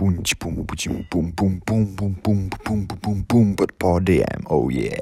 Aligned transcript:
pum 0.00 0.22
pum 0.38 0.64
pum 0.64 1.04
pum 1.10 1.32
pum 1.36 1.60
pum 1.60 2.16
pum 2.16 2.16
pum 2.24 2.48
pum 2.58 2.86
pum 2.86 3.24
pum 3.24 3.56
pod 3.56 3.72
pódiem, 3.72 4.40
oh 4.46 4.72
yeah. 4.72 4.98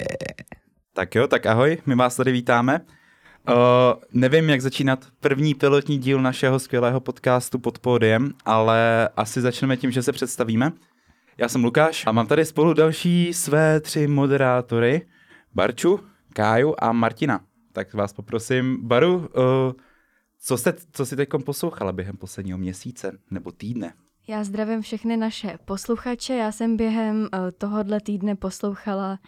Tak 0.95 1.15
jo, 1.15 1.27
tak 1.27 1.47
ahoj, 1.47 1.79
my 1.87 1.95
vás 1.95 2.17
tady 2.17 2.33
vítáme. 2.33 2.80
Uh, 3.48 3.54
nevím, 4.12 4.50
jak 4.50 4.61
začínat 4.61 5.06
první 5.21 5.54
pilotní 5.54 5.98
díl 5.98 6.22
našeho 6.22 6.58
skvělého 6.58 7.00
podcastu 7.00 7.58
pod 7.58 7.79
pódiem, 7.79 8.32
ale 8.45 9.08
asi 9.16 9.40
začneme 9.40 9.76
tím, 9.76 9.90
že 9.90 10.03
se 10.03 10.12
představíme. 10.12 10.72
Já 11.38 11.49
jsem 11.49 11.65
Lukáš 11.65 12.06
a 12.06 12.12
mám 12.12 12.26
tady 12.26 12.44
spolu 12.44 12.74
další 12.74 13.35
své 13.35 13.80
tři 13.80 14.06
moderátory, 14.06 15.06
Barču, 15.54 16.01
Káju 16.33 16.74
a 16.78 16.92
Martina. 16.92 17.41
Tak 17.73 17.95
vás 17.95 18.12
poprosím, 18.12 18.88
Baru, 18.88 19.16
uh, 19.16 19.24
co, 20.41 20.59
jste, 20.59 20.74
co 20.92 21.06
jsi 21.06 21.16
teď 21.16 21.28
poslouchala 21.45 21.92
během 21.92 22.16
posledního 22.16 22.59
měsíce 22.59 23.19
nebo 23.30 23.52
týdne? 23.52 23.92
Já 24.29 24.45
zdravím 24.45 24.83
všechny 24.83 25.16
naše 25.16 25.59
posluchače. 25.65 26.34
Já 26.34 26.52
jsem 26.52 26.77
během 26.77 27.20
uh, 27.20 27.28
tohohle 27.59 28.00
týdne 28.00 28.37
poslouchala 28.37 29.18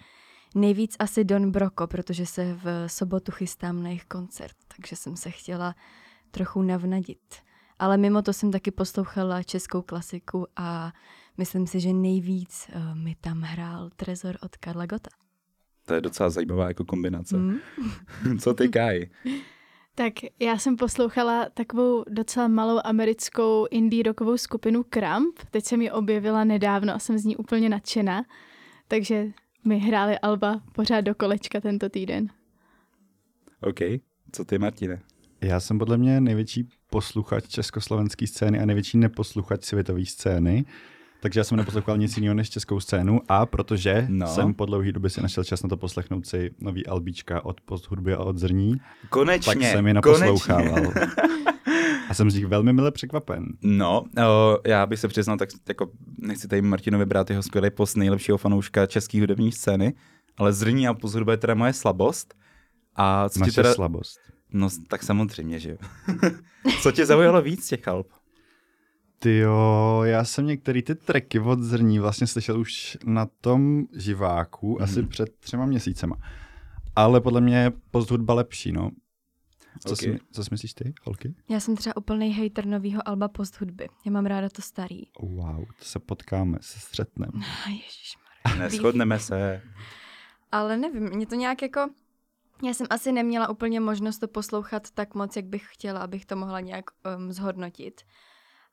nejvíc 0.54 0.96
asi 0.98 1.24
Don 1.24 1.50
Broko, 1.50 1.86
protože 1.86 2.26
se 2.26 2.58
v 2.64 2.88
sobotu 2.88 3.32
chystám 3.32 3.82
na 3.82 3.88
jejich 3.88 4.04
koncert, 4.04 4.56
takže 4.76 4.96
jsem 4.96 5.16
se 5.16 5.30
chtěla 5.30 5.74
trochu 6.30 6.62
navnadit. 6.62 7.36
Ale 7.78 7.96
mimo 7.96 8.22
to 8.22 8.32
jsem 8.32 8.50
taky 8.50 8.70
poslouchala 8.70 9.42
českou 9.42 9.82
klasiku 9.82 10.46
a 10.56 10.92
myslím 11.38 11.66
si, 11.66 11.80
že 11.80 11.92
nejvíc 11.92 12.70
uh, 12.74 12.94
mi 12.94 13.16
tam 13.20 13.40
hrál 13.40 13.90
Trezor 13.96 14.36
od 14.42 14.56
Karla 14.56 14.86
Gota. 14.86 15.10
To 15.86 15.94
je 15.94 16.00
docela 16.00 16.30
zajímavá 16.30 16.68
jako 16.68 16.84
kombinace. 16.84 17.36
Mm. 17.36 17.58
Co 18.38 18.54
ty, 18.54 18.68
Kai? 18.68 19.10
Tak 20.00 20.12
já 20.38 20.58
jsem 20.58 20.76
poslouchala 20.76 21.48
takovou 21.54 22.04
docela 22.08 22.48
malou 22.48 22.80
americkou 22.84 23.66
indie 23.70 24.02
rockovou 24.02 24.36
skupinu 24.36 24.82
Kramp. 24.82 25.38
Teď 25.50 25.64
jsem 25.64 25.82
ji 25.82 25.90
objevila 25.90 26.44
nedávno 26.44 26.94
a 26.94 26.98
jsem 26.98 27.18
z 27.18 27.24
ní 27.24 27.36
úplně 27.36 27.68
nadšená. 27.68 28.24
Takže 28.88 29.26
mi 29.64 29.78
hráli 29.78 30.18
Alba 30.18 30.60
pořád 30.72 31.00
do 31.00 31.14
kolečka 31.14 31.60
tento 31.60 31.88
týden. 31.88 32.28
OK. 33.60 33.78
Co 34.32 34.44
ty, 34.44 34.58
Martine? 34.58 35.00
Já 35.40 35.60
jsem 35.60 35.78
podle 35.78 35.96
mě 35.96 36.20
největší 36.20 36.68
posluchač 36.90 37.48
československé 37.48 38.26
scény 38.26 38.60
a 38.60 38.66
největší 38.66 38.98
neposluchač 38.98 39.64
světové 39.64 40.06
scény. 40.06 40.64
Takže 41.20 41.40
já 41.40 41.44
jsem 41.44 41.56
neposlouchal 41.56 41.98
nic 41.98 42.16
jiného 42.16 42.34
než 42.34 42.50
českou 42.50 42.80
scénu 42.80 43.20
a 43.28 43.46
protože 43.46 44.06
no. 44.08 44.26
jsem 44.26 44.54
po 44.54 44.66
dlouhé 44.66 44.92
době 44.92 45.10
si 45.10 45.22
našel 45.22 45.44
čas 45.44 45.62
na 45.62 45.68
to 45.68 45.76
poslechnout 45.76 46.26
si 46.26 46.50
nový 46.60 46.86
albíčka 46.86 47.44
od 47.44 47.60
posthudby 47.60 48.14
a 48.14 48.18
od 48.18 48.38
zrní, 48.38 48.80
konečně, 49.08 49.54
tak 49.54 49.62
jsem 49.62 49.86
je 49.86 49.94
naposlouchával. 49.94 50.92
a 52.08 52.14
jsem 52.14 52.30
z 52.30 52.34
nich 52.34 52.46
velmi 52.46 52.72
mile 52.72 52.90
překvapen. 52.90 53.46
No, 53.62 54.04
o, 54.26 54.58
já 54.66 54.86
bych 54.86 55.00
se 55.00 55.08
přiznal, 55.08 55.36
tak 55.36 55.48
jako 55.68 55.90
nechci 56.18 56.48
tady 56.48 56.62
Martinovi 56.62 57.06
brát 57.06 57.30
jeho 57.30 57.42
skvělý 57.42 57.70
post 57.70 57.96
nejlepšího 57.96 58.38
fanouška 58.38 58.86
české 58.86 59.20
hudební 59.20 59.52
scény, 59.52 59.94
ale 60.36 60.52
zrní 60.52 60.88
a 60.88 60.94
posthudba 60.94 61.32
je 61.32 61.38
teda 61.38 61.54
moje 61.54 61.72
slabost. 61.72 62.34
A 62.96 63.28
co 63.28 63.40
Naše 63.40 63.50
ti 63.50 63.54
teda... 63.54 63.74
slabost. 63.74 64.18
No, 64.52 64.68
tak 64.88 65.02
samozřejmě, 65.02 65.58
že 65.58 65.70
jo. 65.70 65.76
co 66.82 66.92
tě 66.92 67.06
zaujalo 67.06 67.42
víc 67.42 67.68
těch 67.68 67.88
alb? 67.88 68.06
Ty 69.22 69.38
jo, 69.38 70.00
já 70.04 70.24
jsem 70.24 70.46
některé 70.46 70.82
ty 70.82 70.94
tracky 70.94 71.40
od 71.40 71.58
zrní 71.58 71.98
vlastně 71.98 72.26
slyšel 72.26 72.60
už 72.60 72.98
na 73.04 73.26
tom 73.40 73.84
živáku 73.96 74.76
mm. 74.78 74.84
asi 74.84 75.02
před 75.02 75.36
třema 75.40 75.66
měsícema. 75.66 76.16
Ale 76.96 77.20
podle 77.20 77.40
mě 77.40 77.56
je 77.56 77.72
post 77.90 78.10
hudba 78.10 78.34
lepší, 78.34 78.72
no. 78.72 78.90
Co, 79.86 79.92
okay. 79.92 80.12
si, 80.12 80.20
co 80.32 80.44
si 80.44 80.48
myslíš 80.50 80.74
ty, 80.74 80.94
holky? 81.02 81.34
Já 81.48 81.60
jsem 81.60 81.76
třeba 81.76 81.96
úplný 81.96 82.34
hater 82.34 82.66
nového 82.66 83.08
alba 83.08 83.28
post 83.28 83.60
hudby. 83.60 83.88
Já 84.06 84.12
mám 84.12 84.26
ráda 84.26 84.48
to 84.48 84.62
starý. 84.62 85.02
Wow, 85.20 85.64
to 85.78 85.84
se 85.84 85.98
potkáme, 85.98 86.58
se 86.60 86.80
střetneme. 86.80 87.32
Neschodneme 88.58 89.18
se. 89.18 89.62
Ale 90.52 90.76
nevím, 90.76 91.10
mě 91.10 91.26
to 91.26 91.34
nějak 91.34 91.62
jako... 91.62 91.90
Já 92.64 92.74
jsem 92.74 92.86
asi 92.90 93.12
neměla 93.12 93.48
úplně 93.48 93.80
možnost 93.80 94.18
to 94.18 94.28
poslouchat 94.28 94.90
tak 94.90 95.14
moc, 95.14 95.36
jak 95.36 95.44
bych 95.44 95.66
chtěla, 95.70 96.00
abych 96.00 96.26
to 96.26 96.36
mohla 96.36 96.60
nějak 96.60 96.84
um, 97.16 97.32
zhodnotit 97.32 98.00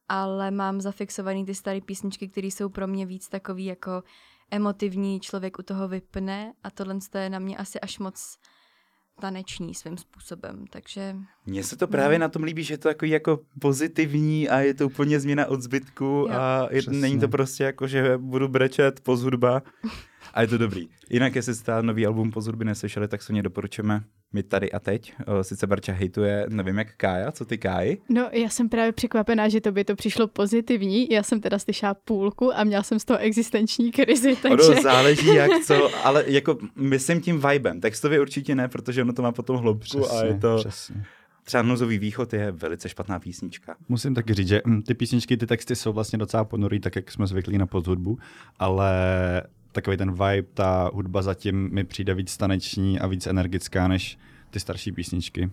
ale 0.09 0.51
mám 0.51 0.81
zafixovaný 0.81 1.45
ty 1.45 1.55
staré 1.55 1.81
písničky, 1.81 2.27
které 2.27 2.47
jsou 2.47 2.69
pro 2.69 2.87
mě 2.87 3.05
víc 3.05 3.29
takový 3.29 3.65
jako 3.65 4.03
emotivní, 4.51 5.19
člověk 5.19 5.59
u 5.59 5.63
toho 5.63 5.87
vypne 5.87 6.53
a 6.63 6.71
tohle 6.71 6.99
je 7.19 7.29
na 7.29 7.39
mě 7.39 7.57
asi 7.57 7.79
až 7.79 7.99
moc 7.99 8.37
taneční 9.21 9.73
svým 9.73 9.97
způsobem, 9.97 10.65
takže... 10.69 11.15
Mně 11.45 11.63
se 11.63 11.77
to 11.77 11.87
právě 11.87 12.19
no. 12.19 12.23
na 12.23 12.29
tom 12.29 12.43
líbí, 12.43 12.63
že 12.63 12.73
je 12.73 12.77
to 12.77 12.89
takový 12.89 13.11
jako 13.11 13.39
pozitivní 13.59 14.49
a 14.49 14.59
je 14.59 14.73
to 14.73 14.85
úplně 14.85 15.19
změna 15.19 15.45
od 15.45 15.61
zbytku 15.61 16.05
jo, 16.05 16.29
a 16.31 16.67
je, 16.71 16.81
není 16.87 17.19
to 17.19 17.27
prostě 17.27 17.63
jako, 17.63 17.87
že 17.87 18.17
budu 18.17 18.47
brečet, 18.47 18.99
pozhudba 18.99 19.61
a 20.33 20.41
je 20.41 20.47
to 20.47 20.57
dobrý. 20.57 20.87
Jinak, 21.09 21.35
jestli 21.35 21.55
jste 21.55 21.83
nový 21.83 22.05
album 22.05 22.31
Pozhudby 22.31 22.65
neslyšeli, 22.65 23.07
tak 23.07 23.21
se 23.21 23.33
mě 23.33 23.43
doporučujeme 23.43 24.03
my 24.33 24.43
tady 24.43 24.71
a 24.71 24.79
teď. 24.79 25.13
Sice 25.41 25.67
Barča 25.67 25.93
hejtuje, 25.93 26.45
nevím 26.49 26.77
jak 26.77 26.95
Kája, 26.95 27.31
co 27.31 27.45
ty 27.45 27.57
Káji? 27.57 28.01
No, 28.09 28.29
já 28.31 28.49
jsem 28.49 28.69
právě 28.69 28.91
překvapená, 28.91 29.49
že 29.49 29.61
to 29.61 29.71
by 29.71 29.83
to 29.83 29.95
přišlo 29.95 30.27
pozitivní. 30.27 31.09
Já 31.09 31.23
jsem 31.23 31.41
teda 31.41 31.59
slyšela 31.59 31.93
půlku 31.93 32.57
a 32.57 32.63
měla 32.63 32.83
jsem 32.83 32.99
z 32.99 33.05
toho 33.05 33.19
existenční 33.19 33.91
krizi, 33.91 34.35
takže... 34.41 34.67
Ono 34.69 34.81
záleží 34.81 35.35
jak 35.35 35.51
co, 35.65 35.89
ale 36.05 36.23
jako 36.27 36.57
myslím 36.75 37.21
tím 37.21 37.41
vibem. 37.47 37.81
Textově 37.81 38.21
určitě 38.21 38.55
ne, 38.55 38.67
protože 38.67 39.01
ono 39.01 39.13
to 39.13 39.21
má 39.21 39.31
potom 39.31 39.57
hloubku 39.57 39.99
přesně, 39.99 40.19
a 40.19 40.25
je 40.25 40.39
to... 40.39 40.57
Přesně. 40.57 41.03
Třeba 41.43 41.63
Nozový 41.63 41.99
východ 41.99 42.33
je 42.33 42.51
velice 42.51 42.89
špatná 42.89 43.19
písnička. 43.19 43.75
Musím 43.89 44.15
taky 44.15 44.33
říct, 44.33 44.47
že 44.47 44.61
hm, 44.67 44.81
ty 44.81 44.93
písničky, 44.93 45.37
ty 45.37 45.47
texty 45.47 45.75
jsou 45.75 45.93
vlastně 45.93 46.17
docela 46.17 46.43
ponorý, 46.43 46.79
tak 46.79 46.95
jak 46.95 47.11
jsme 47.11 47.27
zvyklí 47.27 47.57
na 47.57 47.65
podhudbu, 47.67 48.17
ale 48.59 48.91
takový 49.71 49.97
ten 49.97 50.11
vibe, 50.11 50.47
ta 50.53 50.91
hudba 50.93 51.21
zatím 51.21 51.69
mi 51.73 51.83
přijde 51.83 52.13
víc 52.13 52.37
taneční 52.37 52.99
a 52.99 53.07
víc 53.07 53.27
energická 53.27 53.87
než 53.87 54.17
ty 54.49 54.59
starší 54.59 54.91
písničky. 54.91 55.49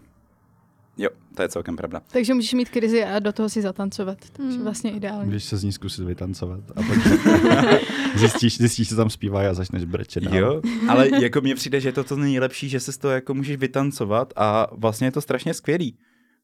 Jo, 0.96 1.10
to 1.34 1.42
je 1.42 1.48
celkem 1.48 1.76
pravda. 1.76 2.02
Takže 2.12 2.34
můžeš 2.34 2.52
mít 2.52 2.68
krizi 2.68 3.04
a 3.04 3.18
do 3.18 3.32
toho 3.32 3.48
si 3.48 3.62
zatancovat. 3.62 4.18
Takže 4.32 4.58
mm. 4.58 4.64
vlastně 4.64 4.90
ideálně. 4.90 5.30
Když 5.30 5.44
se 5.44 5.56
z 5.56 5.64
ní 5.64 5.72
zkusit 5.72 6.04
vytancovat 6.04 6.60
a 6.70 6.74
pak 6.74 6.98
zjistíš, 8.16 8.58
zjistíš, 8.58 8.88
že 8.88 8.96
tam 8.96 9.10
zpívá 9.10 9.50
a 9.50 9.54
začneš 9.54 9.84
brečet. 9.84 10.22
Jo, 10.32 10.62
ale 10.88 11.22
jako 11.22 11.40
mně 11.40 11.54
přijde, 11.54 11.80
že 11.80 11.88
je 11.88 11.92
to 11.92 12.04
to 12.04 12.16
nejlepší, 12.16 12.68
že 12.68 12.80
se 12.80 12.92
z 12.92 12.98
toho 12.98 13.12
jako 13.14 13.34
můžeš 13.34 13.56
vytancovat 13.56 14.32
a 14.36 14.66
vlastně 14.72 15.06
je 15.06 15.12
to 15.12 15.20
strašně 15.20 15.54
skvělý. 15.54 15.98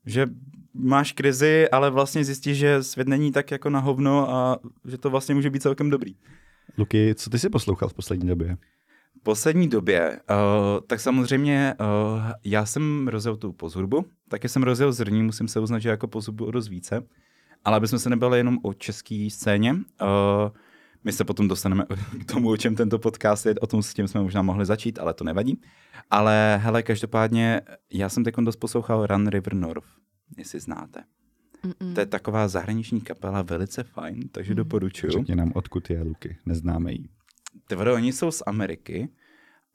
Že 0.07 0.27
máš 0.75 1.13
krizi, 1.13 1.69
ale 1.73 1.91
vlastně 1.91 2.25
zjistíš, 2.25 2.59
že 2.59 2.83
svět 2.83 3.09
není 3.09 3.33
tak 3.33 3.51
jako 3.51 3.71
na 3.71 3.81
hovno 3.81 4.31
a 4.31 4.59
že 4.85 4.99
to 4.99 5.11
vlastně 5.11 5.35
může 5.35 5.51
být 5.51 5.63
celkem 5.63 5.91
dobrý. 5.91 6.15
Luky, 6.79 7.15
co 7.15 7.31
ty 7.31 7.39
jsi 7.39 7.49
poslouchal 7.49 7.89
v 7.89 7.95
poslední 7.95 8.29
době? 8.29 8.57
V 9.21 9.23
poslední 9.23 9.69
době, 9.69 10.21
uh, 10.31 10.87
tak 10.87 11.01
samozřejmě 11.01 11.75
uh, 11.81 11.87
já 12.45 12.67
jsem 12.67 13.09
rozjel 13.09 13.37
tu 13.37 13.53
pozhudbu, 13.53 14.05
taky 14.29 14.49
jsem 14.49 14.63
rozjel 14.63 14.93
zrní, 14.93 15.23
musím 15.23 15.49
se 15.49 15.61
uznat, 15.61 15.79
že 15.79 15.89
jako 15.89 16.09
pozhudbu 16.09 16.45
o 16.45 16.51
dost 16.51 16.69
více, 16.69 17.03
ale 17.65 17.77
aby 17.77 17.89
jsme 17.89 17.99
se 17.99 18.11
nebali 18.11 18.39
jenom 18.39 18.59
o 18.63 18.75
české 18.75 19.29
scéně, 19.31 19.73
uh, 19.73 19.79
my 21.05 21.13
se 21.13 21.25
potom 21.25 21.49
dostaneme 21.49 21.85
k 22.21 22.33
tomu, 22.33 22.51
o 22.51 22.57
čem 22.57 22.77
tento 22.77 22.99
podcast 22.99 23.47
je, 23.47 23.55
o 23.55 23.67
tom 23.67 23.83
s 23.83 23.95
tím 23.95 24.09
jsme 24.09 24.23
možná 24.23 24.43
mohli 24.43 24.67
začít, 24.67 24.99
ale 24.99 25.15
to 25.15 25.25
nevadí. 25.25 25.61
Ale 26.11 26.61
hele, 26.63 26.83
každopádně, 26.83 27.61
já 27.93 28.09
jsem 28.09 28.25
teď 28.25 28.35
dost 28.37 28.57
poslouchal 28.57 29.07
Run 29.07 29.29
River 29.29 29.55
North, 29.55 29.89
jestli 30.39 30.61
znáte. 30.61 31.05
Mm-mm. 31.65 31.95
To 31.95 32.01
je 32.01 32.07
taková 32.07 32.49
zahraniční 32.49 33.01
kapela, 33.01 33.43
velice 33.43 33.83
fajn, 33.83 34.29
takže 34.33 34.53
mm. 34.53 34.57
doporučuju. 34.57 35.13
Řekni 35.13 35.37
nám, 35.37 35.53
odkud 35.55 35.91
je 35.91 36.03
Luky, 36.03 36.37
neznáme 36.47 36.93
jí. 36.93 37.09
Ty 37.69 37.75
vado, 37.75 37.95
oni 37.95 38.13
jsou 38.13 38.31
z 38.31 38.43
Ameriky 38.47 39.09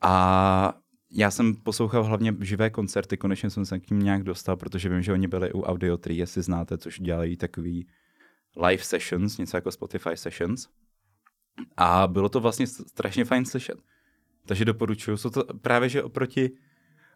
a 0.01 0.73
já 1.11 1.31
jsem 1.31 1.55
poslouchal 1.55 2.03
hlavně 2.03 2.35
živé 2.39 2.69
koncerty, 2.69 3.17
konečně 3.17 3.49
jsem 3.49 3.65
se 3.65 3.79
k 3.79 3.89
ním 3.89 3.99
nějak 3.99 4.23
dostal, 4.23 4.57
protože 4.57 4.89
vím, 4.89 5.01
že 5.01 5.13
oni 5.13 5.27
byli 5.27 5.53
u 5.53 5.61
Audio 5.61 5.97
3, 5.97 6.13
jestli 6.13 6.41
znáte, 6.41 6.77
což 6.77 6.99
dělají 6.99 7.37
takový 7.37 7.87
live 8.67 8.83
sessions, 8.83 9.37
něco 9.37 9.57
jako 9.57 9.71
Spotify 9.71 10.09
sessions. 10.15 10.67
A 11.77 12.07
bylo 12.07 12.29
to 12.29 12.39
vlastně 12.39 12.67
strašně 12.67 13.25
fajn 13.25 13.45
slyšet. 13.45 13.77
Takže 14.45 14.65
doporučuju. 14.65 15.17
Jsou 15.17 15.29
to 15.29 15.43
právě, 15.61 15.89
že 15.89 16.03
oproti 16.03 16.51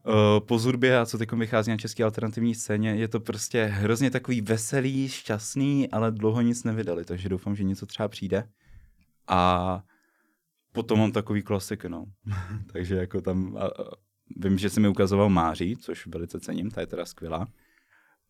uh, 0.05 0.45
pozudbě 0.45 0.99
a 0.99 1.05
co 1.05 1.17
teď 1.17 1.31
vychází 1.31 1.71
na 1.71 1.77
české 1.77 2.03
alternativní 2.03 2.55
scéně, 2.55 2.95
je 2.95 3.07
to 3.07 3.19
prostě 3.19 3.63
hrozně 3.63 4.11
takový 4.11 4.41
veselý, 4.41 5.09
šťastný, 5.09 5.89
ale 5.89 6.11
dlouho 6.11 6.41
nic 6.41 6.63
nevydali, 6.63 7.05
takže 7.05 7.29
doufám, 7.29 7.55
že 7.55 7.63
něco 7.63 7.85
třeba 7.85 8.07
přijde. 8.07 8.49
A 9.27 9.83
potom 10.71 10.99
mám 10.99 11.11
takový 11.11 11.41
klasik, 11.41 11.85
no. 11.85 12.05
takže 12.73 12.95
jako 12.95 13.21
tam, 13.21 13.57
a, 13.57 13.65
a, 13.65 13.69
vím, 14.37 14.57
že 14.57 14.69
jsi 14.69 14.79
mi 14.79 14.87
ukazoval 14.87 15.29
Máří, 15.29 15.75
což 15.75 16.07
velice 16.07 16.39
cením, 16.39 16.71
ta 16.71 16.81
je 16.81 16.87
teda 16.87 17.05
skvělá. 17.05 17.47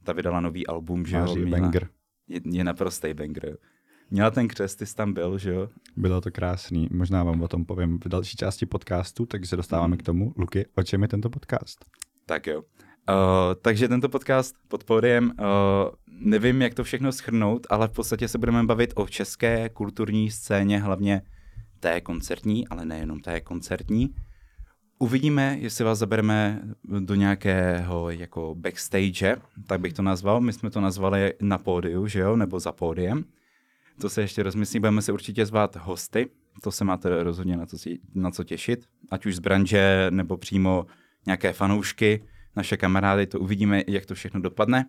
Ta 0.04 0.13
vydala 0.13 0.39
nový 0.39 0.68
album, 0.68 1.06
že 1.06 1.18
Máří 1.18 1.39
jo. 1.39 1.50
banger. 1.50 1.89
Je, 2.27 2.42
je 2.45 2.63
naprostý 2.63 3.13
banger. 3.13 3.57
Měla 4.11 4.31
ten 4.31 4.47
křest, 4.47 4.79
ty 4.79 4.85
jsi 4.85 4.95
tam 4.95 5.13
byl, 5.13 5.38
že 5.38 5.53
jo? 5.53 5.69
Bylo 5.97 6.21
to 6.21 6.31
krásný. 6.31 6.88
Možná 6.91 7.23
vám 7.23 7.41
o 7.41 7.47
tom 7.47 7.65
povím 7.65 8.00
v 8.00 8.07
další 8.07 8.38
části 8.38 8.65
podcastu, 8.65 9.25
takže 9.25 9.50
se 9.50 9.56
dostáváme 9.56 9.91
hmm. 9.91 9.97
k 9.97 10.03
tomu. 10.03 10.33
Luky, 10.38 10.65
o 10.75 10.83
čem 10.83 11.01
je 11.01 11.07
tento 11.07 11.29
podcast? 11.29 11.85
Tak 12.25 12.47
jo. 12.47 12.63
takže 13.61 13.88
tento 13.88 14.09
podcast 14.09 14.56
pod 14.67 14.83
pódiem, 14.83 15.25
uh, 15.25 15.35
nevím, 16.07 16.61
jak 16.61 16.73
to 16.73 16.83
všechno 16.83 17.11
schrnout, 17.11 17.67
ale 17.69 17.88
v 17.88 17.91
podstatě 17.91 18.27
se 18.27 18.38
budeme 18.38 18.63
bavit 18.63 18.94
o 18.95 19.07
české 19.07 19.69
kulturní 19.69 20.31
scéně, 20.31 20.79
hlavně 20.79 21.21
té 21.79 22.01
koncertní, 22.01 22.67
ale 22.67 22.85
nejenom 22.85 23.19
té 23.19 23.41
koncertní. 23.41 24.15
Uvidíme, 25.00 25.57
jestli 25.59 25.85
vás 25.85 26.00
zabereme 26.00 26.61
do 27.00 27.15
nějakého 27.15 28.09
jako 28.09 28.56
backstage, 28.56 29.38
tak 29.67 29.81
bych 29.81 29.94
to 29.94 30.01
nazval. 30.01 30.41
My 30.41 30.53
jsme 30.53 30.69
to 30.69 30.81
nazvali 30.81 31.33
na 31.41 31.57
pódiu, 31.57 32.07
že 32.07 32.19
jo, 32.19 32.35
nebo 32.35 32.59
za 32.59 32.71
pódiem. 32.71 33.25
To 34.01 34.09
se 34.09 34.21
ještě 34.21 34.43
rozmyslí, 34.43 34.79
budeme 34.79 35.01
se 35.01 35.11
určitě 35.11 35.45
zvát 35.45 35.75
hosty, 35.75 36.29
to 36.63 36.71
se 36.71 36.85
máte 36.85 37.23
rozhodně 37.23 37.57
na 37.57 37.65
co, 37.65 37.77
na 38.15 38.31
co 38.31 38.43
těšit, 38.43 38.85
ať 39.11 39.25
už 39.25 39.35
z 39.35 39.39
branže, 39.39 40.07
nebo 40.09 40.37
přímo 40.37 40.85
nějaké 41.25 41.53
fanoušky, 41.53 42.23
naše 42.55 42.77
kamarády, 42.77 43.27
to 43.27 43.39
uvidíme, 43.39 43.83
jak 43.87 44.05
to 44.05 44.15
všechno 44.15 44.39
dopadne, 44.39 44.85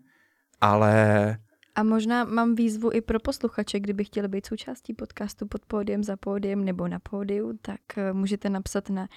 ale... 0.60 1.38
A 1.74 1.82
možná 1.82 2.24
mám 2.24 2.54
výzvu 2.54 2.92
i 2.92 3.00
pro 3.00 3.20
posluchače, 3.20 3.80
kdyby 3.80 4.04
chtěli 4.04 4.28
být 4.28 4.46
součástí 4.46 4.94
podcastu 4.94 5.46
pod 5.46 5.66
pódiem, 5.66 6.04
za 6.04 6.16
pódiem 6.16 6.64
nebo 6.64 6.88
na 6.88 6.98
pódiu, 6.98 7.58
tak 7.62 7.80
eh, 7.96 8.12
můžete 8.12 8.50
napsat 8.50 8.90
na 8.90 9.08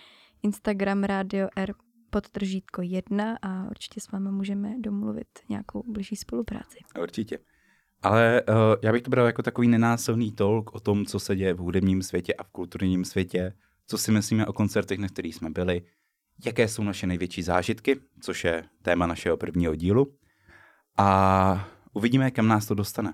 Instagram 0.44 1.04
Radio 1.04 1.48
R 1.56 1.74
podtržítko 2.10 2.82
1 2.82 3.38
a 3.42 3.68
určitě 3.70 4.02
s 4.02 4.12
vámi 4.12 4.32
můžeme 4.32 4.76
domluvit 4.80 5.28
nějakou 5.50 5.84
blížší 5.88 6.16
spolupráci. 6.16 6.78
Určitě. 7.02 7.40
Ale 8.04 8.42
uh, 8.50 8.56
já 8.82 8.92
bych 8.92 9.02
to 9.02 9.10
bral 9.10 9.26
jako 9.26 9.44
takový 9.44 9.68
nenásilný 9.68 10.32
talk 10.32 10.76
o 10.76 10.80
tom, 10.80 11.06
co 11.06 11.20
se 11.20 11.36
děje 11.36 11.54
v 11.54 11.58
hudebním 11.58 12.02
světě 12.02 12.34
a 12.34 12.44
v 12.44 12.50
kulturním 12.50 13.06
světě, 13.06 13.54
co 13.88 13.98
si 13.98 14.12
myslíme 14.12 14.46
o 14.46 14.54
koncertech, 14.54 15.00
na 15.00 15.08
kterých 15.08 15.36
jsme 15.36 15.50
byli, 15.50 15.82
jaké 16.46 16.68
jsou 16.68 16.84
naše 16.84 17.08
největší 17.08 17.44
zážitky, 17.44 18.00
což 18.22 18.44
je 18.44 18.64
téma 18.82 19.08
našeho 19.08 19.38
prvního 19.38 19.76
dílu. 19.76 20.14
A 20.98 21.70
uvidíme, 21.94 22.32
kam 22.32 22.48
nás 22.48 22.66
to 22.66 22.74
dostane. 22.74 23.14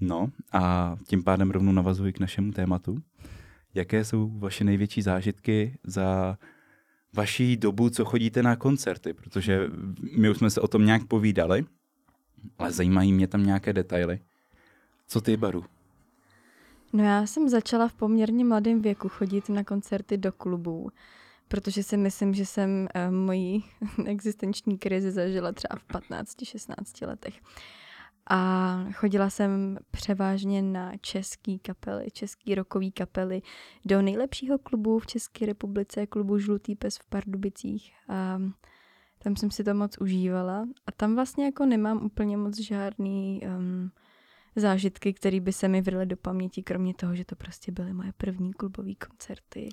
No 0.00 0.28
a 0.52 0.96
tím 1.06 1.24
pádem 1.24 1.50
rovnou 1.50 1.72
navazuji 1.72 2.12
k 2.12 2.20
našemu 2.20 2.52
tématu. 2.52 2.98
Jaké 3.74 4.04
jsou 4.04 4.38
vaše 4.38 4.64
největší 4.64 5.02
zážitky 5.02 5.78
za 5.84 6.38
vaší 7.12 7.56
dobu, 7.56 7.90
co 7.90 8.04
chodíte 8.04 8.42
na 8.42 8.56
koncerty? 8.56 9.12
Protože 9.12 9.60
my 10.16 10.30
už 10.30 10.38
jsme 10.38 10.50
se 10.50 10.60
o 10.60 10.68
tom 10.68 10.84
nějak 10.84 11.04
povídali, 11.04 11.64
ale 12.58 12.72
zajímají 12.72 13.12
mě 13.12 13.28
tam 13.28 13.46
nějaké 13.46 13.72
detaily. 13.72 14.20
Co 15.06 15.20
ty, 15.20 15.36
Baru? 15.36 15.64
No 16.92 17.04
já 17.04 17.26
jsem 17.26 17.48
začala 17.48 17.88
v 17.88 17.92
poměrně 17.92 18.44
mladém 18.44 18.82
věku 18.82 19.08
chodit 19.08 19.48
na 19.48 19.64
koncerty 19.64 20.16
do 20.16 20.32
klubů, 20.32 20.90
protože 21.48 21.82
si 21.82 21.96
myslím, 21.96 22.34
že 22.34 22.46
jsem 22.46 22.70
uh, 22.70 23.14
moji 23.14 23.62
existenční 24.06 24.78
krizi 24.78 25.10
zažila 25.12 25.52
třeba 25.52 25.76
v 25.78 25.86
15-16 25.88 27.08
letech. 27.08 27.40
A 28.30 28.78
chodila 28.92 29.30
jsem 29.30 29.78
převážně 29.90 30.62
na 30.62 30.92
český 31.00 31.58
kapely, 31.58 32.10
český 32.12 32.54
rokový 32.54 32.92
kapely 32.92 33.42
do 33.84 34.02
nejlepšího 34.02 34.58
klubu 34.58 34.98
v 34.98 35.06
České 35.06 35.46
republice, 35.46 36.06
klubu 36.06 36.38
Žlutý 36.38 36.76
pes 36.76 36.96
v 36.96 37.04
Pardubicích. 37.04 37.92
A 38.08 38.38
tam 39.24 39.36
jsem 39.36 39.50
si 39.50 39.64
to 39.64 39.74
moc 39.74 39.98
užívala 40.00 40.68
a 40.86 40.92
tam 40.92 41.14
vlastně 41.14 41.44
jako 41.44 41.66
nemám 41.66 42.04
úplně 42.04 42.36
moc 42.36 42.58
žádný 42.58 43.42
um, 43.58 43.90
zážitky, 44.56 45.12
které 45.12 45.40
by 45.40 45.52
se 45.52 45.68
mi 45.68 45.82
vrly 45.82 46.06
do 46.06 46.16
paměti, 46.16 46.62
kromě 46.62 46.94
toho, 46.94 47.16
že 47.16 47.24
to 47.24 47.36
prostě 47.36 47.72
byly 47.72 47.92
moje 47.92 48.12
první 48.16 48.52
klubové 48.52 48.94
koncerty, 48.94 49.68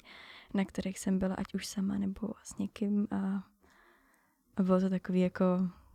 na 0.53 0.65
kterých 0.65 0.99
jsem 0.99 1.19
byla 1.19 1.35
ať 1.35 1.53
už 1.53 1.67
sama 1.67 1.97
nebo 1.97 2.33
s 2.43 2.57
někým 2.57 3.07
a, 3.11 3.43
a 4.57 4.63
bylo 4.63 4.79
to 4.79 4.89
takový 4.89 5.19
jako 5.19 5.45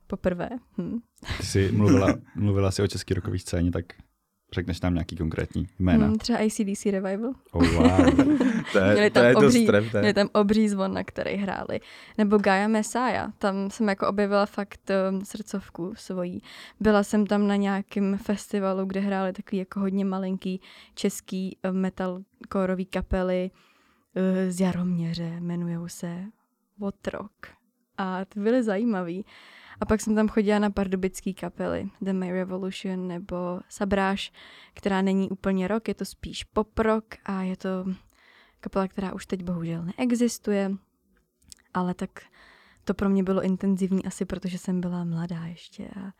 poprvé. 0.07 0.49
Hm. 0.79 0.99
Ty 1.37 1.43
jsi 1.47 1.73
mluvila, 1.73 2.15
mluvila 2.35 2.71
jsi 2.71 2.83
o 2.83 2.89
české 2.89 3.15
rokové 3.15 3.39
scéně, 3.39 3.71
tak 3.71 3.85
Řekneš 4.53 4.81
nám 4.81 4.95
nějaký 4.95 5.17
konkrétní 5.17 5.69
jména? 5.79 6.07
Hmm, 6.07 6.19
třeba 6.19 6.39
ACDC 6.39 6.87
Revival. 6.87 7.33
Oh, 7.53 7.69
wow. 7.69 8.17
to 8.73 8.79
je, 8.79 8.93
měli 8.93 9.11
tam 9.11 9.23
to 9.23 9.27
je 9.27 9.35
obří, 9.37 9.67
dost 9.67 9.93
Měli 9.93 10.15
tam 10.15 10.29
obří 10.33 10.69
zvon, 10.69 10.95
na 10.95 11.05
který 11.05 11.35
hráli. 11.35 11.81
Nebo 12.19 12.39
Gaia 12.39 12.69
Messiah, 12.69 13.33
tam 13.39 13.71
jsem 13.71 13.89
jako 13.89 14.09
objevila 14.09 14.47
fakt 14.47 14.91
um, 15.11 15.25
srdcovku 15.25 15.93
svojí. 15.97 16.43
Byla 16.81 17.03
jsem 17.03 17.27
tam 17.27 17.47
na 17.47 17.57
nějakém 17.57 18.19
festivalu, 18.19 18.85
kde 18.85 19.01
hráli 19.01 19.33
takový 19.33 19.59
jako 19.59 19.81
hodně 19.81 20.05
malinký 20.05 20.61
český 20.95 21.57
uh, 21.65 21.77
metalcoreový 21.77 22.87
kapely 22.87 23.51
uh, 24.17 24.51
z 24.51 24.61
Jaroměře, 24.61 25.37
jmenují 25.39 25.79
se 25.87 26.25
Votrok. 26.79 27.33
A 27.99 28.25
ty 28.25 28.41
byly 28.41 28.63
zajímavý. 28.63 29.25
A 29.81 29.87
pak 29.87 30.01
jsem 30.01 30.15
tam 30.15 30.29
chodila 30.29 30.59
na 30.59 30.71
pardubický 30.71 31.35
kapely, 31.35 31.89
The 32.01 32.13
May 32.13 32.33
Revolution 32.33 33.09
nebo 33.09 33.61
Sabráš, 33.69 34.33
která 34.75 35.03
není 35.03 35.31
úplně 35.31 35.69
rock, 35.69 35.89
je 35.89 35.95
to 35.95 36.05
spíš 36.05 36.45
pop 36.45 36.79
rock 36.79 37.05
a 37.25 37.43
je 37.43 37.57
to 37.57 37.85
kapela, 38.61 38.89
která 38.89 39.13
už 39.13 39.27
teď 39.27 39.43
bohužel 39.43 39.85
neexistuje, 39.85 40.71
ale 41.75 41.95
tak 41.95 42.11
to 42.85 42.95
pro 42.95 43.09
mě 43.09 43.23
bylo 43.23 43.43
intenzivní 43.43 44.05
asi, 44.05 44.25
protože 44.25 44.59
jsem 44.59 44.81
byla 44.81 45.05
mladá 45.05 45.45
ještě 45.45 45.89
a 45.89 46.13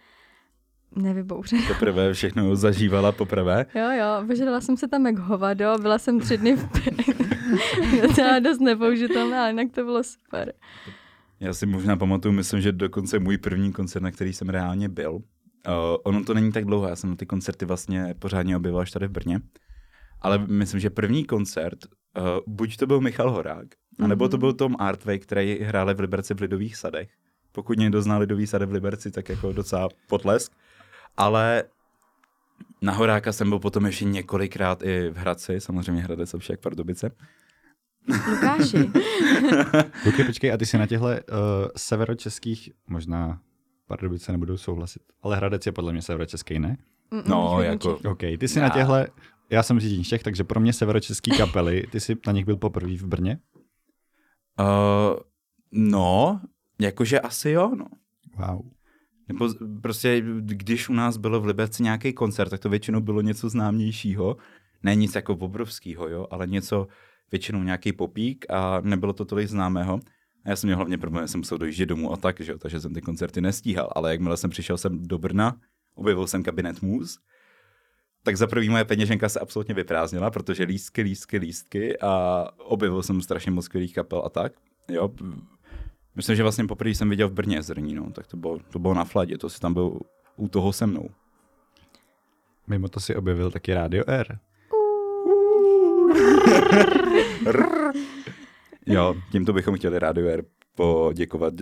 nevybouřená. 0.97 1.63
Poprvé 1.69 2.13
všechno 2.13 2.57
zažívala 2.57 3.13
poprvé? 3.13 3.67
Jo, 3.75 3.91
jo, 3.91 4.27
požadala 4.27 4.61
jsem 4.61 4.77
se 4.77 4.89
tam 4.89 5.07
jak 5.07 5.19
hovado, 5.19 5.75
byla 5.83 5.99
jsem 5.99 6.21
tři 6.21 6.39
dny 6.39 6.57
v 6.57 6.69
To 8.15 8.21
je 8.21 8.41
dost 8.41 8.61
nepoužitelná, 8.61 9.41
ale 9.41 9.51
jinak 9.51 9.73
to 9.75 9.85
bylo 9.85 10.05
super. 10.05 10.53
Já 11.41 11.55
si 11.55 11.67
možná 11.67 11.97
pamatuju, 11.97 12.35
myslím, 12.35 12.61
že 12.61 12.73
dokonce 12.73 13.19
můj 13.19 13.39
první 13.39 13.73
koncert, 13.73 14.03
na 14.03 14.11
který 14.11 14.33
jsem 14.33 14.49
reálně 14.49 14.89
byl. 14.89 15.13
Uh, 15.15 15.23
ono 16.05 16.25
to 16.25 16.35
není 16.35 16.53
tak 16.53 16.65
dlouho, 16.65 16.89
já 16.89 16.97
jsem 16.97 17.11
na 17.11 17.17
ty 17.17 17.27
koncerty 17.27 17.65
vlastně 17.65 18.15
pořádně 18.19 18.57
objevil 18.57 18.81
až 18.81 18.91
tady 18.91 19.07
v 19.07 19.11
Brně. 19.11 19.41
Ale 20.21 20.39
myslím, 20.39 20.81
že 20.81 20.91
první 20.91 21.25
koncert, 21.25 21.79
uh, 21.87 22.25
buď 22.47 22.77
to 22.77 22.87
byl 22.87 23.01
Michal 23.01 23.31
Horák, 23.31 23.67
anebo 23.99 24.29
to 24.29 24.39
byl 24.39 24.53
Tom 24.53 24.77
Artway, 24.79 25.19
který 25.19 25.59
hráli 25.59 25.95
v 25.95 26.01
Liberci 26.01 26.35
v 26.35 26.41
Lidových 26.41 26.77
sadech. 26.77 27.09
Pokud 27.53 27.79
někdo 27.79 28.03
zná 28.03 28.19
Lidový 28.19 28.47
sady 28.47 28.67
v 28.67 28.73
Liberci, 28.73 29.11
tak 29.11 29.29
jako 29.29 29.53
docela 29.53 29.89
potlesk. 30.09 30.53
Ale 31.17 31.65
na 32.83 32.93
Horáka 32.93 33.33
jsem 33.33 33.49
byl 33.49 33.59
potom 33.59 33.87
ještě 33.87 34.05
několikrát 34.05 34.83
i 34.83 35.11
v 35.11 35.17
Hradci, 35.17 35.61
samozřejmě 35.61 36.03
Hradec 36.03 36.33
je 36.33 36.39
však 36.39 36.61
Pardubice. 36.61 37.11
Lukáši. 38.31 38.79
Luky, 40.07 40.25
počkej, 40.25 40.53
a 40.53 40.57
ty 40.57 40.67
si 40.67 40.79
na 40.79 40.87
těchto 40.87 41.07
uh, 41.07 41.13
severočeských, 41.77 42.71
možná 42.87 43.41
Pardubice 43.87 44.33
nebudou 44.33 44.57
souhlasit, 44.57 45.03
ale 45.23 45.37
Hradec 45.37 45.67
je 45.67 45.73
podle 45.73 45.93
mě 45.93 46.03
severočeský, 46.03 46.59
ne? 46.59 46.77
No, 47.27 47.63
jako... 47.63 47.99
OK, 48.11 48.21
ty 48.39 48.49
jsi 48.49 48.59
já. 48.59 48.69
na 48.69 48.75
těchto, 48.75 48.95
já 49.51 49.63
jsem 49.63 49.81
z 49.81 50.03
Čech, 50.03 50.23
takže 50.23 50.45
pro 50.45 50.61
mě 50.61 50.73
severočeský 50.73 51.31
kapely, 51.31 51.87
ty 51.91 52.01
jsi 52.01 52.17
na 52.27 52.33
nich 52.33 52.45
byl 52.45 52.57
poprvé 52.57 52.97
v 52.97 53.07
Brně? 53.07 53.39
Uh, 54.61 55.17
no, 55.73 56.41
jakože 56.81 57.21
asi 57.21 57.51
jo, 57.51 57.73
no. 57.77 57.87
Wow. 58.37 58.61
Nebo 59.29 59.49
prostě, 59.83 60.23
když 60.41 60.89
u 60.89 60.93
nás 60.93 61.17
bylo 61.17 61.41
v 61.41 61.47
Liberci 61.47 61.83
nějaký 61.83 62.13
koncert, 62.13 62.51
tak 62.51 62.61
to 62.61 62.69
většinou 62.69 63.01
bylo 63.01 63.21
něco 63.21 63.49
známějšího. 63.49 64.37
Ne 64.83 64.95
nic 64.95 65.15
jako 65.15 65.33
obrovského, 65.33 66.09
jo, 66.09 66.27
ale 66.31 66.47
něco, 66.47 66.87
většinou 67.31 67.63
nějaký 67.63 67.93
popík 67.93 68.47
a 68.51 68.81
nebylo 68.81 69.13
to 69.13 69.25
tolik 69.25 69.49
známého. 69.49 70.01
A 70.45 70.51
já 70.51 70.57
jsem 70.57 70.69
měl 70.69 70.77
hlavně 70.77 70.99
problém, 70.99 71.25
že 71.25 71.29
jsem 71.29 71.41
musel 71.41 71.59
dojíždět 71.59 71.89
domů 71.89 72.13
a 72.13 72.17
tak, 72.17 72.41
že 72.41 72.53
jo, 72.53 72.59
takže 72.59 72.81
jsem 72.81 72.95
ty 72.95 73.01
koncerty 73.03 73.41
nestíhal. 73.41 73.89
Ale 73.95 74.11
jakmile 74.11 74.37
jsem 74.37 74.51
přišel 74.51 74.79
sem 74.79 75.09
do 75.09 75.19
Brna, 75.19 75.57
objevil 75.95 76.27
jsem 76.27 76.43
kabinet 76.43 76.83
Můz, 76.83 77.19
tak 78.23 78.37
za 78.37 78.47
první 78.47 78.69
moje 78.69 78.85
peněženka 78.85 79.29
se 79.29 79.41
absolutně 79.41 79.75
vyprázdnila, 79.75 80.31
protože 80.31 80.65
lístky, 80.65 81.03
lístky, 81.03 81.39
lístky 81.39 81.99
a 82.01 82.45
objevil 82.59 83.03
jsem 83.03 83.23
strašně 83.23 83.51
moc 83.51 83.65
skvělých 83.65 83.95
kapel 83.95 84.23
a 84.27 84.29
tak. 84.29 84.53
Jo, 84.89 85.11
myslím, 86.15 86.37
že 86.37 86.43
vlastně 86.43 86.67
poprvé 86.67 86.91
jsem 86.91 87.11
viděl 87.11 87.29
v 87.29 87.33
Brně 87.33 87.63
zrní, 87.63 87.95
no, 87.95 88.11
tak 88.11 88.27
to 88.27 88.37
bylo, 88.37 88.59
to 88.59 88.79
bylo 88.79 88.95
na 88.95 89.05
fladě, 89.05 89.39
to 89.39 89.51
si 89.51 89.61
tam 89.61 89.75
byl 89.75 90.01
u 90.37 90.49
toho 90.49 90.73
se 90.73 90.87
mnou. 90.87 91.09
Mimo 92.67 92.89
to 92.89 93.01
si 93.01 93.17
objevil 93.17 93.51
taky 93.51 93.75
Radio 93.75 94.05
R. 94.07 94.39
jo, 98.87 99.15
tímto 99.33 99.53
bychom 99.53 99.77
chtěli 99.77 99.99
Radio 99.99 100.29
R 100.29 100.45
poděkovat, 100.75 101.55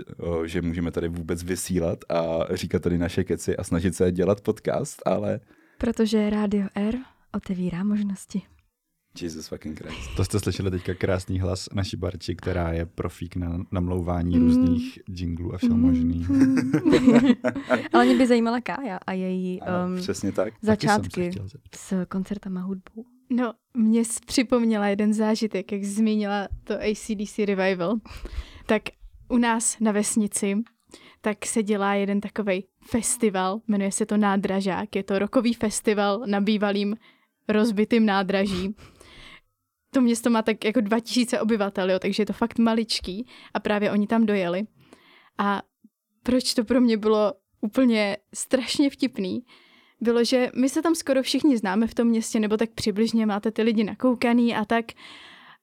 že 0.45 0.63
můžeme 0.63 0.91
tady 0.91 1.09
vůbec 1.09 1.43
vysílat 1.43 1.99
a 2.09 2.39
říkat 2.51 2.83
tady 2.83 2.99
naše 2.99 3.25
keci 3.25 3.57
a 3.57 3.65
snažit 3.65 3.97
se 3.97 4.13
dělat 4.13 4.41
podcast, 4.41 5.03
ale... 5.07 5.41
Protože 5.79 6.31
Radio 6.31 6.67
R 6.75 6.95
otevírá 7.33 7.85
možnosti. 7.85 8.43
Jesus 9.23 9.49
fucking 9.49 9.79
Christ. 9.79 10.17
To 10.17 10.25
jste 10.25 10.41
slyšeli 10.41 10.71
teďka 10.71 10.95
krásný 10.95 11.41
hlas 11.41 11.69
naší 11.75 11.97
Barči, 11.97 12.37
která 12.37 12.73
je 12.73 12.87
profík 12.87 13.37
na 13.37 13.59
namlouvání 13.73 14.37
mm. 14.37 14.43
různých 14.43 14.99
jinglů 15.09 15.55
a 15.55 15.59
všeho 15.59 15.77
mm. 15.77 15.83
možný. 15.83 16.27
Ale 17.93 18.05
mě 18.05 18.17
by 18.17 18.27
zajímala 18.27 18.61
Kája 18.61 18.99
a 19.07 19.13
její 19.13 19.61
um, 19.61 19.97
přesně 19.97 20.33
tak. 20.33 20.55
začátky 20.63 21.31
s 21.77 22.07
koncertama 22.09 22.61
hudbou. 22.61 23.05
No, 23.35 23.53
mě 23.77 24.03
připomněla 24.27 24.87
jeden 24.87 25.15
zážitek, 25.15 25.73
jak 25.73 25.85
zmínila 25.85 26.49
to 26.65 26.75
ACDC 26.75 27.39
Revival. 27.39 27.97
Tak 28.67 28.83
u 29.29 29.39
nás 29.39 29.79
na 29.81 29.93
vesnici 29.93 30.57
tak 31.25 31.47
se 31.47 31.63
dělá 31.63 31.95
jeden 31.95 32.21
takový 32.21 32.67
festival, 32.87 33.61
jmenuje 33.69 33.93
se 33.93 34.07
to 34.07 34.17
Nádražák. 34.17 34.97
Je 34.97 35.03
to 35.03 35.19
rokový 35.19 35.55
festival 35.55 36.23
na 36.27 36.41
bývalým 36.41 36.97
rozbitým 37.49 38.07
nádraží. 38.07 38.75
To 39.91 40.01
město 40.01 40.31
má 40.31 40.43
tak 40.43 40.65
jako 40.65 40.81
2000 40.81 41.41
obyvatel, 41.41 41.91
jo, 41.91 41.99
takže 41.99 42.23
je 42.23 42.27
to 42.27 42.33
fakt 42.33 42.59
maličký 42.59 43.27
a 43.55 43.61
právě 43.61 43.93
oni 43.93 44.07
tam 44.07 44.27
dojeli. 44.27 44.63
A 45.39 45.63
proč 46.23 46.55
to 46.55 46.65
pro 46.65 46.81
mě 46.81 46.97
bylo 46.97 47.33
úplně 47.61 48.17
strašně 48.35 48.91
vtipný, 48.91 49.45
bylo, 50.01 50.25
že 50.25 50.51
my 50.57 50.69
se 50.69 50.83
tam 50.83 50.95
skoro 50.95 51.23
všichni 51.23 51.59
známe 51.59 51.87
v 51.87 51.95
tom 51.95 52.09
městě, 52.09 52.41
nebo 52.41 52.57
tak 52.57 52.71
přibližně 52.71 53.27
máte 53.27 53.51
ty 53.51 53.63
lidi 53.63 53.85
nakoukaný 53.85 54.57
a 54.57 54.65
tak. 54.65 54.85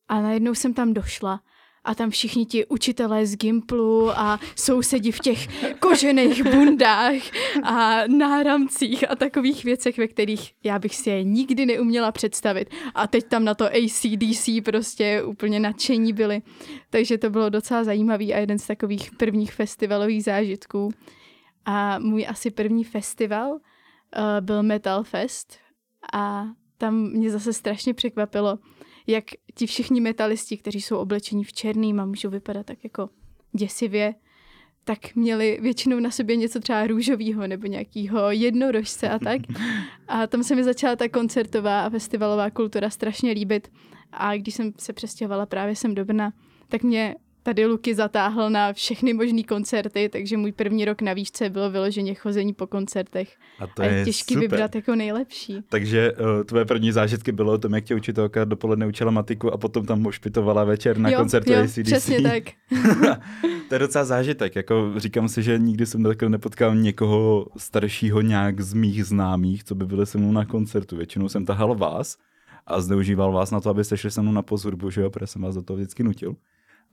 A 0.07 0.21
najednou 0.21 0.55
jsem 0.55 0.73
tam 0.73 0.93
došla 0.93 1.41
a 1.83 1.95
tam 1.95 2.09
všichni 2.09 2.45
ti 2.45 2.65
učitelé 2.65 3.25
z 3.25 3.35
Gimplu 3.35 4.09
a 4.09 4.39
sousedi 4.55 5.11
v 5.11 5.19
těch 5.19 5.47
kožených 5.79 6.43
bundách 6.43 7.21
a 7.63 8.07
náramcích 8.07 9.11
a 9.11 9.15
takových 9.15 9.63
věcech, 9.63 9.97
ve 9.97 10.07
kterých 10.07 10.51
já 10.63 10.79
bych 10.79 10.95
si 10.95 11.09
je 11.09 11.23
nikdy 11.23 11.65
neuměla 11.65 12.11
představit. 12.11 12.69
A 12.95 13.07
teď 13.07 13.27
tam 13.27 13.43
na 13.43 13.55
to 13.55 13.65
ACDC 13.65 14.49
prostě 14.65 15.23
úplně 15.23 15.59
nadšení 15.59 16.13
byli. 16.13 16.41
Takže 16.89 17.17
to 17.17 17.29
bylo 17.29 17.49
docela 17.49 17.83
zajímavý 17.83 18.33
a 18.33 18.39
jeden 18.39 18.59
z 18.59 18.67
takových 18.67 19.11
prvních 19.17 19.53
festivalových 19.53 20.23
zážitků. 20.23 20.89
A 21.65 21.99
můj 21.99 22.25
asi 22.29 22.51
první 22.51 22.83
festival 22.83 23.59
uh, 24.17 24.45
byl 24.45 24.63
Metal 24.63 25.03
Fest 25.03 25.57
a 26.13 26.45
tam 26.77 26.95
mě 26.95 27.31
zase 27.31 27.53
strašně 27.53 27.93
překvapilo, 27.93 28.59
jak 29.07 29.23
ti 29.55 29.67
všichni 29.67 30.01
metalisti, 30.01 30.57
kteří 30.57 30.81
jsou 30.81 30.97
oblečení 30.97 31.43
v 31.43 31.53
černým 31.53 31.99
a 31.99 32.05
můžou 32.05 32.29
vypadat 32.29 32.65
tak 32.65 32.83
jako 32.83 33.09
děsivě, 33.53 34.15
tak 34.83 35.15
měli 35.15 35.59
většinou 35.61 35.99
na 35.99 36.11
sobě 36.11 36.35
něco 36.35 36.59
třeba 36.59 36.87
růžového 36.87 37.47
nebo 37.47 37.67
nějakého 37.67 38.31
jednorožce 38.31 39.09
a 39.09 39.19
tak. 39.19 39.41
A 40.07 40.27
tam 40.27 40.43
se 40.43 40.55
mi 40.55 40.63
začala 40.63 40.95
ta 40.95 41.09
koncertová 41.09 41.81
a 41.81 41.89
festivalová 41.89 42.49
kultura 42.49 42.89
strašně 42.89 43.31
líbit. 43.31 43.71
A 44.11 44.37
když 44.37 44.55
jsem 44.55 44.73
se 44.77 44.93
přestěhovala 44.93 45.45
právě 45.45 45.75
sem 45.75 45.95
do 45.95 46.05
Brna, 46.05 46.33
tak 46.67 46.83
mě 46.83 47.15
tady 47.43 47.65
Luky 47.65 47.95
zatáhl 47.95 48.49
na 48.49 48.73
všechny 48.73 49.13
možné 49.13 49.43
koncerty, 49.43 50.09
takže 50.09 50.37
můj 50.37 50.51
první 50.51 50.85
rok 50.85 51.01
na 51.01 51.13
výšce 51.13 51.49
bylo 51.49 51.71
vyloženě 51.71 52.13
chození 52.13 52.53
po 52.53 52.67
koncertech. 52.67 53.35
A 53.59 53.67
to 53.67 53.81
a 53.81 53.85
je, 53.85 53.93
je 53.93 54.05
těžký 54.05 54.33
super. 54.33 54.49
vybrat 54.49 54.75
jako 54.75 54.95
nejlepší. 54.95 55.63
Takže 55.69 56.11
uh, 56.11 56.43
tvoje 56.43 56.65
první 56.65 56.91
zážitky 56.91 57.31
bylo 57.31 57.53
o 57.53 57.57
tom, 57.57 57.73
jak 57.73 57.83
tě 57.83 57.95
učitelka 57.95 58.45
dopoledne 58.45 58.87
učila 58.87 59.11
matiku 59.11 59.53
a 59.53 59.57
potom 59.57 59.85
tam 59.85 60.01
mošpitovala 60.01 60.63
večer 60.63 60.97
na 60.97 61.09
jo, 61.09 61.17
koncertu 61.17 61.53
jo, 61.53 61.63
ACDC. 61.63 61.83
přesně 61.83 62.21
tak. 62.21 62.43
to 63.69 63.75
je 63.75 63.79
docela 63.79 64.05
zážitek. 64.05 64.55
Jako 64.55 64.93
říkám 64.97 65.29
si, 65.29 65.43
že 65.43 65.59
nikdy 65.59 65.85
jsem 65.85 66.03
takhle 66.03 66.29
nepotkal 66.29 66.75
někoho 66.75 67.47
staršího 67.57 68.21
nějak 68.21 68.61
z 68.61 68.73
mých 68.73 69.05
známých, 69.05 69.63
co 69.63 69.75
by 69.75 69.85
byli 69.85 70.05
se 70.05 70.17
mnou 70.17 70.31
na 70.31 70.45
koncertu. 70.45 70.97
Většinou 70.97 71.29
jsem 71.29 71.45
tahal 71.45 71.75
vás 71.75 72.17
a 72.67 72.81
zneužíval 72.81 73.31
vás 73.31 73.51
na 73.51 73.61
to, 73.61 73.69
abyste 73.69 73.97
šli 73.97 74.11
se 74.11 74.21
mnou 74.21 74.31
na 74.31 74.41
pozorbu, 74.41 74.89
že 74.89 75.01
jo, 75.01 75.09
protože 75.09 75.27
jsem 75.27 75.41
vás 75.41 75.55
do 75.55 75.61
toho 75.61 75.77
vždycky 75.77 76.03
nutil 76.03 76.35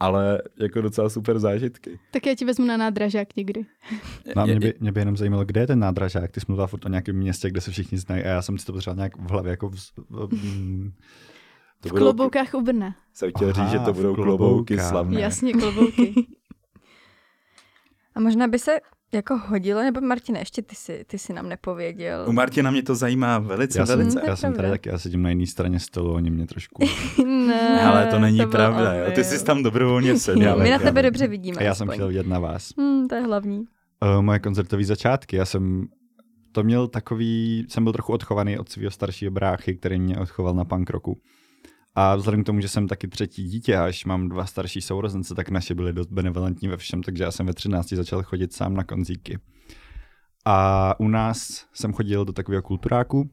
ale 0.00 0.42
jako 0.60 0.80
docela 0.80 1.08
super 1.08 1.38
zážitky. 1.38 1.98
Tak 2.10 2.26
já 2.26 2.34
ti 2.34 2.44
vezmu 2.44 2.64
na 2.64 2.76
nádražák 2.76 3.36
někdy. 3.36 3.66
No, 4.36 4.46
mě, 4.46 4.60
by, 4.60 4.74
mě 4.80 4.92
by 4.92 5.00
jenom 5.00 5.16
zajímalo, 5.16 5.44
kde 5.44 5.60
je 5.60 5.66
ten 5.66 5.78
nádražák? 5.78 6.30
Ty 6.30 6.40
jsi 6.40 6.46
mluvila 6.48 6.66
furt 6.66 6.84
o 6.84 6.88
nějakém 6.88 7.16
městě, 7.16 7.50
kde 7.50 7.60
se 7.60 7.70
všichni 7.70 7.98
znají 7.98 8.22
a 8.22 8.28
já 8.28 8.42
jsem 8.42 8.58
si 8.58 8.66
to 8.66 8.72
potřeboval 8.72 8.96
nějak 8.96 9.16
v 9.16 9.30
hlavě 9.30 9.50
jako 9.50 9.68
v, 9.68 9.74
v, 9.74 9.78
v, 10.10 10.92
to 11.80 11.88
v 11.88 11.92
budou, 11.92 12.04
kloboukách 12.04 12.54
u 12.54 12.60
Brna. 12.62 12.94
Jsem 13.14 13.30
chtěl 13.30 13.52
říct, 13.52 13.70
že 13.70 13.78
to 13.78 13.92
budou 13.92 14.14
klobouky 14.14 14.78
slavné. 14.78 15.20
Jasně, 15.20 15.52
klobouky. 15.52 16.14
a 18.14 18.20
možná 18.20 18.48
by 18.48 18.58
se 18.58 18.78
jako 19.12 19.38
hodilo, 19.38 19.82
nebo 19.82 20.00
Martina, 20.00 20.38
ještě 20.38 20.62
ty 20.62 20.74
si, 20.74 21.04
ty 21.06 21.18
si 21.18 21.32
nám 21.32 21.48
nepověděl. 21.48 22.24
U 22.28 22.32
Martina 22.32 22.70
mě 22.70 22.82
to 22.82 22.94
zajímá 22.94 23.38
velice, 23.38 23.78
já 23.78 23.84
velice. 23.84 24.10
Jsem, 24.10 24.22
já 24.26 24.36
jsem 24.36 24.52
tady 24.52 24.70
taky, 24.70 24.88
já 24.88 24.98
sedím 24.98 25.22
na 25.22 25.28
jiné 25.28 25.46
straně 25.46 25.80
stolu, 25.80 26.12
oni 26.12 26.30
mě 26.30 26.46
trošku... 26.46 26.84
ne, 27.26 27.82
Ale 27.82 28.06
to 28.06 28.18
není 28.18 28.38
to 28.38 28.46
pravda, 28.46 28.94
jo. 28.94 29.10
ty 29.14 29.24
jsi 29.24 29.44
tam 29.44 29.62
dobrovolně 29.62 30.18
seděl. 30.18 30.58
My 30.58 30.70
na 30.70 30.78
tebe 30.78 31.02
dobře 31.02 31.26
vidíme. 31.26 31.58
A 31.58 31.62
já 31.62 31.72
aspoň. 31.72 31.86
jsem 31.86 31.94
chtěl 31.94 32.08
vidět 32.08 32.26
na 32.26 32.38
vás. 32.38 32.72
Hmm, 32.78 33.08
to 33.08 33.14
je 33.14 33.20
hlavní. 33.20 33.58
Uh, 33.58 34.22
moje 34.22 34.38
koncertové 34.38 34.84
začátky, 34.84 35.36
já 35.36 35.44
jsem 35.44 35.88
to 36.52 36.62
měl 36.62 36.88
takový, 36.88 37.66
jsem 37.68 37.84
byl 37.84 37.92
trochu 37.92 38.12
odchovaný 38.12 38.58
od 38.58 38.68
svého 38.68 38.90
staršího 38.90 39.30
bráchy, 39.30 39.76
který 39.76 40.00
mě 40.00 40.18
odchoval 40.18 40.54
na 40.54 40.64
punk 40.64 40.90
roku. 40.90 41.20
A 42.00 42.16
vzhledem 42.16 42.42
k 42.42 42.46
tomu, 42.46 42.60
že 42.60 42.68
jsem 42.68 42.88
taky 42.88 43.08
třetí 43.08 43.44
dítě, 43.44 43.76
až 43.76 44.04
mám 44.04 44.28
dva 44.28 44.46
starší 44.46 44.80
sourozence, 44.80 45.34
tak 45.34 45.50
naše 45.50 45.74
byly 45.74 45.92
dost 45.92 46.12
benevolentní 46.12 46.68
ve 46.68 46.76
všem, 46.76 47.02
takže 47.02 47.24
já 47.24 47.30
jsem 47.30 47.46
ve 47.46 47.54
13 47.54 47.88
začal 47.88 48.22
chodit 48.22 48.52
sám 48.52 48.74
na 48.74 48.84
konzíky. 48.84 49.38
A 50.44 50.94
u 51.00 51.08
nás 51.08 51.66
jsem 51.72 51.92
chodil 51.92 52.24
do 52.24 52.32
takového 52.32 52.62
kulturáku 52.62 53.30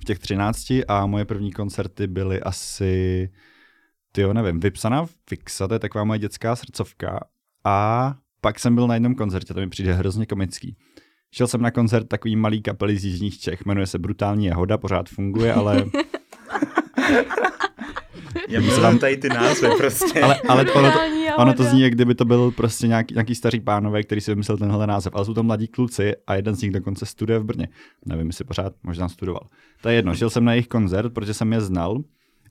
v 0.00 0.04
těch 0.04 0.18
13 0.18 0.70
a 0.88 1.06
moje 1.06 1.24
první 1.24 1.52
koncerty 1.52 2.06
byly 2.06 2.40
asi, 2.40 3.28
ty 4.12 4.20
jo, 4.20 4.32
nevím, 4.32 4.60
vypsaná 4.60 5.06
Fixa, 5.28 5.68
to 5.68 5.74
je 5.74 5.78
taková 5.78 6.04
moje 6.04 6.18
dětská 6.18 6.56
srdcovka. 6.56 7.20
A 7.64 8.14
pak 8.40 8.58
jsem 8.58 8.74
byl 8.74 8.86
na 8.86 8.94
jednom 8.94 9.14
koncertě, 9.14 9.54
to 9.54 9.60
mi 9.60 9.68
přijde 9.68 9.94
hrozně 9.94 10.26
komický. 10.26 10.76
Šel 11.30 11.46
jsem 11.46 11.62
na 11.62 11.70
koncert 11.70 12.04
takový 12.04 12.36
malý 12.36 12.62
kapely 12.62 12.96
z 12.96 13.04
Jižních 13.04 13.40
Čech, 13.40 13.66
jmenuje 13.66 13.86
se 13.86 13.98
Brutální 13.98 14.46
Jahoda, 14.46 14.78
pořád 14.78 15.08
funguje, 15.08 15.54
ale 15.54 15.84
Já 18.48 18.60
myslím 18.60 18.98
tady 18.98 19.16
ty 19.16 19.28
názvy 19.28 19.68
prostě. 19.78 20.20
Ale, 20.20 20.40
ale 20.48 20.64
ono, 20.74 20.92
to, 20.92 20.98
ono 21.38 21.54
to 21.54 21.64
zní, 21.64 21.80
jak 21.80 21.92
kdyby 21.92 22.14
to 22.14 22.24
byl 22.24 22.50
prostě 22.50 22.86
nějaký, 22.86 23.14
nějaký 23.14 23.34
starý 23.34 23.60
pánové, 23.60 24.02
který 24.02 24.20
si 24.20 24.30
vymyslel 24.30 24.58
tenhle 24.58 24.86
název. 24.86 25.14
Ale 25.14 25.24
jsou 25.24 25.34
to 25.34 25.42
mladí 25.42 25.68
kluci 25.68 26.12
a 26.26 26.34
jeden 26.34 26.54
z 26.54 26.62
nich 26.62 26.70
dokonce 26.70 27.06
studuje 27.06 27.38
v 27.38 27.44
Brně. 27.44 27.68
Nevím, 28.06 28.26
jestli 28.26 28.44
pořád 28.44 28.72
možná 28.82 29.08
studoval. 29.08 29.46
To 29.80 29.88
je 29.88 29.94
jedno, 29.94 30.14
šel 30.14 30.30
jsem 30.30 30.44
na 30.44 30.52
jejich 30.52 30.68
koncert, 30.68 31.12
protože 31.12 31.34
jsem 31.34 31.52
je 31.52 31.60
znal. 31.60 32.02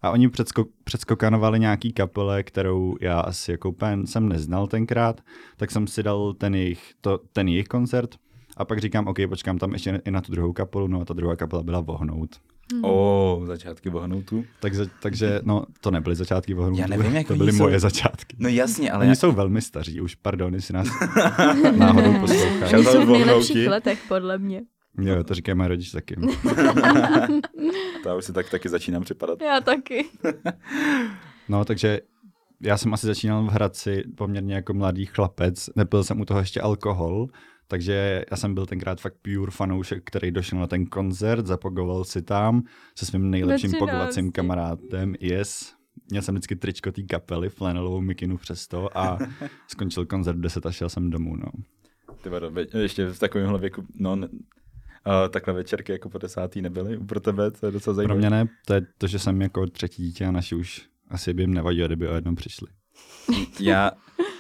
A 0.01 0.11
oni 0.11 0.29
předsko, 0.29 0.65
předskokanovali 0.83 1.59
nějaký 1.59 1.93
kapele, 1.93 2.43
kterou 2.43 2.95
já 3.01 3.19
asi 3.19 3.51
jako 3.51 3.71
pen 3.71 4.07
jsem 4.07 4.29
neznal 4.29 4.67
tenkrát, 4.67 5.21
tak 5.57 5.71
jsem 5.71 5.87
si 5.87 6.03
dal 6.03 6.33
ten 6.33 6.55
jejich, 6.55 6.91
to, 7.01 7.19
ten 7.33 7.47
jejich 7.47 7.67
koncert 7.67 8.15
a 8.57 8.65
pak 8.65 8.79
říkám, 8.79 9.07
OK, 9.07 9.17
počkám 9.29 9.57
tam 9.57 9.73
ještě 9.73 10.01
i 10.05 10.11
na 10.11 10.21
tu 10.21 10.31
druhou 10.31 10.53
kapelu, 10.53 10.87
no 10.87 11.01
a 11.01 11.05
ta 11.05 11.13
druhá 11.13 11.35
kapela 11.35 11.63
byla 11.63 11.79
Vohnout. 11.79 12.35
Hmm. 12.73 12.85
O, 12.85 13.41
začátky 13.45 13.89
Vohnoutu. 13.89 14.45
Takže, 14.59 14.85
takže, 15.01 15.39
no, 15.43 15.63
to 15.81 15.91
nebyly 15.91 16.15
začátky 16.15 16.53
Vohnoutu. 16.53 16.81
Já 16.81 16.87
nevím, 16.87 17.15
jak 17.15 17.27
to 17.27 17.35
byly 17.35 17.51
jsou... 17.51 17.63
moje 17.63 17.79
začátky. 17.79 18.37
No 18.39 18.49
jasně, 18.49 18.91
ale... 18.91 19.01
Oni 19.01 19.09
já... 19.09 19.15
jsou 19.15 19.31
velmi 19.31 19.61
staří, 19.61 20.01
už 20.01 20.15
pardon, 20.15 20.53
jestli 20.53 20.73
nás 20.73 20.87
náhodou 21.77 22.19
poslouchají. 22.19 22.73
Oni 22.75 22.83
jsou 22.83 23.05
v 23.05 23.09
nejlepších 23.09 23.67
letech, 23.67 23.99
podle 24.07 24.37
mě. 24.37 24.61
Jo, 25.01 25.23
to 25.23 25.33
říkají 25.33 25.57
moje 25.57 25.67
rodiče 25.67 25.91
taky. 25.91 26.15
to 28.03 28.09
já 28.09 28.15
už 28.15 28.25
si 28.25 28.33
tak 28.33 28.49
taky 28.49 28.69
začínám 28.69 29.03
připadat. 29.03 29.41
Já 29.41 29.61
taky. 29.61 30.05
no, 31.49 31.65
takže 31.65 31.99
já 32.61 32.77
jsem 32.77 32.93
asi 32.93 33.07
začínal 33.07 33.45
v 33.45 33.49
Hradci 33.49 34.03
poměrně 34.17 34.55
jako 34.55 34.73
mladý 34.73 35.05
chlapec. 35.05 35.69
Nepil 35.75 36.03
jsem 36.03 36.21
u 36.21 36.25
toho 36.25 36.39
ještě 36.39 36.61
alkohol, 36.61 37.27
takže 37.67 38.25
já 38.31 38.38
jsem 38.38 38.53
byl 38.53 38.65
tenkrát 38.65 39.01
fakt 39.01 39.15
pure 39.21 39.51
fanoušek, 39.51 40.03
který 40.05 40.31
došel 40.31 40.59
na 40.59 40.67
ten 40.67 40.86
koncert, 40.86 41.45
zapogoval 41.45 42.03
si 42.03 42.21
tam 42.21 42.63
se 42.95 43.05
svým 43.05 43.29
nejlepším 43.29 43.71
pogovacím 43.79 44.31
kamarádem, 44.31 45.15
yes. 45.19 45.74
Měl 46.09 46.21
jsem 46.21 46.36
vždycky 46.36 46.55
tričko 46.55 46.91
té 46.91 47.03
kapely, 47.03 47.50
flanelovou 47.50 48.01
mikinu 48.01 48.38
přesto 48.38 48.97
a 48.97 49.17
skončil 49.67 50.05
koncert 50.05 50.38
v 50.38 50.41
10 50.41 50.65
a 50.65 50.71
šel 50.71 50.89
jsem 50.89 51.09
domů, 51.09 51.36
no. 51.36 51.51
Ty 52.21 52.29
ještě 52.77 53.05
v 53.05 53.19
takovémhle 53.19 53.59
věku, 53.59 53.86
no, 53.95 54.15
ne, 54.15 54.27
uh, 54.27 55.29
takhle 55.29 55.53
večerky 55.53 55.91
jako 55.91 56.09
po 56.09 56.17
desátý 56.17 56.62
nebyly 56.62 56.97
pro 56.97 57.19
tebe, 57.19 57.51
to 57.51 57.65
je 57.65 57.71
docela 57.71 57.93
zajímavé. 57.93 58.21
Pro 58.21 58.29
mě 58.29 58.29
ne, 58.29 58.47
to 58.65 58.74
je 58.74 58.81
to, 58.97 59.07
že 59.07 59.19
jsem 59.19 59.41
jako 59.41 59.67
třetí 59.67 60.03
dítě 60.03 60.25
a 60.25 60.31
naši 60.31 60.55
už 60.55 60.88
asi 61.09 61.33
by 61.33 61.43
jim 61.43 61.53
nevadilo, 61.53 61.88
kdyby 61.88 62.07
o 62.07 62.15
jednom 62.15 62.36
přišli. 62.36 62.67
Já, 63.60 63.92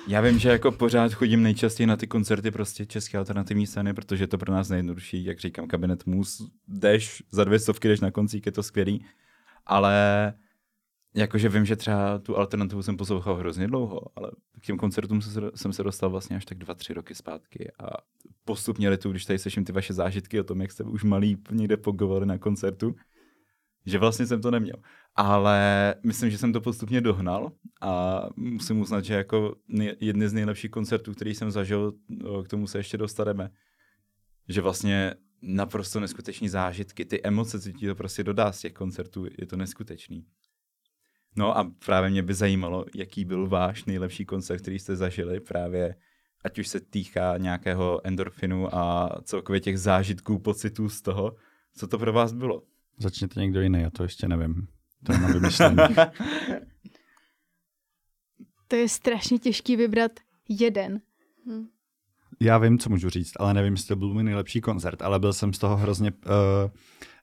já 0.07 0.21
vím, 0.21 0.39
že 0.39 0.49
jako 0.49 0.71
pořád 0.71 1.13
chodím 1.13 1.43
nejčastěji 1.43 1.87
na 1.87 1.97
ty 1.97 2.07
koncerty 2.07 2.51
prostě 2.51 2.85
české 2.85 3.17
alternativní 3.17 3.67
scény, 3.67 3.93
protože 3.93 4.23
je 4.23 4.27
to 4.27 4.37
pro 4.37 4.53
nás 4.53 4.69
nejjednodušší, 4.69 5.25
jak 5.25 5.39
říkám, 5.39 5.67
kabinet 5.67 6.05
mus, 6.05 6.51
jdeš 6.67 7.23
za 7.31 7.43
dvě 7.43 7.59
stovky, 7.59 7.87
jdeš 7.87 7.99
na 7.99 8.11
koncík, 8.11 8.45
je 8.45 8.51
to 8.51 8.63
skvělý, 8.63 9.05
ale 9.65 10.33
jakože 11.15 11.49
vím, 11.49 11.65
že 11.65 11.75
třeba 11.75 12.19
tu 12.19 12.37
alternativu 12.37 12.83
jsem 12.83 12.97
poslouchal 12.97 13.35
hrozně 13.35 13.67
dlouho, 13.67 14.01
ale 14.15 14.31
k 14.61 14.65
těm 14.65 14.77
koncertům 14.77 15.21
jsem 15.55 15.73
se 15.73 15.83
dostal 15.83 16.09
vlastně 16.09 16.35
až 16.35 16.45
tak 16.45 16.57
dva, 16.57 16.73
tři 16.73 16.93
roky 16.93 17.15
zpátky 17.15 17.71
a 17.79 17.87
postupně 18.45 18.97
tu, 18.97 19.11
když 19.11 19.25
tady 19.25 19.39
slyším 19.39 19.65
ty 19.65 19.71
vaše 19.71 19.93
zážitky 19.93 20.39
o 20.39 20.43
tom, 20.43 20.61
jak 20.61 20.71
jste 20.71 20.83
už 20.83 21.03
malý 21.03 21.37
někde 21.51 21.77
pogovali 21.77 22.25
na 22.25 22.37
koncertu, 22.37 22.95
že 23.87 23.99
vlastně 23.99 24.27
jsem 24.27 24.41
to 24.41 24.51
neměl. 24.51 24.75
Ale 25.15 25.95
myslím, 26.03 26.29
že 26.29 26.37
jsem 26.37 26.53
to 26.53 26.61
postupně 26.61 27.01
dohnal 27.01 27.51
a 27.81 28.21
musím 28.35 28.79
uznat, 28.79 29.05
že 29.05 29.13
jako 29.13 29.55
jedny 29.99 30.29
z 30.29 30.33
nejlepších 30.33 30.71
koncertů, 30.71 31.13
který 31.13 31.35
jsem 31.35 31.51
zažil, 31.51 31.93
k 32.43 32.47
tomu 32.47 32.67
se 32.67 32.77
ještě 32.77 32.97
dostaneme, 32.97 33.49
že 34.47 34.61
vlastně 34.61 35.13
naprosto 35.41 35.99
neskutečný 35.99 36.49
zážitky, 36.49 37.05
ty 37.05 37.23
emoce, 37.23 37.59
co 37.59 37.71
ti 37.71 37.87
to 37.87 37.95
prostě 37.95 38.23
dodá 38.23 38.51
z 38.51 38.59
těch 38.59 38.73
koncertů, 38.73 39.25
je 39.37 39.47
to 39.47 39.57
neskutečný. 39.57 40.25
No 41.35 41.57
a 41.57 41.71
právě 41.85 42.09
mě 42.09 42.23
by 42.23 42.33
zajímalo, 42.33 42.85
jaký 42.95 43.25
byl 43.25 43.47
váš 43.47 43.85
nejlepší 43.85 44.25
koncert, 44.25 44.61
který 44.61 44.79
jste 44.79 44.95
zažili 44.95 45.39
právě 45.39 45.95
ať 46.43 46.59
už 46.59 46.67
se 46.67 46.79
týká 46.79 47.37
nějakého 47.37 48.01
endorfinu 48.03 48.75
a 48.75 49.09
celkově 49.23 49.61
těch 49.61 49.79
zážitků, 49.79 50.39
pocitů 50.39 50.89
z 50.89 51.01
toho. 51.01 51.35
Co 51.75 51.87
to 51.87 51.97
pro 51.97 52.13
vás 52.13 52.33
bylo? 52.33 52.63
Začněte 52.97 53.39
někdo 53.39 53.61
jiný, 53.61 53.81
já 53.81 53.89
to 53.89 54.03
ještě 54.03 54.27
nevím. 54.27 54.67
To 55.05 55.13
je 55.13 55.19
na 55.19 55.27
vymyšlení. 55.27 55.77
to 58.67 58.75
je 58.75 58.89
strašně 58.89 59.39
těžký 59.39 59.75
vybrat 59.75 60.11
jeden. 60.49 61.01
Hm. 61.47 61.65
Já 62.41 62.57
vím, 62.57 62.79
co 62.79 62.89
můžu 62.89 63.09
říct, 63.09 63.33
ale 63.39 63.53
nevím, 63.53 63.73
jestli 63.73 63.87
to 63.87 63.95
byl 63.95 64.13
můj 64.13 64.23
nejlepší 64.23 64.61
koncert, 64.61 65.01
ale 65.01 65.19
byl 65.19 65.33
jsem 65.33 65.53
z 65.53 65.59
toho 65.59 65.77
hrozně 65.77 66.11
uh, 66.11 66.21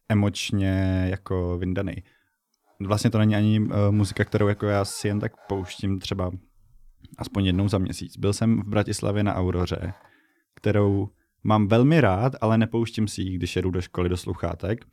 emočně 0.09 1.07
jako 1.11 1.59
vyndaný. 1.59 1.95
Vlastně 2.81 3.11
to 3.11 3.19
není 3.19 3.37
ani 3.37 3.61
uh, 3.61 3.69
muzika, 3.91 4.25
kterou 4.25 4.49
jako 4.49 4.67
já 4.67 4.85
si 4.85 5.09
jen 5.09 5.21
tak 5.21 5.33
pouštím 5.49 5.99
třeba 5.99 6.31
aspoň 7.19 7.47
jednou 7.47 7.69
za 7.69 7.79
měsíc. 7.79 8.17
Byl 8.17 8.33
jsem 8.33 8.61
v 8.61 8.69
Bratislavě 8.69 9.23
na 9.23 9.35
Auroře, 9.35 9.93
kterou 10.55 11.09
mám 11.45 11.69
velmi 11.69 12.01
rád, 12.01 12.33
ale 12.41 12.59
nepouštím 12.59 13.09
si 13.09 13.23
ji, 13.23 13.37
když 13.37 13.57
jedu 13.57 13.71
do 13.71 13.81
školy 13.81 14.09
do 14.09 14.17
sluchátek. 14.17 14.85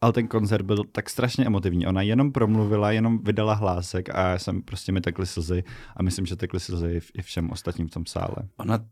Ale 0.00 0.12
ten 0.12 0.28
koncert 0.28 0.62
byl 0.62 0.84
tak 0.92 1.10
strašně 1.10 1.46
emotivní. 1.46 1.86
Ona 1.86 2.02
jenom 2.02 2.32
promluvila, 2.32 2.92
jenom 2.92 3.18
vydala 3.18 3.54
hlásek 3.54 4.14
a 4.14 4.28
já 4.28 4.38
jsem 4.38 4.62
prostě 4.62 4.92
mi 4.92 5.00
tekly 5.00 5.26
slzy 5.26 5.64
a 5.96 6.02
myslím, 6.02 6.26
že 6.26 6.36
tekly 6.36 6.60
slzy 6.60 7.00
i 7.14 7.22
všem 7.22 7.50
ostatním 7.50 7.88
v 7.88 7.90
tom 7.90 8.06
sále. 8.06 8.36
Ona, 8.56 8.84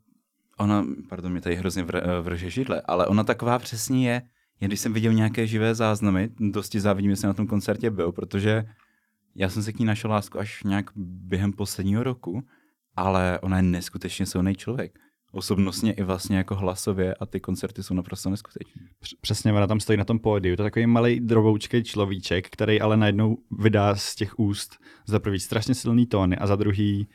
ona 0.58 0.84
pardon, 1.08 1.32
mě 1.32 1.40
tady 1.40 1.56
hrozně 1.56 1.82
vr, 1.82 2.00
vrže 2.20 2.50
židle, 2.50 2.82
ale 2.84 3.06
ona 3.06 3.24
taková 3.24 3.58
přesně 3.58 4.08
je, 4.08 4.22
jen 4.60 4.68
když 4.68 4.80
jsem 4.80 4.92
viděl 4.92 5.12
nějaké 5.12 5.46
živé 5.46 5.74
záznamy, 5.74 6.30
dosti 6.38 6.80
závidím, 6.80 7.10
jestli 7.10 7.26
na 7.26 7.34
tom 7.34 7.46
koncertě 7.46 7.90
byl, 7.90 8.12
protože 8.12 8.64
já 9.34 9.48
jsem 9.48 9.62
se 9.62 9.72
k 9.72 9.78
ní 9.78 9.84
našel 9.84 10.10
lásku 10.10 10.38
až 10.38 10.64
nějak 10.64 10.90
během 10.96 11.52
posledního 11.52 12.02
roku, 12.02 12.42
ale 12.96 13.38
ona 13.42 13.56
je 13.56 13.62
neskutečně 13.62 14.26
silný 14.26 14.54
člověk 14.54 14.98
osobnostně 15.32 15.92
i 15.92 16.02
vlastně 16.02 16.36
jako 16.36 16.54
hlasově 16.54 17.14
a 17.14 17.26
ty 17.26 17.40
koncerty 17.40 17.82
jsou 17.82 17.94
naprosto 17.94 18.30
neskutečné. 18.30 18.82
Přesně, 19.20 19.52
ona 19.52 19.66
tam 19.66 19.80
stojí 19.80 19.98
na 19.98 20.04
tom 20.04 20.18
pódiu, 20.18 20.56
to 20.56 20.62
je 20.62 20.66
takový 20.66 20.86
malý 20.86 21.20
droboučkej 21.20 21.82
človíček, 21.82 22.50
který 22.50 22.80
ale 22.80 22.96
najednou 22.96 23.36
vydá 23.58 23.94
z 23.94 24.14
těch 24.14 24.38
úst 24.38 24.76
za 25.06 25.20
prvý 25.20 25.40
strašně 25.40 25.74
silný 25.74 26.06
tóny 26.06 26.36
a 26.36 26.46
za 26.46 26.56
druhý 26.56 27.08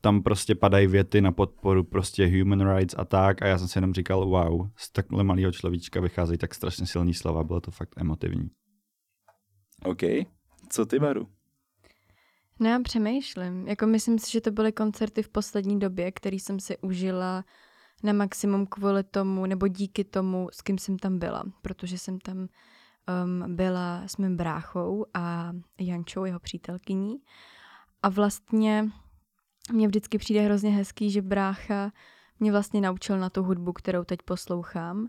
tam 0.00 0.22
prostě 0.22 0.54
padají 0.54 0.86
věty 0.86 1.20
na 1.20 1.32
podporu 1.32 1.84
prostě 1.84 2.26
human 2.26 2.76
rights 2.76 2.94
a 2.98 3.04
tak 3.04 3.42
a 3.42 3.46
já 3.46 3.58
jsem 3.58 3.68
si 3.68 3.78
jenom 3.78 3.94
říkal, 3.94 4.26
wow, 4.26 4.68
z 4.76 4.92
takhle 4.92 5.24
malého 5.24 5.52
človíčka 5.52 6.00
vycházejí 6.00 6.38
tak 6.38 6.54
strašně 6.54 6.86
silný 6.86 7.14
slova, 7.14 7.44
bylo 7.44 7.60
to 7.60 7.70
fakt 7.70 7.94
emotivní. 7.96 8.50
OK. 9.84 10.02
Co 10.68 10.86
ty, 10.86 10.98
Baru? 10.98 11.28
No 12.60 12.68
já 12.68 12.80
přemýšlím. 12.80 13.68
Jako 13.68 13.86
myslím 13.86 14.18
si, 14.18 14.30
že 14.30 14.40
to 14.40 14.50
byly 14.50 14.72
koncerty 14.72 15.22
v 15.22 15.28
poslední 15.28 15.78
době, 15.78 16.12
který 16.12 16.40
jsem 16.40 16.60
si 16.60 16.78
užila 16.78 17.44
na 18.02 18.12
maximum 18.12 18.66
kvůli 18.66 19.04
tomu, 19.04 19.46
nebo 19.46 19.68
díky 19.68 20.04
tomu, 20.04 20.48
s 20.52 20.62
kým 20.62 20.78
jsem 20.78 20.98
tam 20.98 21.18
byla. 21.18 21.44
Protože 21.62 21.98
jsem 21.98 22.18
tam 22.18 22.38
um, 22.38 23.56
byla 23.56 24.02
s 24.06 24.16
mým 24.16 24.36
bráchou 24.36 25.06
a 25.14 25.52
Jančou, 25.80 26.24
jeho 26.24 26.40
přítelkyní. 26.40 27.16
A 28.02 28.08
vlastně 28.08 28.90
mně 29.72 29.86
vždycky 29.86 30.18
přijde 30.18 30.40
hrozně 30.40 30.70
hezký, 30.70 31.10
že 31.10 31.22
brácha 31.22 31.92
mě 32.40 32.52
vlastně 32.52 32.80
naučil 32.80 33.18
na 33.18 33.30
tu 33.30 33.42
hudbu, 33.42 33.72
kterou 33.72 34.04
teď 34.04 34.22
poslouchám. 34.22 35.08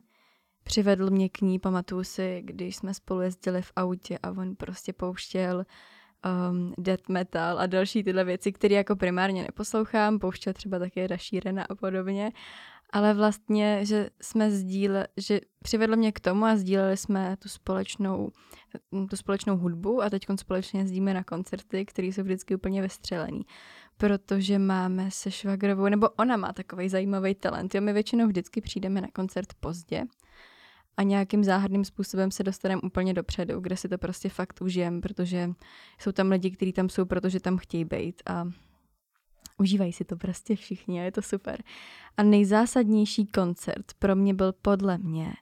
Přivedl 0.63 1.09
mě 1.09 1.29
k 1.29 1.41
ní, 1.41 1.59
pamatuju 1.59 2.03
si, 2.03 2.41
když 2.45 2.75
jsme 2.75 2.93
spolu 2.93 3.21
jezdili 3.21 3.61
v 3.61 3.71
autě 3.75 4.17
a 4.23 4.31
on 4.31 4.55
prostě 4.55 4.93
pouštěl 4.93 5.65
um, 6.25 6.73
death 6.77 7.09
metal 7.09 7.59
a 7.59 7.65
další 7.65 8.03
tyhle 8.03 8.23
věci, 8.23 8.51
které 8.51 8.75
jako 8.75 8.95
primárně 8.95 9.41
neposlouchám, 9.41 10.19
pouštěl 10.19 10.53
třeba 10.53 10.79
také 10.79 11.07
Rašírena 11.07 11.65
a 11.69 11.75
podobně, 11.75 12.31
ale 12.93 13.13
vlastně, 13.13 13.85
že 13.85 14.09
jsme 14.21 14.51
sdíle, 14.51 15.07
že 15.17 15.39
přivedlo 15.63 15.95
mě 15.95 16.11
k 16.11 16.19
tomu 16.19 16.45
a 16.45 16.55
sdíleli 16.55 16.97
jsme 16.97 17.37
tu 17.37 17.49
společnou, 17.49 18.31
tu 19.09 19.15
společnou 19.15 19.57
hudbu 19.57 20.01
a 20.01 20.09
teď 20.09 20.25
společně 20.39 20.79
jezdíme 20.79 21.13
na 21.13 21.23
koncerty, 21.23 21.85
které 21.85 22.07
jsou 22.07 22.23
vždycky 22.23 22.55
úplně 22.55 22.81
vystřelený. 22.81 23.41
Protože 23.97 24.59
máme 24.59 25.11
se 25.11 25.31
švagrovou, 25.31 25.89
nebo 25.89 26.09
ona 26.09 26.37
má 26.37 26.53
takový 26.53 26.89
zajímavý 26.89 27.35
talent. 27.35 27.75
Jo, 27.75 27.81
my 27.81 27.93
většinou 27.93 28.27
vždycky 28.27 28.61
přijdeme 28.61 29.01
na 29.01 29.07
koncert 29.13 29.53
pozdě, 29.59 30.03
a 30.99 31.03
nějakým 31.03 31.43
záhadným 31.43 31.85
způsobem 31.85 32.31
se 32.31 32.43
dostaneme 32.43 32.81
úplně 32.81 33.13
dopředu, 33.13 33.59
kde 33.59 33.77
si 33.77 33.89
to 33.89 33.97
prostě 33.97 34.29
fakt 34.29 34.61
užijem, 34.61 35.01
protože 35.01 35.49
jsou 35.99 36.11
tam 36.11 36.29
lidi, 36.29 36.51
kteří 36.51 36.73
tam 36.73 36.89
jsou, 36.89 37.05
protože 37.05 37.39
tam 37.39 37.57
chtějí 37.57 37.85
být 37.85 38.21
a 38.25 38.47
užívají 39.57 39.93
si 39.93 40.05
to 40.05 40.15
prostě 40.15 40.55
všichni 40.55 41.01
a 41.01 41.03
je 41.03 41.11
to 41.11 41.21
super. 41.21 41.63
A 42.17 42.23
nejzásadnější 42.23 43.25
koncert 43.25 43.93
pro 43.99 44.15
mě 44.15 44.33
byl 44.33 44.53
podle 44.53 44.97
mě 44.97 45.33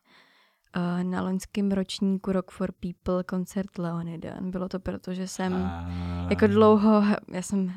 na 1.04 1.22
loňském 1.22 1.72
ročníku 1.72 2.32
Rock 2.32 2.52
for 2.52 2.72
People 2.80 3.24
koncert 3.24 3.78
Leonidan. 3.78 4.52
Bylo 4.52 4.70
to 4.70 4.80
proto, 4.80 5.14
že 5.14 5.28
jsem 5.28 5.54
a... 5.56 5.88
jako 6.30 6.48
dlouho, 6.48 7.04
já 7.32 7.42
jsem... 7.42 7.72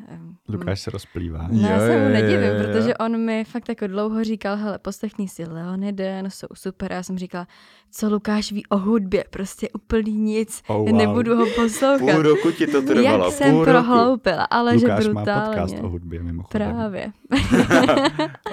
Lukáš 0.48 0.80
se 0.80 0.90
rozplývá. 0.90 1.48
No, 1.50 1.68
já 1.68 1.78
se 1.78 1.98
mu 1.98 2.08
nedivím, 2.08 2.50
protože 2.58 2.96
on 2.96 3.18
mi 3.18 3.44
fakt 3.44 3.68
jako 3.68 3.86
dlouho 3.86 4.24
říkal, 4.24 4.56
hele, 4.56 4.78
poslechni 4.78 5.28
si 5.28 5.44
Leonidan, 5.44 6.30
jsou 6.30 6.46
super. 6.54 6.92
A 6.92 6.96
já 6.96 7.02
jsem 7.02 7.18
říkala, 7.18 7.46
co 7.90 8.08
Lukáš 8.08 8.52
ví 8.52 8.66
o 8.66 8.78
hudbě, 8.78 9.24
prostě 9.30 9.68
úplný 9.74 10.12
nic, 10.12 10.62
oh, 10.66 10.76
wow. 10.76 10.96
nebudu 10.96 11.36
ho 11.36 11.46
poslouchat. 11.46 12.14
Půl 12.14 12.22
roku 12.22 12.50
ti 12.50 12.66
to 12.66 12.82
trvalo, 12.82 13.24
Jak 13.24 13.32
jsem 13.32 13.50
půl 13.50 13.64
prohloupila, 13.64 14.44
ale 14.44 14.74
Lukáš 14.74 15.02
že 15.04 15.10
brutálně. 15.10 15.40
má 15.40 15.46
podcast 15.46 15.84
o 15.84 15.88
hudbě 15.88 16.22
mimochodem. 16.22 16.72
Právě. 16.72 17.12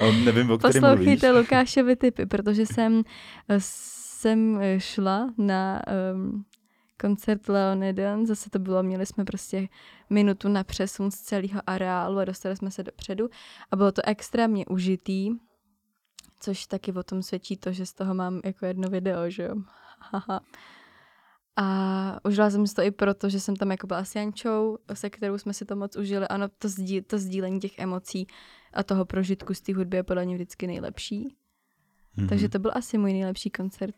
on 0.00 0.24
nevím, 0.24 0.50
o 0.50 0.58
Poslouchejte 0.58 1.30
Lukášovi 1.30 1.96
typy, 1.96 2.26
protože 2.26 2.66
jsem 2.66 3.02
jsem 4.18 4.60
eh, 4.60 4.80
šla 4.80 5.34
na 5.38 5.82
um, 6.14 6.44
koncert 7.00 7.48
Leonidan, 7.48 8.26
zase 8.26 8.50
to 8.50 8.58
bylo, 8.58 8.82
měli 8.82 9.06
jsme 9.06 9.24
prostě 9.24 9.68
minutu 10.10 10.48
na 10.48 10.64
přesun 10.64 11.10
z 11.10 11.20
celého 11.20 11.60
areálu 11.66 12.18
a 12.18 12.24
dostali 12.24 12.56
jsme 12.56 12.70
se 12.70 12.82
dopředu 12.82 13.28
a 13.70 13.76
bylo 13.76 13.92
to 13.92 14.02
extrémně 14.04 14.66
užitý, 14.66 15.30
což 16.40 16.66
taky 16.66 16.92
o 16.92 17.02
tom 17.02 17.22
svědčí 17.22 17.56
to, 17.56 17.72
že 17.72 17.86
z 17.86 17.92
toho 17.92 18.14
mám 18.14 18.40
jako 18.44 18.66
jedno 18.66 18.88
video, 18.88 19.30
že 19.30 19.42
jo. 19.42 19.54
A 21.56 22.20
užila 22.24 22.50
jsem 22.50 22.66
si 22.66 22.74
to 22.74 22.82
i 22.82 22.90
proto, 22.90 23.28
že 23.28 23.40
jsem 23.40 23.56
tam 23.56 23.70
jako 23.70 23.86
byla 23.86 24.04
s 24.04 24.14
Jančou, 24.14 24.78
se 24.94 25.10
kterou 25.10 25.38
jsme 25.38 25.54
si 25.54 25.64
to 25.64 25.76
moc 25.76 25.96
užili. 25.96 26.28
Ano, 26.28 26.48
to, 26.58 26.68
sdí, 26.68 27.02
to 27.02 27.18
sdílení 27.18 27.60
těch 27.60 27.78
emocí 27.78 28.26
a 28.72 28.82
toho 28.82 29.04
prožitku 29.04 29.54
z 29.54 29.60
té 29.60 29.74
hudby 29.74 29.96
je 29.96 30.02
podle 30.02 30.24
mě 30.24 30.34
vždycky 30.34 30.66
nejlepší. 30.66 31.37
Mm-hmm. 32.18 32.28
Takže 32.28 32.48
to 32.48 32.58
byl 32.58 32.70
asi 32.74 32.98
můj 32.98 33.12
nejlepší 33.12 33.50
koncert. 33.50 33.94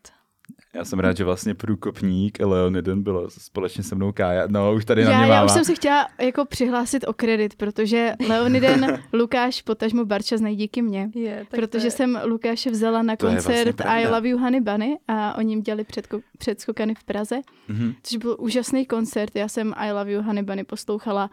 Já 0.73 0.85
jsem 0.85 0.99
rád, 0.99 1.17
že 1.17 1.23
vlastně 1.23 1.55
průkopník 1.55 2.39
Leoniden 2.39 3.03
byl 3.03 3.29
společně 3.29 3.83
se 3.83 3.95
mnou 3.95 4.11
Kája. 4.11 4.47
No, 4.47 4.73
už 4.73 4.85
tady 4.85 5.05
na 5.05 5.11
já, 5.11 5.21
mě 5.21 5.31
Já 5.31 5.45
už 5.45 5.51
jsem 5.51 5.65
se 5.65 5.75
chtěla 5.75 6.07
jako 6.21 6.45
přihlásit 6.45 7.07
o 7.07 7.13
kredit, 7.13 7.55
protože 7.55 8.13
Leoniden, 8.27 9.03
Lukáš, 9.13 9.61
potažmo 9.61 10.05
Barča 10.05 10.37
znají 10.37 10.55
díky 10.55 10.81
mně. 10.81 11.09
Je, 11.15 11.45
protože 11.49 11.87
je... 11.87 11.91
jsem 11.91 12.21
Lukáše 12.25 12.71
vzala 12.71 13.01
na 13.01 13.15
to 13.15 13.27
koncert 13.27 13.81
vlastně 13.81 14.01
I 14.01 14.07
Love 14.07 14.29
You 14.29 14.37
Honey 14.37 14.61
Bunny 14.61 14.97
a 15.07 15.37
oni 15.37 15.51
jim 15.51 15.61
dělali 15.61 15.83
předko- 15.83 16.21
předskokany 16.37 16.95
v 16.95 17.03
Praze, 17.03 17.39
mm-hmm. 17.69 17.95
což 18.03 18.17
byl 18.17 18.37
úžasný 18.39 18.85
koncert. 18.85 19.35
Já 19.35 19.47
jsem 19.47 19.73
I 19.77 19.91
Love 19.91 20.11
You 20.11 20.21
Honey 20.21 20.43
Bunny 20.43 20.63
poslouchala 20.63 21.29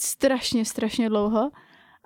strašně, 0.00 0.64
strašně 0.64 1.08
dlouho 1.08 1.50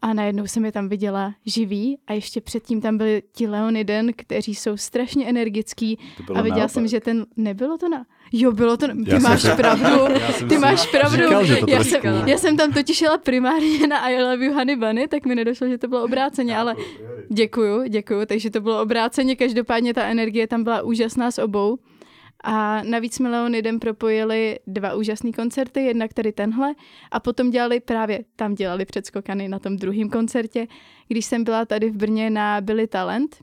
a 0.02 0.14
najednou 0.14 0.46
jsem 0.46 0.64
je 0.64 0.72
tam 0.72 0.88
viděla 0.88 1.34
živý 1.46 1.98
a 2.06 2.12
ještě 2.12 2.40
předtím 2.40 2.80
tam 2.80 2.98
byli 2.98 3.22
ti 3.32 3.46
Leoniden, 3.46 4.12
kteří 4.16 4.54
jsou 4.54 4.76
strašně 4.76 5.26
energický 5.26 5.98
a 6.34 6.42
viděla 6.42 6.58
naopak. 6.58 6.70
jsem, 6.70 6.88
že 6.88 7.00
ten, 7.00 7.26
nebylo 7.36 7.78
to 7.78 7.88
na, 7.88 8.06
jo, 8.32 8.52
bylo 8.52 8.76
to, 8.76 8.88
ty 8.88 8.94
já 9.06 9.18
máš 9.18 9.42
jsem, 9.42 9.56
pravdu, 9.56 10.04
ty 10.48 10.58
máš 10.58 10.86
pravdu, 10.86 11.16
říkal, 11.16 11.44
že 11.44 11.56
to 11.56 11.66
já, 11.70 11.84
jsem, 11.84 12.00
já 12.26 12.38
jsem 12.38 12.56
tam 12.56 12.72
totiž 12.72 13.00
jela 13.00 13.18
primárně 13.18 13.86
na 13.86 14.08
I 14.08 14.22
Love 14.22 14.44
You 14.44 14.52
Honey 14.52 14.76
Bunny, 14.76 15.08
tak 15.08 15.26
mi 15.26 15.34
nedošlo, 15.34 15.68
že 15.68 15.78
to 15.78 15.88
bylo 15.88 16.04
obráceně, 16.04 16.56
ale 16.56 16.76
děkuju, 17.28 17.88
děkuju, 17.88 18.26
takže 18.26 18.50
to 18.50 18.60
bylo 18.60 18.82
obráceně, 18.82 19.36
každopádně 19.36 19.94
ta 19.94 20.02
energie 20.02 20.46
tam 20.46 20.64
byla 20.64 20.82
úžasná 20.82 21.30
s 21.30 21.38
obou. 21.38 21.78
A 22.44 22.82
navíc 22.82 23.14
jsme 23.14 23.30
Leonidem 23.30 23.80
propojili 23.80 24.58
dva 24.66 24.94
úžasné 24.94 25.32
koncerty, 25.32 25.80
jednak 25.80 26.12
tady 26.14 26.32
tenhle, 26.32 26.74
a 27.10 27.20
potom 27.20 27.50
dělali 27.50 27.80
právě, 27.80 28.24
tam 28.36 28.54
dělali 28.54 28.84
předskokany 28.84 29.48
na 29.48 29.58
tom 29.58 29.76
druhém 29.76 30.10
koncertě, 30.10 30.66
když 31.08 31.26
jsem 31.26 31.44
byla 31.44 31.64
tady 31.64 31.90
v 31.90 31.96
Brně 31.96 32.30
na 32.30 32.60
Billy 32.60 32.86
Talent, 32.86 33.36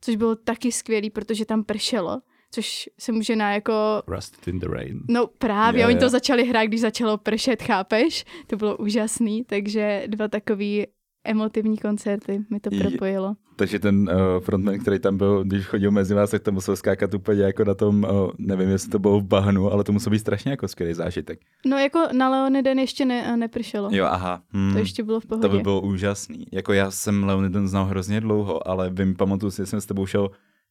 což 0.00 0.16
bylo 0.16 0.36
taky 0.36 0.72
skvělý, 0.72 1.10
protože 1.10 1.44
tam 1.44 1.64
pršelo, 1.64 2.20
což 2.50 2.88
se 2.98 3.12
může 3.12 3.36
na 3.36 3.52
jako... 3.52 3.72
Rusted 4.06 4.48
in 4.48 4.58
the 4.58 4.66
rain. 4.66 5.00
No 5.08 5.26
právě, 5.26 5.78
yeah, 5.78 5.88
oni 5.88 5.98
to 5.98 6.08
začali 6.08 6.44
hrát, 6.44 6.64
když 6.64 6.80
začalo 6.80 7.18
pršet, 7.18 7.62
chápeš? 7.62 8.24
To 8.46 8.56
bylo 8.56 8.76
úžasný, 8.76 9.44
takže 9.44 10.02
dva 10.06 10.28
takový 10.28 10.86
emotivní 11.24 11.78
koncerty 11.78 12.44
mi 12.50 12.60
to 12.60 12.70
propojilo. 12.70 13.34
Takže 13.56 13.78
ten 13.78 14.10
uh, 14.10 14.40
frontman, 14.40 14.78
který 14.78 14.98
tam 14.98 15.16
byl, 15.16 15.44
když 15.44 15.66
chodil 15.66 15.90
mezi 15.90 16.14
vás, 16.14 16.30
tak 16.30 16.42
to 16.42 16.52
musel 16.52 16.76
skákat 16.76 17.14
úplně 17.14 17.42
jako 17.42 17.64
na 17.64 17.74
tom, 17.74 18.06
uh, 18.10 18.30
nevím, 18.38 18.68
jestli 18.68 18.90
to 18.90 18.98
bylo 18.98 19.20
v 19.20 19.24
bahnu, 19.24 19.72
ale 19.72 19.84
to 19.84 19.92
musel 19.92 20.10
být 20.10 20.18
strašně 20.18 20.50
jako 20.50 20.68
skvělý 20.68 20.94
zážitek. 20.94 21.40
No 21.66 21.78
jako 21.78 22.00
na 22.12 22.30
Leoniden 22.30 22.78
ještě 22.78 23.04
ne, 23.04 23.36
nepršelo. 23.36 23.88
Jo, 23.92 24.04
aha. 24.04 24.42
Hmm, 24.50 24.72
to 24.72 24.78
ještě 24.78 25.02
bylo 25.02 25.20
v 25.20 25.26
pohodě. 25.26 25.48
To 25.48 25.56
by 25.56 25.62
bylo 25.62 25.80
úžasný. 25.80 26.46
Jako 26.52 26.72
já 26.72 26.90
jsem 26.90 27.24
Leoniden 27.24 27.68
znal 27.68 27.84
hrozně 27.84 28.20
dlouho, 28.20 28.68
ale 28.68 28.90
vím, 28.90 29.14
pamatuju 29.14 29.50
si, 29.50 29.62
že 29.62 29.66
jsem 29.66 29.80
s 29.80 29.86
tebou 29.86 30.06
šel 30.06 30.30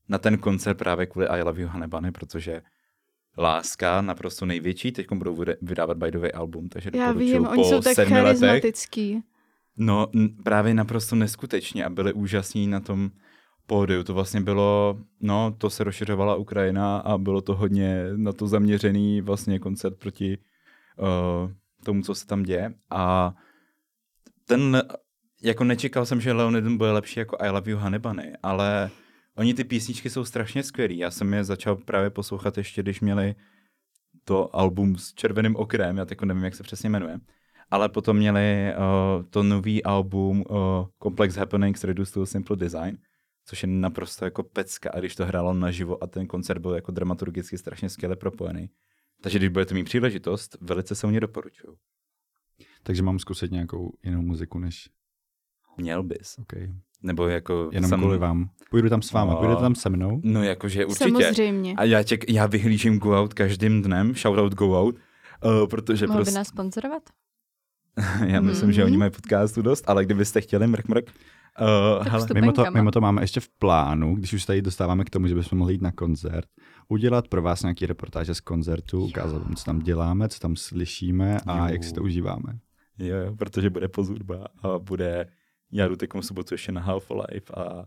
na 0.10 0.18
ten 0.18 0.38
koncert 0.38 0.78
právě 0.78 1.06
kvůli 1.06 1.28
I 1.28 1.42
Love 1.42 1.62
You 1.62 1.68
Hanebany, 1.68 2.12
protože 2.12 2.62
Láska, 3.38 4.02
naprosto 4.02 4.46
největší, 4.46 4.92
teď 4.92 5.08
budou 5.12 5.44
vydávat 5.62 5.98
by 5.98 6.12
the 6.12 6.18
way 6.18 6.32
album, 6.34 6.70
takže 6.70 6.92
Já 6.94 7.12
vím, 7.12 7.48
oni 7.48 7.64
jsou 7.64 7.82
tak 7.82 8.08
charismatický. 8.08 9.14
Letech. 9.14 9.33
No 9.78 10.08
právě 10.44 10.74
naprosto 10.74 11.16
neskutečně 11.16 11.86
a 11.86 11.90
byli 11.90 12.14
úžasní 12.14 12.68
na 12.68 12.80
tom 12.80 13.12
pódiu. 13.68 14.04
To 14.04 14.14
vlastně 14.14 14.42
bylo, 14.42 15.00
no 15.22 15.56
to 15.58 15.70
se 15.70 15.84
rozšiřovala 15.84 16.36
Ukrajina 16.36 16.98
a 16.98 17.18
bylo 17.18 17.42
to 17.42 17.56
hodně 17.56 18.06
na 18.16 18.34
to 18.34 18.48
zaměřený 18.48 19.22
vlastně 19.22 19.60
koncert 19.60 19.98
proti 20.00 20.38
uh, 20.38 21.52
tomu, 21.84 22.02
co 22.02 22.16
se 22.16 22.28
tam 22.28 22.44
děje. 22.44 22.74
A 22.90 23.34
ten, 24.46 24.84
jako 25.44 25.64
nečekal 25.64 26.06
jsem, 26.06 26.22
že 26.22 26.34
Leonidon 26.34 26.78
bude 26.78 26.92
lepší 26.92 27.20
jako 27.20 27.38
I 27.40 27.50
Love 27.50 27.72
You 27.72 27.78
Hanebany, 27.78 28.34
ale 28.44 28.90
oni 29.38 29.54
ty 29.54 29.64
písničky 29.64 30.10
jsou 30.10 30.26
strašně 30.26 30.64
skvělý. 30.64 30.98
Já 30.98 31.12
jsem 31.12 31.34
je 31.34 31.44
začal 31.44 31.76
právě 31.76 32.10
poslouchat 32.10 32.58
ještě, 32.58 32.82
když 32.82 33.02
měli 33.02 33.36
to 34.24 34.56
album 34.56 34.96
s 34.96 35.14
červeným 35.14 35.56
okrem, 35.56 35.98
já 35.98 36.06
teď 36.06 36.22
nevím, 36.22 36.44
jak 36.44 36.56
se 36.56 36.64
přesně 36.64 36.90
jmenuje 36.90 37.20
ale 37.72 37.90
potom 37.90 38.18
měli 38.18 38.74
uh, 38.78 39.24
to 39.30 39.44
nový 39.44 39.84
album 39.84 40.44
uh, 40.50 40.56
Complex 41.04 41.36
Happenings 41.36 41.84
Reduced 41.84 42.14
to 42.14 42.26
Simple 42.26 42.56
Design, 42.56 42.98
což 43.46 43.64
je 43.64 43.70
naprosto 43.70 44.26
jako 44.26 44.44
pecka 44.44 44.92
a 44.94 45.00
když 45.00 45.16
to 45.16 45.26
hrálo 45.26 45.54
naživo 45.54 46.04
a 46.04 46.08
ten 46.08 46.28
koncert 46.28 46.60
byl 46.60 46.72
jako 46.72 46.92
dramaturgicky 46.92 47.58
strašně 47.58 47.90
skvěle 47.90 48.16
propojený. 48.16 48.70
Takže 49.22 49.40
když 49.40 49.50
budete 49.50 49.74
mít 49.74 49.84
příležitost, 49.84 50.58
velice 50.62 50.96
se 50.96 51.08
o 51.08 51.10
ně 51.10 51.20
doporučuju. 51.20 51.76
Takže 52.84 53.04
mám 53.04 53.20
zkusit 53.20 53.52
nějakou 53.52 53.94
jinou 54.04 54.22
muziku 54.22 54.60
než... 54.60 54.90
Měl 55.78 56.04
bys. 56.04 56.38
Okay. 56.40 56.74
Nebo 57.04 57.28
jako... 57.28 57.70
Jenom 57.72 57.90
sam... 57.90 58.00
kvůli 58.00 58.18
vám. 58.18 58.50
Půjdu 58.70 58.90
tam 58.90 59.02
s 59.02 59.12
váma, 59.12 59.34
no, 59.34 59.38
půjdete 59.38 59.62
tam 59.62 59.76
se 59.76 59.90
mnou? 59.90 60.22
No 60.24 60.44
jakože 60.44 60.86
určitě. 60.86 61.24
Samozřejmě. 61.24 61.74
A 61.78 61.84
já, 61.84 62.04
tě, 62.04 62.18
já 62.28 62.46
vyhlížím 62.46 63.00
Go 63.00 63.22
Out 63.22 63.34
každým 63.34 63.82
dnem, 63.82 64.14
shoutout 64.14 64.54
Go 64.54 64.82
Out, 64.82 64.96
uh, 64.96 65.68
protože 65.68 66.08
Mohl 66.08 66.18
prostě... 66.18 66.32
by 66.32 66.36
nás 66.36 66.48
sponzorovat? 66.48 67.04
Já 68.26 68.42
myslím, 68.42 68.70
mm-hmm. 68.70 68.74
že 68.74 68.86
oni 68.86 68.98
mají 68.98 69.12
podcastu 69.12 69.62
dost, 69.62 69.84
ale 69.88 70.06
kdybyste 70.06 70.42
chtěli, 70.42 70.68
mrk, 70.68 70.88
mrk. 70.88 71.12
Uh, 71.62 72.08
hele. 72.08 72.28
Mimo, 72.34 72.52
to, 72.52 72.66
mimo 72.74 72.92
to 72.92 73.02
máme 73.02 73.24
ještě 73.24 73.40
v 73.40 73.50
plánu, 73.50 74.16
když 74.16 74.34
už 74.34 74.46
tady 74.46 74.62
dostáváme 74.62 75.04
k 75.04 75.10
tomu, 75.10 75.28
že 75.28 75.36
bychom 75.36 75.60
mohli 75.60 75.74
jít 75.74 75.82
na 75.82 75.92
koncert, 75.92 76.46
udělat 76.90 77.28
pro 77.28 77.42
vás 77.42 77.62
nějaký 77.62 77.86
reportáže 77.86 78.36
z 78.36 78.40
koncertu, 78.40 79.06
ukázat 79.06 79.44
vám, 79.44 79.56
co 79.56 79.64
tam 79.64 79.80
děláme, 79.80 80.30
co 80.30 80.40
tam 80.40 80.56
slyšíme 80.56 81.38
a 81.48 81.58
jo. 81.58 81.74
jak 81.74 81.84
si 81.84 81.94
to 81.94 82.04
užíváme. 82.04 82.60
Jo, 82.98 83.18
jo, 83.18 83.36
protože 83.36 83.70
bude 83.70 83.88
pozůrba 83.88 84.46
a 84.64 84.80
bude, 84.80 85.28
já 85.72 85.88
jdu 85.88 85.96
teď 85.96 86.10
sobotu 86.22 86.54
ještě 86.54 86.72
na 86.72 86.88
Half-Life 86.88 87.62
a 87.62 87.86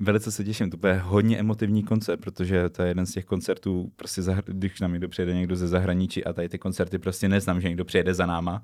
velice 0.00 0.32
se 0.32 0.44
těším, 0.44 0.70
to 0.70 0.76
bude 0.76 0.98
hodně 0.98 1.38
emotivní 1.38 1.82
koncert, 1.82 2.20
protože 2.20 2.68
to 2.68 2.82
je 2.82 2.88
jeden 2.88 3.06
z 3.06 3.12
těch 3.12 3.24
koncertů, 3.24 3.92
prostě 3.96 4.20
zahr- 4.20 4.42
když 4.46 4.80
nám 4.80 4.92
někdo 4.92 5.08
přijede 5.08 5.34
někdo 5.34 5.56
ze 5.56 5.68
zahraničí 5.68 6.24
a 6.24 6.32
tady 6.32 6.48
ty 6.48 6.58
koncerty 6.58 6.98
prostě 6.98 7.28
neznám, 7.28 7.60
že 7.60 7.68
někdo 7.68 7.84
přijede 7.84 8.14
za 8.14 8.26
náma, 8.26 8.62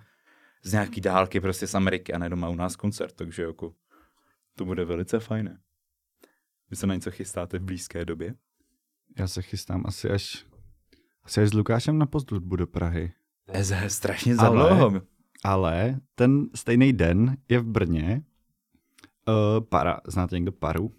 z 0.62 0.73
nějaký 0.73 1.01
dálky 1.01 1.40
prostě 1.40 1.66
z 1.66 1.75
Ameriky 1.75 2.12
a 2.12 2.18
ne 2.18 2.29
doma 2.29 2.49
u 2.49 2.55
nás 2.55 2.77
koncert, 2.77 3.12
takže 3.12 3.42
jako 3.42 3.75
to 4.55 4.64
bude 4.64 4.85
velice 4.85 5.21
fajné. 5.21 5.59
Vy 6.71 6.77
se 6.77 6.87
na 6.87 6.94
něco 6.94 7.11
chystáte 7.11 7.59
v 7.59 7.62
blízké 7.62 8.05
době? 8.05 8.35
Já 9.18 9.29
se 9.29 9.42
chystám 9.42 9.83
asi 9.87 10.11
až, 10.11 10.47
asi 11.25 11.42
až 11.42 11.49
s 11.49 11.55
Lukášem 11.55 11.99
na 11.99 12.07
pozdudbu 12.07 12.57
do 12.57 12.66
Prahy. 12.66 13.12
Je 13.53 13.90
strašně 13.90 14.37
za 14.37 14.47
ale, 14.47 15.01
ale 15.44 16.01
ten 16.14 16.47
stejný 16.55 16.92
den 16.92 17.37
je 17.49 17.59
v 17.59 17.64
Brně 17.64 18.23
uh, 19.29 19.64
Para. 19.64 20.01
Znáte 20.07 20.37
někdo 20.37 20.53
Paru? 20.53 20.92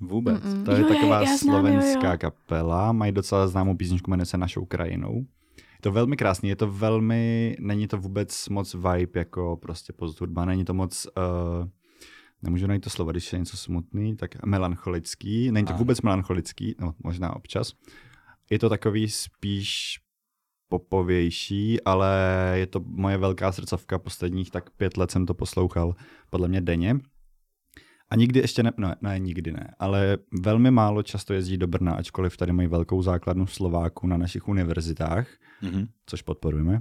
Vůbec. 0.00 0.44
Mm-mm. 0.44 0.64
To 0.64 0.72
je 0.72 0.80
jo, 0.80 0.88
taková 0.88 1.20
je, 1.20 1.38
slovenská 1.38 2.06
jo, 2.06 2.12
jo. 2.12 2.18
kapela, 2.18 2.92
mají 2.92 3.12
docela 3.12 3.48
známou 3.48 3.76
písničku, 3.76 4.10
jmenuje 4.10 4.26
se 4.26 4.38
Našou 4.38 4.64
krajinou. 4.64 5.26
Je 5.78 5.82
to 5.82 5.92
velmi 5.92 6.16
krásný, 6.16 6.48
je 6.48 6.56
to 6.56 6.72
velmi, 6.72 7.56
není 7.60 7.88
to 7.88 7.98
vůbec 7.98 8.48
moc 8.48 8.74
vibe 8.74 9.20
jako 9.20 9.58
prostě 9.62 9.92
post 9.92 10.20
hudba, 10.20 10.44
není 10.44 10.64
to 10.64 10.74
moc, 10.74 11.06
uh, 11.16 11.68
nemůžu 12.42 12.66
najít 12.66 12.84
to 12.84 12.90
slovo, 12.90 13.10
když 13.10 13.32
je 13.32 13.38
něco 13.38 13.56
smutný, 13.56 14.16
tak 14.16 14.44
melancholický, 14.44 15.52
není 15.52 15.66
to 15.66 15.72
vůbec 15.72 16.02
melancholický, 16.02 16.74
no 16.80 16.94
možná 17.04 17.36
občas. 17.36 17.72
Je 18.50 18.58
to 18.58 18.68
takový 18.68 19.08
spíš 19.08 19.98
popovější, 20.68 21.82
ale 21.82 22.12
je 22.54 22.66
to 22.66 22.80
moje 22.84 23.16
velká 23.16 23.52
srdcovka, 23.52 23.98
posledních 23.98 24.50
tak 24.50 24.70
pět 24.70 24.96
let 24.96 25.10
jsem 25.10 25.26
to 25.26 25.34
poslouchal 25.34 25.94
podle 26.30 26.48
mě 26.48 26.60
denně. 26.60 26.98
A 28.10 28.16
nikdy 28.16 28.40
ještě 28.40 28.62
ne, 28.62 28.72
no, 28.76 28.94
ne, 29.00 29.18
nikdy 29.18 29.52
ne, 29.52 29.74
ale 29.78 30.18
velmi 30.40 30.70
málo 30.70 31.02
často 31.02 31.34
jezdí 31.34 31.56
do 31.56 31.66
Brna, 31.66 31.92
ačkoliv 31.92 32.36
tady 32.36 32.52
mají 32.52 32.68
velkou 32.68 33.02
základnu 33.02 33.46
Slováků 33.46 34.06
na 34.06 34.16
našich 34.16 34.48
univerzitách, 34.48 35.28
mm-hmm. 35.62 35.88
což 36.06 36.22
podporujeme. 36.22 36.80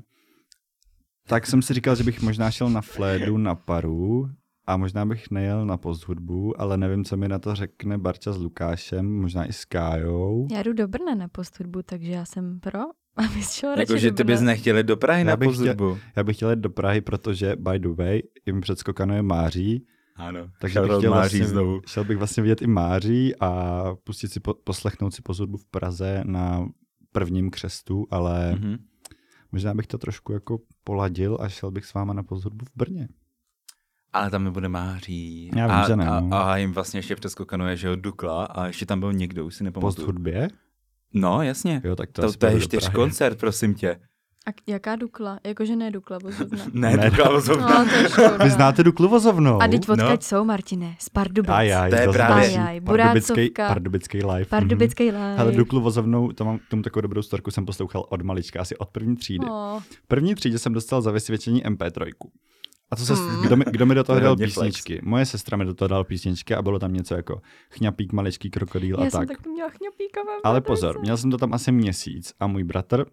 Tak 1.28 1.48
jsem 1.48 1.62
si 1.62 1.74
říkal, 1.74 1.96
že 1.96 2.04
bych 2.04 2.22
možná 2.22 2.52
šel 2.52 2.70
na 2.70 2.82
Flédu 2.82 3.38
na 3.38 3.56
Paru 3.56 4.30
a 4.68 4.78
možná 4.78 5.06
bych 5.06 5.32
nejel 5.32 5.66
na 5.66 5.78
posthudbu, 5.78 6.62
ale 6.62 6.78
nevím, 6.78 7.04
co 7.04 7.18
mi 7.18 7.28
na 7.28 7.40
to 7.40 7.56
řekne 7.56 7.98
Barča 7.98 8.34
s 8.34 8.38
Lukášem, 8.38 9.22
možná 9.22 9.46
i 9.46 9.54
s 9.54 9.66
Kájou. 9.66 10.48
Já 10.52 10.64
jdu 10.64 10.74
do 10.74 10.88
Brna 10.88 11.16
na 11.16 11.28
posthudbu, 11.28 11.82
takže 11.82 12.12
já 12.12 12.26
jsem 12.26 12.60
pro. 12.60 12.80
Aby 13.18 13.42
šel 13.42 13.80
jako, 13.80 13.98
že 13.98 14.12
ty 14.12 14.24
bys 14.24 14.42
nechtěl 14.42 14.84
do 14.84 14.98
Prahy 14.98 15.22
já 15.22 15.26
na 15.26 15.38
posthudbu. 15.38 15.96
Chtěl, 15.96 16.10
já 16.16 16.24
bych 16.24 16.36
chtěl 16.36 16.56
do 16.56 16.70
Prahy, 16.70 17.02
protože 17.02 17.56
by 17.56 17.80
the 17.80 17.88
way, 17.88 18.22
jim 18.46 18.62
předskokano 18.62 19.16
je 19.16 19.22
Máří, 19.22 19.86
ano, 20.18 20.50
takže 20.60 20.82
bych 20.82 20.92
chtěl 20.98 21.12
Máří 21.12 21.38
vlastně, 21.38 21.48
znovu. 21.48 21.82
Šel 21.88 22.04
bych 22.04 22.18
vlastně 22.18 22.44
vidět 22.44 22.62
i 22.62 22.68
Máří 22.68 23.36
a 23.40 23.84
pustit 24.04 24.28
si, 24.28 24.40
po, 24.40 24.54
poslechnout 24.54 25.14
si 25.14 25.22
pozorbu 25.22 25.58
v 25.58 25.66
Praze 25.66 26.22
na 26.26 26.68
prvním 27.12 27.50
křestu, 27.50 28.08
ale 28.12 28.54
mm-hmm. 28.54 28.78
možná 29.52 29.74
bych 29.74 29.88
to 29.88 29.98
trošku 29.98 30.34
jako 30.34 30.60
poladil 30.84 31.38
a 31.42 31.50
šel 31.50 31.72
bych 31.72 31.86
s 31.86 31.94
váma 31.94 32.14
na 32.14 32.24
pozorbu 32.24 32.66
v 32.66 32.72
Brně. 32.76 33.08
Ale 34.14 34.30
tam 34.30 34.44
nebude 34.44 34.70
Máří. 34.70 35.52
Já 35.56 35.68
vím, 35.68 35.76
a, 35.76 35.88
že 35.88 35.96
ne. 35.96 36.06
No. 36.06 36.30
A, 36.32 36.54
a 36.54 36.58
jim 36.58 36.74
vlastně 36.74 36.98
ještě 36.98 37.16
přeskokanuje, 37.16 37.78
že 37.78 37.88
jo, 37.88 37.96
Dukla 37.96 38.46
a 38.46 38.68
ještě 38.68 38.86
tam 38.86 39.00
byl 39.00 39.14
někdo, 39.14 39.46
už 39.46 39.56
si 39.56 39.64
nepamatuju. 39.64 39.96
Post 39.96 40.06
hudbě? 40.06 40.50
No, 41.14 41.42
jasně. 41.42 41.82
Jo, 41.84 41.96
tak 41.96 42.12
to, 42.12 42.22
to, 42.22 42.34
to 42.38 42.46
je 42.46 42.62
čtyř 42.62 42.90
koncert, 42.90 43.40
prosím 43.40 43.76
tě. 43.76 44.00
A 44.48 44.52
jaká 44.68 44.96
Dukla? 44.96 45.40
Jakože 45.44 45.76
ne 45.76 45.92
Dukla 45.92 46.18
vozovna. 46.24 46.64
ne, 46.74 46.98
ne, 46.98 47.10
Dukla 47.10 47.32
vozovna. 47.32 47.84
No, 47.84 48.44
Vy 48.44 48.50
znáte 48.50 48.84
Duklu 48.84 49.10
vozovnou? 49.10 49.62
A 49.62 49.68
teď 49.68 49.90
odkaď 49.90 50.20
no. 50.20 50.22
jsou, 50.22 50.46
Martine? 50.46 50.96
Z 51.00 51.10
Pardubic. 51.10 51.50
Ajaj, 51.50 51.90
to 51.90 51.96
je 51.96 52.08
právě. 52.08 52.48
Ajaj, 52.48 52.82
Pardubický, 52.82 53.50
Pardubický 53.50 54.18
live. 54.18 54.46
Pardubický 54.46 55.12
mhm. 55.12 55.16
live. 55.16 55.38
Ale 55.38 55.52
Duklu 55.52 55.82
vozovnou, 55.82 56.32
to 56.32 56.46
mám 56.46 56.60
tomu 56.70 56.82
takovou 56.82 57.02
dobrou 57.02 57.22
storku, 57.22 57.52
jsem 57.52 57.66
poslouchal 57.66 58.06
od 58.10 58.22
malička, 58.22 58.62
asi 58.62 58.78
od 58.78 58.90
první 58.90 59.16
třídy. 59.16 59.46
Oh. 59.46 59.82
První 60.08 60.36
třídě 60.36 60.60
jsem 60.60 60.74
dostal 60.74 61.02
za 61.02 61.12
vysvědčení 61.12 61.64
MP3. 61.64 62.12
A 62.92 62.96
co 62.96 63.06
se, 63.06 63.14
mm. 63.14 63.42
kdo, 63.42 63.58
mi, 63.58 63.66
kdo 63.72 63.86
mi 63.86 63.96
do 63.96 64.04
toho 64.04 64.20
dal 64.20 64.36
písničky? 64.36 64.94
Flex. 64.94 65.06
Moje 65.06 65.26
sestra 65.26 65.58
mi 65.58 65.66
do 65.66 65.74
toho 65.74 65.88
dal 65.88 66.04
písničky 66.04 66.56
a 66.56 66.62
bylo 66.62 66.80
tam 66.80 66.94
něco 66.94 67.16
jako 67.16 67.42
chňapík, 67.70 68.14
maličký 68.14 68.50
krokodýl 68.50 68.98
Já 69.00 69.08
a 69.08 69.10
tak. 69.10 69.14
Já 69.14 69.20
jsem 69.20 69.28
tak 69.28 69.46
měla 69.46 69.70
chňapíka 69.70 70.22
Ale 70.44 70.62
pozor, 70.62 71.00
měl 71.00 71.18
jsem 71.18 71.32
to 71.32 71.38
tam 71.38 71.54
asi 71.54 71.72
měsíc 71.72 72.34
a 72.40 72.48
můj 72.48 72.64
bratr 72.64 73.06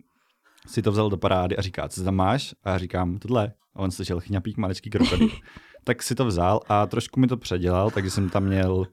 si 0.66 0.83
to 0.83 0.92
vzal 0.92 1.11
do 1.11 1.16
parády 1.16 1.57
a 1.57 1.62
říká, 1.62 1.88
co 1.88 2.05
tam 2.05 2.14
máš? 2.14 2.55
A 2.64 2.70
já 2.70 2.79
říkám, 2.79 3.18
tohle. 3.18 3.53
A 3.74 3.79
on 3.79 3.90
slyšel 3.90 4.20
chňapík, 4.20 4.57
maličký 4.57 4.90
krokodýl. 4.90 5.29
tak 5.85 6.03
si 6.03 6.14
to 6.14 6.24
vzal 6.24 6.61
a 6.68 6.87
trošku 6.87 7.20
mi 7.20 7.27
to 7.27 7.37
předělal, 7.37 7.90
takže 7.90 8.11
jsem 8.11 8.31
tam 8.31 8.44
měl 8.44 8.87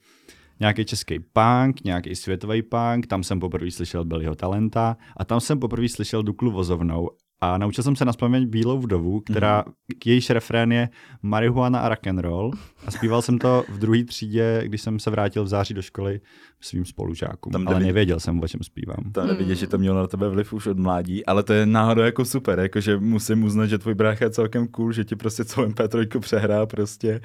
nějaký 0.60 0.86
český 0.86 1.20
punk, 1.20 1.84
nějaký 1.84 2.16
světový 2.16 2.62
punk, 2.62 3.08
tam 3.08 3.24
jsem 3.24 3.40
poprvé 3.40 3.72
slyšel 3.72 4.06
Billyho 4.06 4.36
Talenta 4.36 4.98
a 5.18 5.26
tam 5.26 5.40
jsem 5.40 5.60
poprvé 5.60 5.90
slyšel 5.90 6.24
Duklu 6.24 6.52
Vozovnou 6.52 7.10
a 7.42 7.58
naučil 7.58 7.84
jsem 7.84 7.96
se 7.96 8.06
na 8.06 8.14
Bílou 8.46 8.80
vdovu, 8.80 9.20
která, 9.20 9.64
mm. 9.68 9.74
k 10.00 10.08
jejíž 10.08 10.30
refrén 10.30 10.72
je 10.72 10.90
marihuana 11.22 11.80
a 11.80 11.90
rock 11.90 12.08
and 12.08 12.20
roll. 12.20 12.52
A 12.86 12.92
zpíval 12.92 13.22
jsem 13.22 13.40
to 13.40 13.64
v 13.70 13.80
druhé 13.80 14.04
třídě, 14.04 14.62
když 14.66 14.82
jsem 14.82 15.00
se 15.00 15.10
vrátil 15.10 15.44
v 15.44 15.48
září 15.48 15.74
do 15.74 15.82
školy 15.82 16.22
svým 16.60 16.86
spolužákům. 16.86 17.52
Tam 17.52 17.68
ale 17.68 17.74
nevěděl, 17.74 17.88
nevěděl 17.88 18.20
jsem, 18.20 18.40
o 18.40 18.48
čem 18.48 18.64
zpívám. 18.64 19.12
Nevidět, 19.28 19.54
mm. 19.54 19.56
že 19.56 19.68
to 19.68 19.78
mělo 19.78 19.98
na 19.98 20.08
tebe 20.08 20.30
vliv 20.30 20.54
už 20.54 20.68
od 20.68 20.78
mládí, 20.78 21.26
ale 21.26 21.44
to 21.44 21.54
je 21.54 21.66
náhodou 21.66 22.02
jako 22.02 22.26
super, 22.26 22.60
jakože 22.60 22.98
musím 22.98 23.44
uznat, 23.44 23.66
že 23.66 23.78
tvůj 23.78 23.94
brácha 23.94 24.26
je 24.26 24.32
celkem 24.32 24.68
cool, 24.68 24.92
že 24.92 25.04
ti 25.04 25.16
prostě 25.16 25.46
celou 25.46 25.68
MP3 25.68 26.20
přehrá 26.20 26.66
prostě 26.66 27.22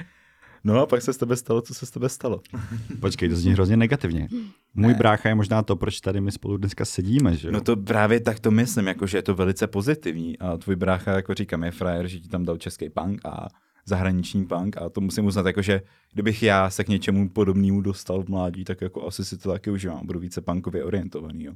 No 0.64 0.81
a 0.81 0.87
pak 0.87 1.03
se 1.03 1.12
s 1.12 1.16
tebe 1.16 1.37
stalo, 1.37 1.61
co 1.62 1.75
se 1.75 1.87
s 1.87 1.90
tebe 1.90 2.09
stalo. 2.09 2.40
Počkej, 3.01 3.29
to 3.29 3.37
zní 3.37 3.53
hrozně 3.53 3.77
negativně. 3.77 4.29
Můj 4.75 4.92
ne. 4.92 4.99
brácha 4.99 5.29
je 5.29 5.35
možná 5.35 5.62
to, 5.62 5.77
proč 5.77 6.01
tady 6.01 6.21
my 6.21 6.33
spolu 6.33 6.57
dneska 6.57 6.85
sedíme, 6.85 7.37
že 7.37 7.49
jo? 7.49 7.53
No 7.53 7.61
to 7.61 7.77
právě 7.77 8.21
tak 8.21 8.40
to 8.40 8.51
myslím, 8.51 8.87
jako 8.87 9.07
že 9.07 9.19
je 9.19 9.23
to 9.23 9.35
velice 9.35 9.66
pozitivní 9.66 10.38
a 10.38 10.57
tvůj 10.57 10.77
brácha, 10.77 11.12
jako 11.12 11.35
říkám, 11.35 11.64
je 11.64 11.71
frajer, 11.71 12.07
že 12.07 12.21
ti 12.21 12.29
tam 12.29 12.45
dal 12.45 12.57
český 12.57 12.90
punk 12.90 13.21
a 13.25 13.49
zahraniční 13.87 14.47
punk 14.47 14.77
a 14.77 14.88
to 14.88 15.01
musím 15.01 15.25
uznat, 15.25 15.47
jako, 15.47 15.62
že 15.62 15.83
kdybych 16.12 16.42
já 16.42 16.71
se 16.71 16.85
k 16.85 16.88
něčemu 16.88 17.29
podobnému 17.29 17.81
dostal 17.81 18.23
v 18.23 18.29
mládí, 18.29 18.64
tak 18.64 18.81
jako 18.81 19.07
asi 19.07 19.25
si 19.25 19.38
to 19.38 19.53
taky 19.53 19.71
užívám, 19.71 20.07
budu 20.07 20.21
více 20.21 20.40
punkově 20.40 20.85
orientovaný. 20.85 21.45
Jo. 21.45 21.53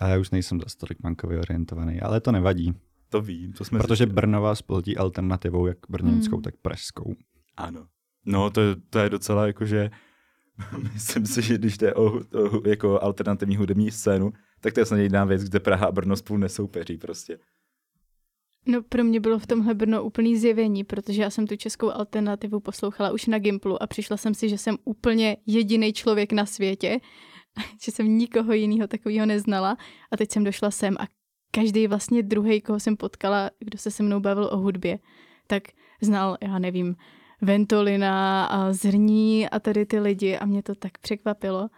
Ale 0.00 0.10
já 0.10 0.18
už 0.18 0.30
nejsem 0.30 0.58
dost 0.58 0.76
tolik 0.76 0.98
punkově 1.02 1.38
orientovaný, 1.38 2.00
ale 2.00 2.20
to 2.20 2.32
nevadí. 2.32 2.74
To 3.08 3.22
vím, 3.22 3.52
to 3.52 3.64
jsme 3.64 3.78
Protože 3.78 3.96
zjistili. 3.96 4.14
Brno 4.14 4.42
vás 4.42 4.62
alternativou, 4.96 5.66
jak 5.66 5.78
brněnskou, 5.88 6.36
hmm. 6.36 6.42
tak 6.42 6.54
pražskou. 6.62 7.14
Ano. 7.56 7.86
No, 8.24 8.50
to, 8.50 8.60
to 8.90 8.98
je 8.98 9.10
docela 9.10 9.46
jako, 9.46 9.66
že 9.66 9.90
myslím 10.92 11.26
si, 11.26 11.42
že 11.42 11.58
když 11.58 11.78
jde 11.78 11.94
o, 11.94 12.04
o 12.04 12.68
jako 12.68 13.02
alternativní 13.02 13.56
hudební 13.56 13.90
scénu, 13.90 14.32
tak 14.60 14.74
to 14.74 14.80
je 14.80 14.86
snad 14.86 14.96
jediná 14.96 15.24
věc, 15.24 15.44
kde 15.44 15.60
Praha 15.60 15.86
a 15.86 15.92
Brno 15.92 16.16
spolu 16.16 16.38
nesoupeří 16.38 16.96
prostě. 16.96 17.38
No 18.66 18.82
pro 18.82 19.04
mě 19.04 19.20
bylo 19.20 19.38
v 19.38 19.46
tomhle 19.46 19.74
Brno 19.74 20.04
úplný 20.04 20.36
zjevení, 20.36 20.84
protože 20.84 21.22
já 21.22 21.30
jsem 21.30 21.46
tu 21.46 21.56
českou 21.56 21.90
alternativu 21.90 22.60
poslouchala 22.60 23.10
už 23.10 23.26
na 23.26 23.38
Gimplu 23.38 23.82
a 23.82 23.86
přišla 23.86 24.16
jsem 24.16 24.34
si, 24.34 24.48
že 24.48 24.58
jsem 24.58 24.76
úplně 24.84 25.36
jediný 25.46 25.92
člověk 25.92 26.32
na 26.32 26.46
světě, 26.46 27.00
že 27.84 27.92
jsem 27.92 28.18
nikoho 28.18 28.52
jiného 28.52 28.88
takového 28.88 29.26
neznala 29.26 29.76
a 30.10 30.16
teď 30.16 30.32
jsem 30.32 30.44
došla 30.44 30.70
sem 30.70 30.96
a 31.00 31.06
každý 31.50 31.86
vlastně 31.86 32.22
druhý, 32.22 32.60
koho 32.60 32.80
jsem 32.80 32.96
potkala, 32.96 33.50
kdo 33.58 33.78
se 33.78 33.90
se 33.90 34.02
mnou 34.02 34.20
bavil 34.20 34.44
o 34.52 34.56
hudbě, 34.56 34.98
tak 35.46 35.62
znal, 36.02 36.36
já 36.42 36.58
nevím, 36.58 36.96
Ventolina 37.42 38.44
a 38.44 38.72
Zrní 38.72 39.48
a 39.48 39.60
tady 39.60 39.86
ty 39.86 40.00
lidi 40.00 40.38
a 40.38 40.46
mě 40.46 40.62
to 40.62 40.74
tak 40.74 40.98
překvapilo. 40.98 41.68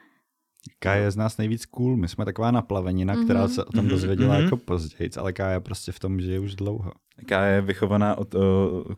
Kája 0.79 1.03
je 1.03 1.11
z 1.11 1.17
nás 1.17 1.39
nejvíc 1.39 1.67
cool, 1.67 1.97
my 1.97 2.09
jsme 2.09 2.25
taková 2.25 2.51
naplavenina, 2.51 3.15
mm-hmm. 3.15 3.25
která 3.25 3.49
se 3.49 3.65
o 3.65 3.73
tom 3.73 3.85
mhm. 3.85 3.89
dozvěděla 3.89 4.37
mm-hmm. 4.37 4.45
jako 4.45 4.57
později, 4.57 5.11
ale 5.17 5.33
Kája 5.33 5.61
prostě 5.61 5.93
v 5.93 5.99
tom 5.99 6.21
žije 6.21 6.41
už 6.41 6.55
dlouho. 6.55 6.93
Kája 7.27 7.55
je 7.55 7.61
vychovaná 7.61 8.19
od 8.19 8.35
uh, 8.35 8.43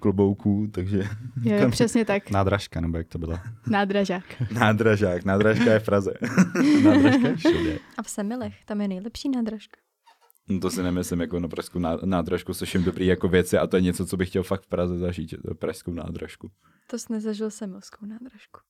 klobouků, 0.01 0.67
takže... 0.73 0.99
Jo, 1.45 1.57
jo, 1.57 1.71
přesně 1.71 2.05
tak. 2.05 2.31
Nádražka, 2.31 2.81
nebo 2.81 2.99
jak 2.99 3.09
to 3.09 3.19
bylo? 3.19 3.39
Nádražák. 3.71 4.25
Nádražák, 4.53 5.25
nádražka 5.25 5.73
je 5.73 5.79
v 5.79 5.85
Praze. 5.85 6.15
nádražka 6.85 7.29
je 7.29 7.37
všude. 7.37 7.79
A 7.99 8.03
v 8.03 8.11
Semilech, 8.11 8.65
tam 8.65 8.81
je 8.81 8.89
nejlepší 8.89 9.29
nádražka. 9.29 9.81
No 10.49 10.61
to 10.61 10.71
si 10.71 10.83
nemyslím 10.83 11.21
jako 11.21 11.41
na 11.41 11.49
pražskou 11.49 11.79
nádražku, 12.05 12.55
což 12.55 12.75
jim 12.75 12.85
dobrý 12.85 13.07
jako 13.07 13.29
věci 13.29 13.59
a 13.59 13.67
to 13.67 13.77
je 13.77 13.83
něco, 13.83 14.07
co 14.07 14.17
bych 14.17 14.29
chtěl 14.29 14.43
fakt 14.43 14.63
v 14.63 14.69
Praze 14.69 14.99
zažít, 14.99 15.35
pražskou 15.59 15.93
nádražku. 15.93 16.51
To 16.91 16.99
jsi 16.99 17.13
nezažil 17.13 17.51
semilskou 17.51 18.07
nádražku. 18.07 18.61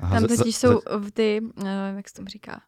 Aha, 0.00 0.20
Tam 0.20 0.28
totiž 0.28 0.56
jsou 0.56 0.80
v 0.98 1.10
ty, 1.10 1.40
uh, 1.40 1.66
jak 1.96 2.08
se 2.08 2.14
tomu 2.14 2.28
říká, 2.28 2.60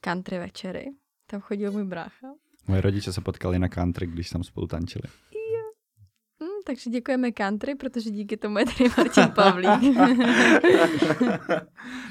country 0.00 0.38
večery. 0.38 0.86
Tam 1.26 1.40
chodil 1.40 1.72
můj 1.72 1.84
brácha. 1.84 2.26
Moje 2.68 2.80
rodiče 2.80 3.12
se 3.12 3.20
potkali 3.20 3.58
na 3.58 3.68
country, 3.68 4.06
když 4.06 4.30
tam 4.30 4.44
spolu 4.44 4.66
tančili. 4.66 5.02
Takže 6.70 6.90
děkujeme 6.90 7.32
country, 7.32 7.74
protože 7.74 8.10
díky 8.10 8.36
tomu 8.36 8.58
je 8.58 8.64
tady 8.64 8.90
Martin 8.98 9.28
Pavlík. 9.34 9.96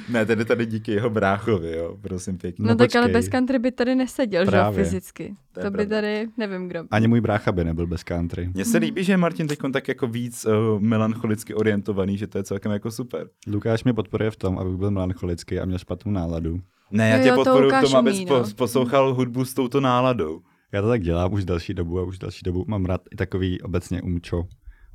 ne, 0.10 0.26
tedy 0.26 0.45
tady 0.45 0.65
díky 0.65 0.91
jeho 0.91 1.10
bráchovi, 1.10 1.78
jo, 1.78 1.98
prosím 2.02 2.38
pěkně. 2.38 2.63
No, 2.63 2.69
no 2.69 2.76
tak 2.76 2.88
počkej. 2.88 3.02
ale 3.02 3.12
bez 3.12 3.28
country 3.30 3.60
by 3.60 3.72
tady 3.72 3.95
neseděl, 3.95 4.45
Právě. 4.45 4.84
že 4.84 4.84
fyzicky. 4.84 5.36
To, 5.52 5.62
to 5.62 5.72
by 5.72 5.88
tady, 5.88 6.28
nevím 6.38 6.67
kdo. 6.67 6.84
Ani 6.91 7.08
můj 7.08 7.22
brácha 7.22 7.52
by 7.52 7.63
nebyl 7.63 7.88
bez 7.88 8.04
country. 8.04 8.50
Mně 8.54 8.65
se 8.65 8.78
líbí, 8.78 9.04
že 9.04 9.13
je 9.13 9.17
Martin 9.17 9.48
teď 9.48 9.60
tak 9.74 9.88
jako 9.88 10.08
víc 10.08 10.45
uh, 10.45 10.80
melancholicky 10.80 11.54
orientovaný, 11.54 12.17
že 12.17 12.28
to 12.28 12.38
je 12.38 12.43
celkem 12.43 12.72
jako 12.72 12.91
super. 12.91 13.28
Lukáš 13.48 13.84
mě 13.84 13.93
podporuje 13.93 14.32
v 14.32 14.36
tom, 14.36 14.60
abych 14.60 14.76
byl 14.76 14.91
melancholický 14.91 15.60
a 15.60 15.65
měl 15.65 15.78
špatnou 15.78 16.12
náladu. 16.12 16.60
Ne, 16.91 17.10
já 17.10 17.24
tě 17.24 17.32
podporuji 17.32 17.72
v 17.72 17.82
tom, 17.82 17.95
abys 17.95 18.26
no. 18.30 18.43
poslouchal 18.56 19.13
hudbu 19.13 19.45
s 19.45 19.54
touto 19.54 19.82
náladou. 19.82 20.41
Já 20.71 20.82
to 20.82 20.88
tak 20.88 21.01
dělám 21.01 21.34
už 21.34 21.45
další 21.45 21.73
dobu 21.73 21.99
a 21.99 22.03
už 22.03 22.19
další 22.19 22.43
dobu 22.43 22.65
mám 22.67 22.86
rád 22.86 23.01
i 23.12 23.15
takový 23.15 23.62
obecně 23.62 24.01
umčo. 24.01 24.43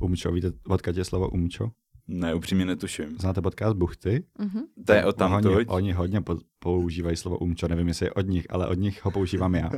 Umčo, 0.00 0.32
víte, 0.32 0.52
odkud 0.68 0.96
je 0.96 1.04
slovo 1.04 1.28
umčo? 1.28 1.70
Ne, 2.08 2.34
upřímně 2.34 2.64
netuším. 2.64 3.18
Znáte 3.18 3.42
podcast 3.42 3.76
Buchty? 3.76 4.24
Mm-hmm. 4.38 4.62
To 4.86 4.92
je 4.92 5.04
o 5.04 5.12
tam 5.12 5.32
oni, 5.32 5.66
oni 5.66 5.92
hodně 5.92 6.20
po, 6.20 6.38
používají 6.58 7.16
slovo 7.16 7.38
umčo, 7.38 7.68
nevím, 7.68 7.88
jestli 7.88 8.06
je 8.06 8.12
od 8.12 8.26
nich, 8.26 8.46
ale 8.50 8.68
od 8.68 8.74
nich 8.74 9.04
ho 9.04 9.10
používám 9.10 9.54
já. 9.54 9.70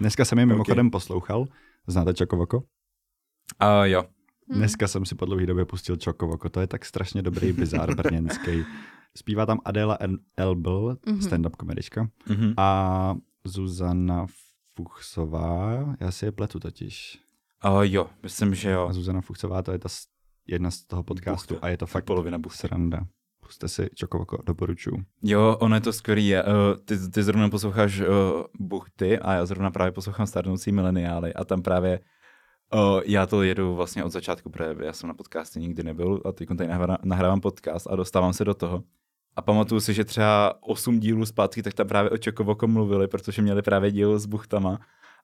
Dneska 0.00 0.24
jsem 0.24 0.38
je 0.38 0.46
mimochodem 0.54 0.86
okay. 0.86 0.90
poslouchal. 0.90 1.44
Znáte 1.86 2.14
Čokovoko? 2.14 2.56
Uh, 2.58 3.84
jo. 3.84 4.04
Hmm. 4.48 4.58
Dneska 4.58 4.88
jsem 4.88 5.04
si 5.04 5.14
po 5.14 5.24
dlouhé 5.24 5.46
době 5.46 5.64
pustil 5.64 5.96
Čokovoko, 5.96 6.48
to 6.48 6.60
je 6.60 6.66
tak 6.66 6.84
strašně 6.84 7.22
dobrý 7.22 7.52
bizár 7.62 7.94
brněnský. 7.94 8.64
Zpívá 9.16 9.46
tam 9.46 9.58
Adela 9.64 9.98
Elbl, 10.36 10.96
mm-hmm. 11.06 11.18
stand-up 11.18 11.56
komedička, 11.56 12.08
mm-hmm. 12.28 12.54
a 12.56 13.16
Zuzana 13.44 14.26
Fuchsová, 14.76 15.94
já 16.00 16.10
si 16.10 16.24
je 16.24 16.32
pletu 16.32 16.60
totiž. 16.60 17.20
Uh, 17.64 17.80
jo, 17.82 18.10
myslím, 18.22 18.54
že 18.54 18.70
jo. 18.70 18.86
A 18.88 18.92
Zuzana 18.92 19.20
Fuchsová, 19.20 19.62
to 19.62 19.72
je 19.72 19.78
ta 19.78 19.88
jedna 20.46 20.70
z 20.70 20.82
toho 20.84 21.02
podcastu 21.02 21.54
Buchte. 21.54 21.66
a 21.66 21.70
je 21.70 21.76
to 21.76 21.86
fakt 21.86 22.04
polovina 22.04 22.38
buchty. 22.38 22.58
sranda. 22.58 23.06
Puste 23.40 23.68
si 23.68 23.90
Čokovoko, 23.94 24.38
doporučuju. 24.46 24.96
Jo, 25.22 25.56
ono 25.60 25.74
je 25.74 25.80
to 25.80 25.92
skvělý. 25.92 26.34
Uh, 26.34 26.40
ty, 26.84 27.10
ty 27.10 27.22
zrovna 27.22 27.48
posloucháš 27.48 28.00
uh, 28.00 28.06
Buchty 28.60 29.18
a 29.18 29.32
já 29.32 29.46
zrovna 29.46 29.70
právě 29.70 29.92
poslouchám 29.92 30.26
Starnoucí 30.26 30.72
mileniály 30.72 31.34
a 31.34 31.44
tam 31.44 31.62
právě 31.62 32.00
uh, 32.74 33.00
já 33.06 33.26
to 33.26 33.42
jedu 33.42 33.74
vlastně 33.74 34.04
od 34.04 34.12
začátku, 34.12 34.50
protože 34.50 34.74
já 34.84 34.92
jsem 34.92 35.08
na 35.08 35.14
podcasty 35.14 35.60
nikdy 35.60 35.82
nebyl 35.82 36.20
a 36.24 36.32
teď 36.32 36.48
tady 36.58 36.70
nahrávám 37.04 37.40
podcast 37.40 37.86
a 37.90 37.96
dostávám 37.96 38.32
se 38.32 38.44
do 38.44 38.54
toho. 38.54 38.82
A 39.36 39.42
pamatuju 39.42 39.80
si, 39.80 39.94
že 39.94 40.04
třeba 40.04 40.54
osm 40.60 41.00
dílů 41.00 41.26
zpátky, 41.26 41.62
tak 41.62 41.74
tam 41.74 41.88
právě 41.88 42.10
o 42.10 42.18
Čokovoko 42.18 42.66
mluvili, 42.66 43.08
protože 43.08 43.42
měli 43.42 43.62
právě 43.62 43.92
díl 43.92 44.18
s 44.18 44.26
buchtama 44.26 44.78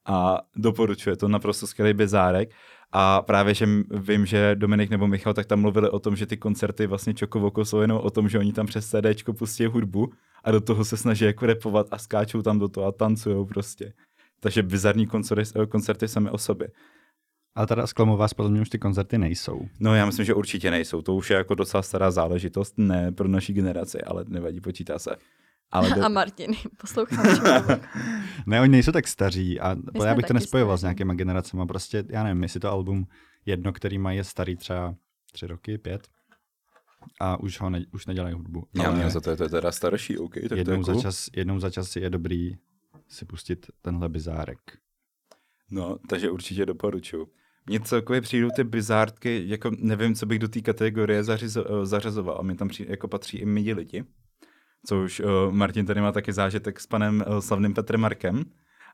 a 0.07 0.39
doporučuje 0.57 1.17
to 1.17 1.29
naprosto 1.29 1.67
skvělý 1.67 1.95
bezárek. 1.95 2.51
A 2.93 3.23
právě, 3.23 3.55
že 3.55 3.67
vím, 3.91 4.27
že 4.27 4.55
Dominik 4.55 4.91
nebo 4.91 5.09
Michal 5.09 5.35
tak 5.35 5.47
tam 5.47 5.61
mluvili 5.61 5.91
o 5.91 5.99
tom, 5.99 6.17
že 6.17 6.27
ty 6.27 6.37
koncerty 6.37 6.87
vlastně 6.87 7.15
Čokovoko 7.15 7.65
jsou 7.65 7.81
jenom 7.81 7.99
o 7.99 8.11
tom, 8.11 8.29
že 8.29 8.39
oni 8.39 8.53
tam 8.53 8.67
přes 8.67 8.91
CD 8.91 9.33
pustí 9.39 9.67
hudbu 9.67 10.13
a 10.45 10.51
do 10.51 10.61
toho 10.61 10.85
se 10.85 10.97
snaží 10.97 11.25
jako 11.25 11.47
repovat 11.47 11.87
a 11.91 11.99
skáčou 11.99 12.43
tam 12.43 12.59
do 12.59 12.69
toho 12.69 12.87
a 12.87 12.93
tancujou 12.93 13.45
prostě. 13.45 13.93
Takže 14.41 14.63
bizarní 14.63 15.07
koncerty, 15.07 15.45
koncerty 15.69 16.09
sami 16.09 16.31
o 16.31 16.39
sobě. 16.39 16.69
Ale 17.55 17.67
teda 17.67 17.87
zklamu 17.87 18.17
vás, 18.17 18.35
podle 18.35 18.51
mě 18.51 18.61
už 18.61 18.69
ty 18.69 18.79
koncerty 18.79 19.19
nejsou. 19.19 19.69
No 19.81 19.95
já 19.95 20.07
myslím, 20.07 20.25
že 20.25 20.35
určitě 20.35 20.71
nejsou. 20.71 21.03
To 21.03 21.15
už 21.15 21.31
je 21.31 21.37
jako 21.37 21.55
docela 21.55 21.83
stará 21.83 22.11
záležitost, 22.11 22.75
ne 22.79 23.13
pro 23.13 23.29
naší 23.29 23.53
generaci, 23.53 24.03
ale 24.03 24.25
nevadí, 24.29 24.61
počítá 24.61 24.99
se. 24.99 25.17
Ale 25.71 25.91
do... 25.95 26.05
A 26.05 26.09
Martin, 26.09 26.53
poslouchám. 26.81 27.27
ne, 28.47 28.61
oni 28.61 28.71
nejsou 28.71 28.93
tak 28.93 29.09
staří 29.09 29.61
a 29.61 29.75
My 29.75 30.05
já 30.05 30.15
bych 30.15 30.27
to 30.27 30.35
nespojoval 30.35 30.77
staří. 30.77 30.81
s 30.81 30.83
nějakýma 30.83 31.15
generacemi. 31.15 31.67
Prostě, 31.67 32.05
já 32.09 32.25
nevím, 32.25 32.43
jestli 32.43 32.61
to 32.61 32.71
album 32.71 33.07
jedno, 33.47 33.73
který 33.73 33.99
má 33.99 34.13
je 34.13 34.25
starý 34.25 34.57
třeba 34.57 34.95
tři 35.33 35.47
roky, 35.47 35.79
pět 35.79 36.09
a 37.21 37.41
už 37.41 37.61
ho 37.61 37.71
ne, 37.71 37.85
už 37.93 38.07
nedělají 38.07 38.35
hudbu. 38.35 38.65
Já 38.75 38.91
ale 38.91 39.11
za 39.11 39.21
to 39.21 39.31
je 39.31 39.37
to 39.37 39.49
teda 39.49 39.73
starší, 39.73 40.19
OK. 40.19 40.35
Tak 40.49 40.59
jednou, 40.59 40.83
to 40.85 40.91
je 40.91 40.95
za 40.95 41.03
čas, 41.03 41.29
jednou 41.37 41.59
za 41.61 41.71
čas 41.71 41.97
je 41.97 42.11
dobrý 42.11 42.57
si 43.09 43.25
pustit 43.25 43.67
tenhle 43.83 44.09
bizárek. 44.09 44.59
No, 45.71 45.99
takže 46.09 46.31
určitě 46.31 46.67
doporučuji. 46.67 47.29
Mně 47.71 47.81
celkově 47.81 48.21
přijdou 48.21 48.51
ty 48.57 48.65
bizárky, 48.65 49.43
jako 49.47 49.71
nevím, 49.79 50.15
co 50.15 50.27
bych 50.27 50.39
do 50.39 50.49
té 50.49 50.61
kategorie 50.61 51.25
zařizo, 51.25 51.87
zařazoval. 51.87 52.37
A 52.39 52.43
mě 52.43 52.55
tam 52.55 52.69
přijde, 52.69 52.91
jako 52.91 53.09
patří 53.09 53.39
i 53.39 53.47
midi 53.47 53.73
lidi 53.73 54.05
což 54.87 55.21
uh, 55.21 55.53
Martin 55.53 55.87
tady 55.87 56.01
má 56.01 56.13
taky 56.13 56.33
zážitek 56.33 56.81
s 56.81 56.87
panem 56.87 57.25
uh, 57.27 57.39
slavným 57.39 57.75
Petrem 57.75 58.01
Markem. 58.01 58.45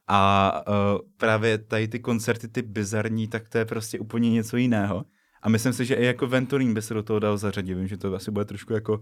A 0.09 0.53
uh, 0.69 1.09
právě 1.17 1.59
tady 1.59 1.89
ty 1.89 2.01
koncerty, 2.01 2.49
ty 2.49 2.63
bizarní, 2.63 3.29
tak 3.29 3.49
to 3.49 3.59
je 3.59 3.65
prostě 3.65 3.99
úplně 3.99 4.31
něco 4.31 4.57
jiného. 4.57 5.05
A 5.43 5.49
myslím 5.49 5.73
si, 5.73 5.85
že 5.85 5.95
i 5.95 6.05
jako 6.05 6.27
Ventolin 6.27 6.75
by 6.75 6.83
se 6.83 6.95
do 6.95 7.03
toho 7.03 7.19
dal 7.19 7.39
zařadit. 7.39 7.75
Vím, 7.75 7.87
že 7.87 7.97
to 7.97 8.15
asi 8.15 8.31
bude 8.31 8.45
trošku 8.45 8.73
jako, 8.73 9.01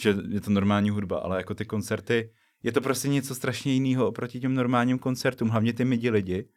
že 0.00 0.16
je 0.28 0.40
to 0.40 0.50
normální 0.50 0.90
hudba, 0.90 1.18
ale 1.18 1.36
jako 1.36 1.54
ty 1.54 1.64
koncerty, 1.64 2.30
je 2.62 2.72
to 2.72 2.80
prostě 2.80 3.08
něco 3.08 3.34
strašně 3.34 3.72
jiného 3.72 4.08
oproti 4.08 4.40
těm 4.40 4.54
normálním 4.54 4.98
koncertům, 4.98 5.48
hlavně 5.48 5.72
ty 5.72 5.84
midi 5.84 6.10
lidi. 6.10 6.48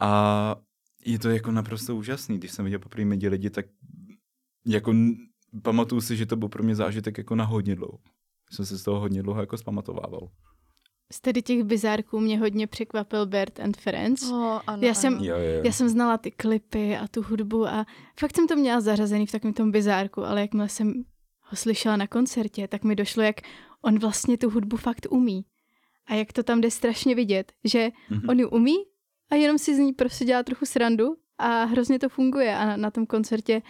A 0.00 0.56
je 1.06 1.18
to 1.18 1.30
jako 1.30 1.52
naprosto 1.52 1.96
úžasný. 1.96 2.38
Když 2.38 2.52
jsem 2.52 2.64
viděl 2.64 2.78
poprvé 2.78 3.04
midi 3.04 3.28
lidi, 3.28 3.50
tak 3.50 3.66
jako 4.66 4.94
pamatuju 5.62 6.00
si, 6.00 6.16
že 6.16 6.26
to 6.26 6.36
byl 6.36 6.48
pro 6.48 6.62
mě 6.62 6.74
zážitek 6.74 7.18
jako 7.18 7.34
na 7.34 7.44
hodně 7.44 7.74
dlouho 7.74 7.98
jsem 8.50 8.66
se 8.66 8.78
z 8.78 8.82
toho 8.82 9.00
hodně 9.00 9.22
dlouho 9.22 9.40
jako 9.40 9.58
zpamatovával. 9.58 10.28
Z 11.12 11.20
tedy 11.20 11.42
těch 11.42 11.64
bizárků 11.64 12.20
mě 12.20 12.38
hodně 12.38 12.66
překvapil 12.66 13.26
Bert 13.26 13.60
and 13.60 13.76
Friends. 13.76 14.30
Oh, 14.30 14.60
ano, 14.66 14.82
já, 14.86 14.94
jsem, 14.94 15.14
ano. 15.14 15.24
Jo, 15.24 15.36
jo. 15.36 15.62
já 15.64 15.72
jsem 15.72 15.88
znala 15.88 16.18
ty 16.18 16.30
klipy 16.30 16.96
a 16.96 17.08
tu 17.08 17.22
hudbu 17.22 17.66
a 17.66 17.86
fakt 18.20 18.36
jsem 18.36 18.46
to 18.46 18.56
měla 18.56 18.80
zařazený 18.80 19.26
v 19.26 19.32
takovém 19.32 19.54
tom 19.54 19.70
bizárku, 19.70 20.24
ale 20.24 20.40
jakmile 20.40 20.68
jsem 20.68 21.04
ho 21.40 21.56
slyšela 21.56 21.96
na 21.96 22.06
koncertě, 22.06 22.68
tak 22.68 22.84
mi 22.84 22.96
došlo, 22.96 23.22
jak 23.22 23.36
on 23.82 23.98
vlastně 23.98 24.38
tu 24.38 24.50
hudbu 24.50 24.76
fakt 24.76 25.06
umí. 25.10 25.44
A 26.06 26.14
jak 26.14 26.32
to 26.32 26.42
tam 26.42 26.60
jde 26.60 26.70
strašně 26.70 27.14
vidět, 27.14 27.52
že 27.64 27.88
mm-hmm. 28.10 28.30
on 28.30 28.38
ji 28.38 28.44
umí 28.44 28.76
a 29.30 29.34
jenom 29.34 29.58
si 29.58 29.74
z 29.74 29.78
ní 29.78 29.92
prostě 29.92 30.24
dělá 30.24 30.42
trochu 30.42 30.66
srandu 30.66 31.16
a 31.38 31.64
hrozně 31.64 31.98
to 31.98 32.08
funguje. 32.08 32.56
A 32.56 32.66
na, 32.66 32.76
na 32.76 32.90
tom 32.90 33.06
koncertě 33.06 33.62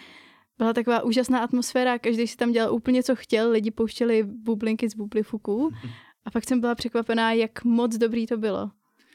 byla 0.59 0.73
taková 0.73 1.03
úžasná 1.03 1.41
atmosféra, 1.41 1.99
každý 1.99 2.27
si 2.27 2.37
tam 2.37 2.53
dělal 2.53 2.75
úplně, 2.75 3.03
co 3.03 3.17
chtěl, 3.17 3.51
lidi 3.51 3.71
pouštěli 3.71 4.23
bublinky 4.23 4.91
z 4.91 4.95
bublifuků 4.95 5.71
a 6.25 6.31
pak 6.31 6.45
jsem 6.45 6.61
byla 6.61 6.75
překvapená, 6.75 7.33
jak 7.33 7.65
moc 7.65 7.97
dobrý 7.97 8.27
to 8.27 8.37
bylo. 8.37 8.71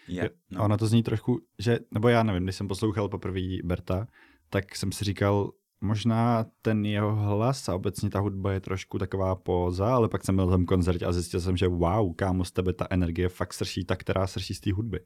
Yeah, 0.08 0.30
no. 0.52 0.62
A 0.62 0.66
ono 0.66 0.78
to 0.78 0.88
zní 0.88 1.04
trošku, 1.04 1.40
že, 1.60 1.80
nebo 1.92 2.08
já 2.08 2.24
nevím, 2.24 2.44
když 2.44 2.56
jsem 2.56 2.68
poslouchal 2.68 3.10
poprvé 3.10 3.42
Berta, 3.64 4.08
tak 4.50 4.76
jsem 4.76 4.92
si 4.92 5.04
říkal, 5.04 5.52
možná 5.82 6.46
ten 6.62 6.86
jeho 6.86 7.16
hlas 7.16 7.70
a 7.70 7.76
obecně 7.76 8.10
ta 8.10 8.20
hudba 8.20 8.52
je 8.52 8.60
trošku 8.60 9.00
taková 9.00 9.36
póza, 9.36 9.96
ale 9.96 10.10
pak 10.10 10.26
jsem 10.26 10.36
byl 10.36 10.46
na 10.46 10.52
tom 10.52 10.66
koncertě 10.66 11.06
a 11.06 11.12
zjistil 11.12 11.42
jsem, 11.42 11.58
že 11.58 11.68
wow, 11.68 12.16
kámo, 12.16 12.46
z 12.46 12.52
tebe 12.52 12.74
ta 12.74 12.88
energie 12.90 13.30
fakt 13.30 13.54
srší, 13.54 13.86
ta, 13.86 13.96
která 13.96 14.28
srší 14.28 14.54
z 14.54 14.60
té 14.60 14.74
hudby. 14.74 15.00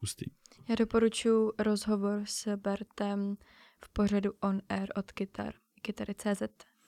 Hustý. 0.00 0.24
Já 0.70 0.76
doporučuji 0.76 1.52
rozhovor 1.58 2.22
s 2.24 2.56
Bertem 2.56 3.36
v 3.84 3.88
pořadu 3.88 4.32
On 4.40 4.62
Air 4.68 4.88
od 4.96 5.12
Kytar, 5.12 5.54
kytary.cz, 5.82 6.42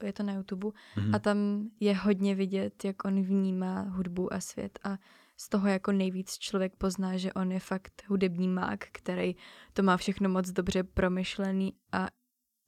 je 0.04 0.12
to 0.12 0.22
na 0.22 0.32
YouTube, 0.32 0.68
mm-hmm. 0.68 1.16
a 1.16 1.18
tam 1.18 1.68
je 1.80 1.94
hodně 1.94 2.34
vidět, 2.34 2.84
jak 2.84 3.04
on 3.04 3.22
vnímá 3.22 3.80
hudbu 3.80 4.32
a 4.32 4.40
svět 4.40 4.78
a 4.84 4.98
z 5.36 5.48
toho 5.48 5.68
jako 5.68 5.92
nejvíc 5.92 6.38
člověk 6.38 6.76
pozná, 6.76 7.16
že 7.16 7.32
on 7.32 7.52
je 7.52 7.60
fakt 7.60 8.02
hudební 8.06 8.48
mák, 8.48 8.84
který 8.92 9.36
to 9.72 9.82
má 9.82 9.96
všechno 9.96 10.28
moc 10.28 10.50
dobře 10.50 10.82
promyšlený 10.82 11.72
a 11.92 12.08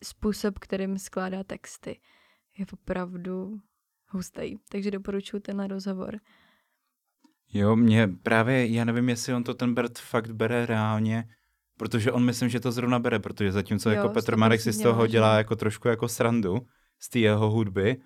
způsob, 0.05 0.59
kterým 0.59 0.99
skládá 0.99 1.45
texty, 1.45 2.01
je 2.59 2.67
opravdu 2.73 3.61
hustý. 4.09 4.57
Takže 4.69 4.91
doporučuji 4.91 5.41
tenhle 5.41 5.67
rozhovor. 5.67 6.21
Jo, 7.55 7.77
mě 7.77 8.09
právě, 8.23 8.67
já 8.67 8.85
nevím, 8.85 9.09
jestli 9.09 9.35
on 9.35 9.45
to 9.45 9.55
ten 9.55 9.75
Bert 9.75 9.99
fakt 9.99 10.31
bere 10.31 10.67
reálně, 10.67 11.25
protože 11.79 12.13
on 12.13 12.25
myslím, 12.25 12.49
že 12.49 12.61
to 12.61 12.73
zrovna 12.73 12.99
bere, 12.99 13.19
protože 13.19 13.53
zatímco 13.53 13.91
jo, 13.91 13.97
jako 13.97 14.09
Petr 14.09 14.37
Marek 14.37 14.61
si 14.61 14.73
z 14.73 14.81
toho 14.81 15.07
dělá 15.07 15.39
jako 15.39 15.57
trošku 15.57 15.89
jako 15.89 16.09
srandu 16.09 16.67
z 17.01 17.09
té 17.09 17.19
jeho 17.19 17.51
hudby, 17.51 17.97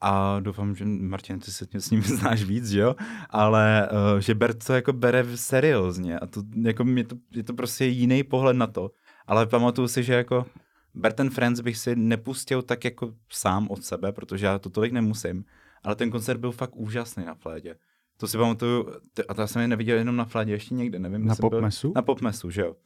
a 0.00 0.40
doufám, 0.40 0.74
že 0.74 0.84
Martin, 0.84 1.40
ty 1.40 1.50
se 1.50 1.66
s 1.78 1.90
ním 1.90 2.02
znáš 2.18 2.44
víc, 2.44 2.68
že 2.70 2.80
jo? 2.80 2.94
Ale 3.30 3.88
uh, 3.92 4.18
že 4.18 4.34
Bert 4.34 4.64
to 4.64 4.72
jako 4.72 4.92
bere 4.92 5.36
seriózně 5.36 6.18
a 6.18 6.26
to, 6.26 6.42
jako 6.62 6.84
je, 6.88 7.04
to, 7.04 7.16
je 7.30 7.42
to 7.42 7.54
prostě 7.54 7.84
jiný 7.84 8.22
pohled 8.22 8.56
na 8.56 8.66
to. 8.66 8.90
Ale 9.26 9.46
pamatuju 9.46 9.88
si, 9.88 10.02
že 10.02 10.14
jako 10.14 10.46
Bert 10.94 11.20
Friends 11.30 11.60
bych 11.60 11.76
si 11.76 11.96
nepustil 11.96 12.62
tak 12.62 12.84
jako 12.84 13.14
sám 13.30 13.68
od 13.70 13.84
sebe, 13.84 14.12
protože 14.12 14.46
já 14.46 14.58
to 14.58 14.70
tolik 14.70 14.92
nemusím, 14.92 15.44
ale 15.82 15.96
ten 15.96 16.10
koncert 16.10 16.40
byl 16.40 16.52
fakt 16.52 16.76
úžasný 16.76 17.24
na 17.24 17.34
flédě. 17.34 17.76
To 18.20 18.28
si 18.28 18.38
pamatuju, 18.38 18.88
a 19.28 19.34
to 19.34 19.46
jsem 19.46 19.62
je 19.62 19.68
neviděl 19.68 19.98
jenom 19.98 20.16
na 20.16 20.24
flédě, 20.24 20.52
ještě 20.52 20.74
někde, 20.74 20.98
nevím. 20.98 21.26
Na 21.26 21.36
popmesu? 21.36 21.92
Na 21.94 22.02
popmesu, 22.02 22.50
že 22.50 22.60
jo. 22.60 22.76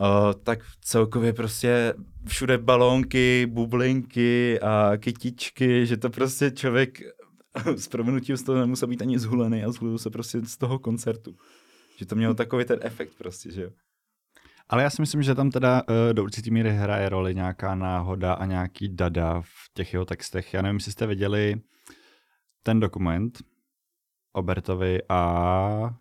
Uh, 0.00 0.32
tak 0.42 0.58
celkově 0.80 1.32
prostě 1.32 1.94
všude 2.26 2.58
balónky, 2.58 3.46
bublinky 3.50 4.60
a 4.60 4.92
kytičky, 4.96 5.86
že 5.86 5.96
to 5.96 6.10
prostě 6.10 6.50
člověk 6.50 6.98
s 7.76 7.88
proměnutím 7.88 8.36
z 8.36 8.42
toho 8.42 8.60
nemusel 8.60 8.88
být 8.88 9.02
ani 9.02 9.18
zhulený 9.18 9.64
a 9.64 9.72
zhulil 9.72 9.98
se 9.98 10.10
prostě 10.10 10.40
z 10.40 10.56
toho 10.56 10.78
koncertu. 10.78 11.36
Že 11.96 12.06
to 12.06 12.14
mělo 12.14 12.34
takový 12.34 12.64
ten 12.64 12.78
efekt 12.82 13.12
prostě, 13.18 13.52
že 13.52 13.62
jo. 13.62 13.70
Ale 14.68 14.82
já 14.82 14.90
si 14.90 15.02
myslím, 15.02 15.22
že 15.22 15.34
tam 15.34 15.50
teda 15.50 15.82
uh, 15.82 15.94
do 16.12 16.22
určitý 16.22 16.50
míry 16.50 16.70
hraje 16.70 17.08
roli 17.08 17.34
nějaká 17.34 17.74
náhoda 17.74 18.32
a 18.32 18.46
nějaký 18.46 18.88
dada 18.88 19.40
v 19.40 19.74
těch 19.74 19.92
jeho 19.92 20.04
textech. 20.04 20.54
Já 20.54 20.62
nevím, 20.62 20.76
jestli 20.76 20.92
jste 20.92 21.06
viděli 21.06 21.54
ten 22.62 22.80
dokument 22.80 23.38
o 24.36 24.42
Bertovi 24.42 25.00
a 25.08 25.94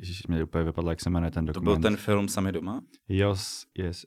Ježíš, 0.00 0.26
mě 0.26 0.44
úplně 0.44 0.64
vypadlo, 0.64 0.90
jak 0.90 1.00
se 1.00 1.10
jmenuje 1.10 1.30
ten 1.30 1.44
dokument. 1.44 1.64
To 1.64 1.80
byl 1.80 1.82
ten 1.82 1.96
film 1.96 2.28
Sami 2.28 2.52
doma? 2.52 2.80
Yes, 3.08 3.66
yes, 3.78 4.06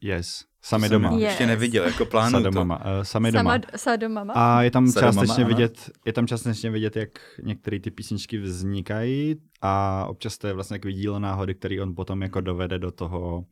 yes. 0.00 0.44
Sami 0.62 0.88
doma. 0.88 1.10
Yes. 1.10 1.20
Ještě 1.22 1.46
neviděl, 1.46 1.84
jako 1.84 2.06
plánu 2.06 2.30
Sadomama. 2.30 2.78
Uh, 2.78 3.02
sami 3.02 3.32
doma. 3.32 3.58
Sadomama. 3.76 4.32
A 4.36 4.62
je 4.62 4.70
tam 4.70 4.86
Sadomama, 4.86 5.12
částečně 5.12 5.44
ano. 5.44 5.54
vidět, 5.54 5.90
je 6.06 6.12
tam 6.12 6.26
částečně 6.26 6.70
vidět, 6.70 6.96
jak 6.96 7.40
některé 7.42 7.80
ty 7.80 7.90
písničky 7.90 8.38
vznikají 8.38 9.36
a 9.60 10.04
občas 10.08 10.38
to 10.38 10.46
je 10.46 10.52
vlastně 10.52 10.74
takový 10.74 10.94
díl 10.94 11.20
náhody, 11.20 11.54
který 11.54 11.80
on 11.80 11.94
potom 11.94 12.22
jako 12.22 12.40
dovede 12.40 12.78
do 12.78 12.90
toho 12.90 13.44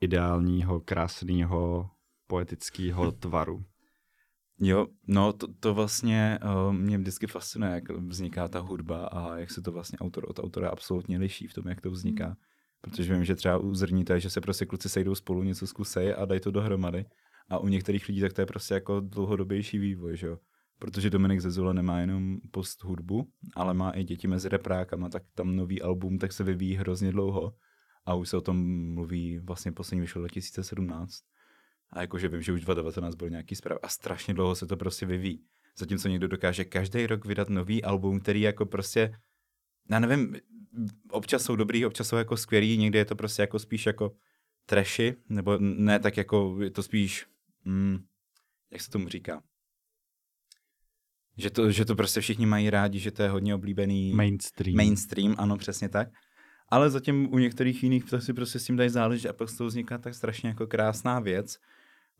ideálního, 0.00 0.80
krásného, 0.80 1.90
poetického 2.26 3.12
tvaru. 3.12 3.64
Jo, 4.60 4.86
no 5.06 5.32
to, 5.32 5.46
to 5.60 5.74
vlastně 5.74 6.38
uh, 6.44 6.72
mě 6.72 6.98
vždycky 6.98 7.26
fascinuje, 7.26 7.72
jak 7.72 7.90
vzniká 7.90 8.48
ta 8.48 8.58
hudba 8.58 9.06
a 9.06 9.36
jak 9.36 9.50
se 9.50 9.62
to 9.62 9.72
vlastně 9.72 9.98
autor 9.98 10.24
od 10.28 10.38
autora 10.38 10.68
absolutně 10.68 11.18
liší 11.18 11.46
v 11.46 11.54
tom, 11.54 11.68
jak 11.68 11.80
to 11.80 11.90
vzniká. 11.90 12.28
Mm. 12.28 12.34
Protože 12.80 13.14
vím, 13.14 13.24
že 13.24 13.34
třeba 13.34 13.58
u 13.58 13.74
zrní 13.74 14.04
to 14.04 14.12
je, 14.12 14.20
že 14.20 14.30
se 14.30 14.40
prostě 14.40 14.66
kluci 14.66 14.88
sejdou 14.88 15.14
spolu, 15.14 15.42
něco 15.42 15.66
zkusej 15.66 16.14
a 16.18 16.24
dají 16.24 16.40
to 16.40 16.50
dohromady. 16.50 17.04
A 17.48 17.58
u 17.58 17.68
některých 17.68 18.08
lidí 18.08 18.20
tak 18.20 18.32
to 18.32 18.40
je 18.40 18.46
prostě 18.46 18.74
jako 18.74 19.00
dlouhodobější 19.00 19.78
vývoj, 19.78 20.16
že 20.16 20.26
jo. 20.26 20.38
Protože 20.78 21.10
Dominik 21.10 21.40
Zezula 21.40 21.72
nemá 21.72 22.00
jenom 22.00 22.38
post 22.50 22.84
hudbu, 22.84 23.28
ale 23.54 23.74
má 23.74 23.90
i 23.90 24.04
děti 24.04 24.28
mezi 24.28 24.48
reprákama, 24.48 25.08
tak 25.08 25.22
tam 25.34 25.56
nový 25.56 25.82
album 25.82 26.18
tak 26.18 26.32
se 26.32 26.44
vyvíjí 26.44 26.74
hrozně 26.74 27.12
dlouho. 27.12 27.52
A 28.06 28.14
už 28.14 28.28
se 28.28 28.36
o 28.36 28.40
tom 28.40 28.92
mluví, 28.94 29.38
vlastně 29.38 29.72
poslední 29.72 30.00
vyšel 30.00 30.22
2017 30.22 31.14
a 31.94 32.00
jakože 32.00 32.28
vím, 32.28 32.42
že 32.42 32.52
už 32.52 32.60
2019 32.60 33.14
byl 33.14 33.30
nějaký 33.30 33.54
zpráv 33.54 33.78
a 33.82 33.88
strašně 33.88 34.34
dlouho 34.34 34.54
se 34.54 34.66
to 34.66 34.76
prostě 34.76 35.06
vyvíjí. 35.06 35.44
Zatímco 35.78 36.08
někdo 36.08 36.28
dokáže 36.28 36.64
každý 36.64 37.06
rok 37.06 37.24
vydat 37.24 37.48
nový 37.48 37.84
album, 37.84 38.20
který 38.20 38.40
jako 38.40 38.66
prostě, 38.66 39.14
já 39.90 39.98
nevím, 39.98 40.36
občas 41.10 41.42
jsou 41.42 41.56
dobrý, 41.56 41.86
občas 41.86 42.08
jsou 42.08 42.16
jako 42.16 42.36
skvělý, 42.36 42.76
někdy 42.76 42.98
je 42.98 43.04
to 43.04 43.16
prostě 43.16 43.42
jako 43.42 43.58
spíš 43.58 43.86
jako 43.86 44.12
trashy, 44.66 45.16
nebo 45.28 45.58
ne 45.58 45.98
tak 45.98 46.16
jako, 46.16 46.56
je 46.62 46.70
to 46.70 46.82
spíš, 46.82 47.26
mm, 47.64 47.98
jak 48.70 48.80
se 48.80 48.90
tomu 48.90 49.08
říká, 49.08 49.42
že 51.36 51.50
to, 51.50 51.70
že 51.70 51.84
to 51.84 51.96
prostě 51.96 52.20
všichni 52.20 52.46
mají 52.46 52.70
rádi, 52.70 52.98
že 52.98 53.10
to 53.10 53.22
je 53.22 53.28
hodně 53.28 53.54
oblíbený 53.54 54.12
mainstream. 54.12 54.76
Mainstream, 54.76 55.34
ano, 55.38 55.56
přesně 55.56 55.88
tak. 55.88 56.08
Ale 56.68 56.90
zatím 56.90 57.34
u 57.34 57.38
některých 57.38 57.82
jiných 57.82 58.04
to 58.04 58.20
si 58.20 58.32
prostě 58.32 58.58
s 58.58 58.64
tím 58.64 58.76
dají 58.76 58.90
záležet 58.90 59.28
a 59.28 59.32
pak 59.32 59.48
z 59.48 59.56
toho 59.56 59.68
vzniká 59.68 59.98
tak 59.98 60.14
strašně 60.14 60.48
jako 60.48 60.66
krásná 60.66 61.20
věc, 61.20 61.58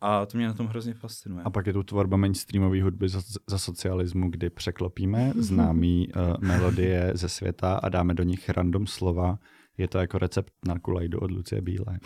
a 0.04 0.26
to 0.26 0.38
mě 0.38 0.46
na 0.46 0.54
tom 0.54 0.66
hrozně 0.66 0.94
fascinuje. 0.94 1.44
A 1.44 1.50
pak 1.50 1.66
je 1.66 1.72
tu 1.72 1.82
tvorba 1.82 2.16
mainstreamové 2.16 2.82
hudby 2.82 3.08
za, 3.08 3.20
za 3.46 3.58
socialismu, 3.58 4.30
kdy 4.30 4.50
překlopíme 4.50 5.32
známý 5.38 6.08
uh, 6.08 6.48
melodie 6.48 7.10
ze 7.14 7.28
světa 7.28 7.74
a 7.74 7.88
dáme 7.88 8.14
do 8.14 8.22
nich 8.22 8.48
random 8.48 8.86
slova. 8.86 9.38
Je 9.78 9.88
to 9.88 9.98
jako 9.98 10.18
recept 10.18 10.52
na 10.66 10.78
kulajdu 10.78 11.18
od 11.18 11.30
Lucie 11.30 11.60
Bílé. 11.60 11.98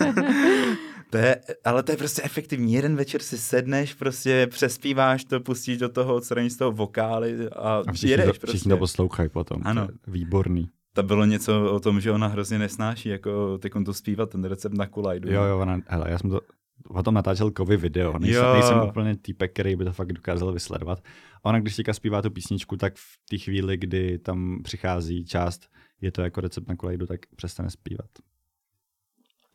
to 1.10 1.16
je, 1.16 1.40
ale 1.64 1.82
to 1.82 1.92
je 1.92 1.96
prostě 1.96 2.22
efektivní. 2.24 2.72
Jeden 2.72 2.96
večer 2.96 3.22
si 3.22 3.38
sedneš, 3.38 3.94
prostě 3.94 4.46
přespíváš 4.50 5.24
to, 5.24 5.40
pustíš 5.40 5.78
do 5.78 5.88
toho, 5.88 6.14
odstraníš 6.14 6.52
z 6.52 6.56
toho 6.56 6.72
vokály 6.72 7.48
a, 7.48 7.82
a 7.86 7.92
všichni 7.92 8.10
jedeš 8.10 8.26
to, 8.26 8.32
prostě. 8.32 8.46
Všichni 8.46 8.70
to 8.70 8.76
poslouchají 8.76 9.28
potom. 9.28 9.62
Ano. 9.64 9.88
výborný. 10.06 10.68
To 10.94 11.02
bylo 11.02 11.24
něco 11.24 11.72
o 11.72 11.80
tom, 11.80 12.00
že 12.00 12.12
ona 12.12 12.26
hrozně 12.26 12.58
nesnáší, 12.58 13.08
jako 13.08 13.58
teď 13.58 13.72
to 13.84 13.94
zpívat, 13.94 14.30
ten 14.30 14.44
recept 14.44 14.72
na 14.72 14.86
kulajdu. 14.86 15.32
Jo, 15.32 15.42
jo, 15.42 15.58
ona, 15.58 15.80
hele, 15.86 16.10
já 16.10 16.18
jsem 16.18 16.30
to, 16.30 16.40
o 16.88 17.02
tom 17.02 17.14
natáčel 17.14 17.50
kovy 17.50 17.76
video. 17.76 18.18
Nejsem, 18.18 18.44
jo. 18.44 18.52
nejsem 18.52 18.78
úplně 18.88 19.16
týpek, 19.16 19.52
který 19.52 19.76
by 19.76 19.84
to 19.84 19.92
fakt 19.92 20.12
dokázal 20.12 20.52
vysledovat. 20.52 21.02
A 21.44 21.44
ona, 21.44 21.60
když 21.60 21.76
teďka 21.76 21.92
zpívá 21.92 22.22
tu 22.22 22.30
písničku, 22.30 22.76
tak 22.76 22.96
v 22.96 23.18
té 23.30 23.38
chvíli, 23.38 23.76
kdy 23.76 24.18
tam 24.18 24.60
přichází 24.62 25.24
část, 25.24 25.68
je 26.00 26.12
to 26.12 26.22
jako 26.22 26.40
recept 26.40 26.68
na 26.68 26.76
kulajdu, 26.76 27.06
tak 27.06 27.20
přestane 27.36 27.70
zpívat. 27.70 28.10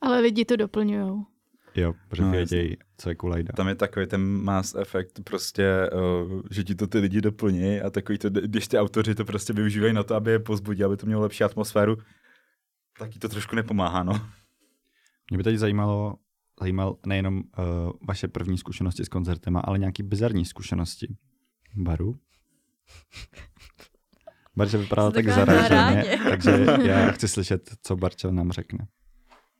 Ale 0.01 0.19
lidi 0.19 0.45
to 0.45 0.55
doplňují. 0.55 1.25
Jo, 1.75 1.93
protože 2.07 2.23
no, 2.23 2.31
vědějí, 2.31 2.77
co 2.97 3.09
je 3.09 3.15
kulajda. 3.15 3.53
Tam 3.55 3.67
je 3.67 3.75
takový 3.75 4.07
ten 4.07 4.21
mass 4.21 4.75
efekt, 4.75 5.19
prostě, 5.23 5.89
uh, 5.93 6.41
že 6.51 6.63
ti 6.63 6.75
to 6.75 6.87
ty 6.87 6.99
lidi 6.99 7.21
doplní 7.21 7.81
a 7.81 7.89
takový 7.89 8.17
to, 8.17 8.29
když 8.29 8.67
ty 8.67 8.77
autoři 8.77 9.15
to 9.15 9.25
prostě 9.25 9.53
využívají 9.53 9.93
na 9.93 10.03
to, 10.03 10.15
aby 10.15 10.31
je 10.31 10.39
pozbudili, 10.39 10.85
aby 10.85 10.97
to 10.97 11.05
mělo 11.05 11.21
lepší 11.21 11.43
atmosféru, 11.43 11.97
tak 12.99 13.09
ti 13.09 13.19
to 13.19 13.29
trošku 13.29 13.55
nepomáhá, 13.55 14.03
no. 14.03 14.21
Mě 15.29 15.37
by 15.37 15.43
teď 15.43 15.57
zajímalo, 15.57 16.15
zajímal 16.59 16.97
nejenom 17.05 17.37
uh, 17.37 17.43
vaše 18.07 18.27
první 18.27 18.57
zkušenosti 18.57 19.05
s 19.05 19.09
koncertem, 19.09 19.61
ale 19.63 19.79
nějaký 19.79 20.03
bizarní 20.03 20.45
zkušenosti. 20.45 21.17
Baru? 21.75 22.19
Barča 24.55 24.77
vypadala 24.77 25.11
tak 25.11 25.29
zaraženě, 25.29 26.19
takže 26.29 26.51
já 26.83 27.11
chci 27.11 27.27
slyšet, 27.27 27.69
co 27.81 27.95
Barča 27.95 28.31
nám 28.31 28.51
řekne. 28.51 28.87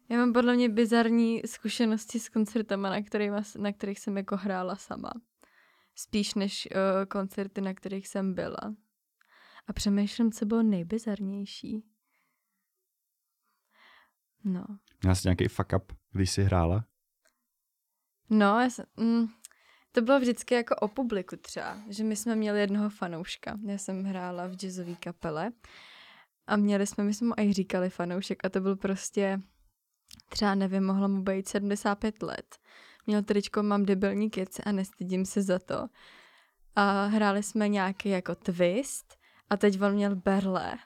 Já 0.09 0.17
mám 0.17 0.33
podle 0.33 0.55
mě 0.55 0.69
bizarní 0.69 1.41
zkušenosti 1.45 2.19
s 2.19 2.29
koncertama, 2.29 2.89
na, 2.89 3.01
kterých, 3.01 3.31
na 3.57 3.71
kterých 3.71 3.99
jsem 3.99 4.17
jako 4.17 4.37
hrála 4.37 4.75
sama. 4.75 5.11
Spíš 5.95 6.35
než 6.35 6.67
uh, 6.71 7.05
koncerty, 7.05 7.61
na 7.61 7.73
kterých 7.73 8.07
jsem 8.07 8.33
byla. 8.33 8.75
A 9.67 9.73
přemýšlím, 9.73 10.31
co 10.31 10.45
bylo 10.45 10.63
nejbizarnější. 10.63 11.83
No. 14.43 14.65
Měla 15.01 15.15
jsi 15.15 15.27
nějaký 15.27 15.47
fuck 15.47 15.73
up, 15.75 15.93
když 16.17 16.31
jsi 16.31 16.43
hrála? 16.43 16.85
No, 18.29 18.59
já 18.59 18.69
jsem, 18.69 18.85
mm, 18.97 19.27
to 19.91 20.01
bylo 20.01 20.19
vždycky 20.19 20.55
jako 20.55 20.75
o 20.75 20.87
publiku 20.87 21.35
třeba, 21.35 21.77
že 21.89 22.03
my 22.03 22.15
jsme 22.15 22.35
měli 22.35 22.59
jednoho 22.59 22.89
fanouška. 22.89 23.57
Já 23.65 23.77
jsem 23.77 24.03
hrála 24.03 24.47
v 24.47 24.55
jazzové 24.55 24.95
kapele 24.95 25.51
a 26.47 26.55
měli 26.55 26.87
jsme, 26.87 27.03
my 27.03 27.13
jsme 27.13 27.27
mu 27.27 27.33
i 27.37 27.53
říkali 27.53 27.89
fanoušek 27.89 28.45
a 28.45 28.49
to 28.49 28.61
byl 28.61 28.75
prostě 28.75 29.39
třeba 30.29 30.55
nevím, 30.55 30.85
mohlo 30.85 31.07
mu 31.09 31.21
být 31.21 31.47
75 31.47 32.23
let. 32.23 32.57
Měl 33.07 33.23
tričko, 33.23 33.63
mám 33.63 33.85
debilní 33.85 34.29
kids 34.29 34.59
a 34.65 34.71
nestydím 34.71 35.25
se 35.25 35.41
za 35.41 35.59
to. 35.59 35.87
A 36.75 37.05
hráli 37.05 37.43
jsme 37.43 37.67
nějaký 37.67 38.09
jako 38.09 38.35
twist 38.35 39.17
a 39.49 39.57
teď 39.57 39.81
on 39.81 39.93
měl 39.93 40.15
berle 40.15 40.77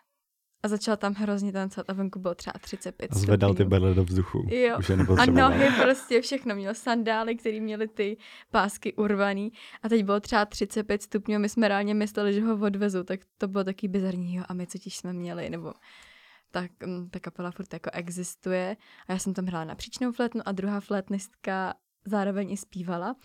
a 0.63 0.67
začal 0.67 0.97
tam 0.97 1.13
hrozně 1.13 1.51
tancovat 1.51 1.89
a 1.89 1.93
venku 1.93 2.19
bylo 2.19 2.35
třeba 2.35 2.53
35 2.61 3.11
A 3.11 3.15
zvedal 3.15 3.53
ty 3.53 3.65
bedle 3.65 3.93
do 3.93 4.03
vzduchu. 4.03 4.47
Jo. 4.51 4.77
Už 4.79 4.89
je 4.89 4.95
a 4.95 5.25
nohy 5.25 5.69
prostě 5.81 6.21
všechno. 6.21 6.55
Měl 6.55 6.73
sandály, 6.73 7.35
které 7.35 7.59
měly 7.59 7.87
ty 7.87 8.17
pásky 8.51 8.93
urvaný 8.93 9.51
a 9.83 9.89
teď 9.89 10.03
bylo 10.03 10.19
třeba 10.19 10.45
35 10.45 11.01
stupňů 11.01 11.35
a 11.35 11.39
my 11.39 11.49
jsme 11.49 11.67
reálně 11.67 11.93
mysleli, 11.93 12.33
že 12.33 12.41
ho 12.41 12.59
odvezu, 12.65 13.03
tak 13.03 13.19
to 13.37 13.47
bylo 13.47 13.63
taky 13.63 13.87
bizarní. 13.87 14.39
A 14.39 14.53
my 14.53 14.67
co 14.67 14.79
jsme 14.83 15.13
měli, 15.13 15.49
nebo 15.49 15.73
tak 16.51 16.71
mm, 16.85 17.09
ta 17.09 17.19
kapela 17.19 17.51
furt 17.51 17.73
jako 17.73 17.89
existuje 17.93 18.77
a 19.07 19.11
já 19.11 19.19
jsem 19.19 19.33
tam 19.33 19.45
hrála 19.45 19.65
na 19.65 19.75
příčnou 19.75 20.11
flétnu 20.11 20.41
a 20.45 20.51
druhá 20.51 20.79
flétnistka 20.79 21.73
zároveň 22.05 22.51
i 22.51 22.57
zpívala. 22.57 23.15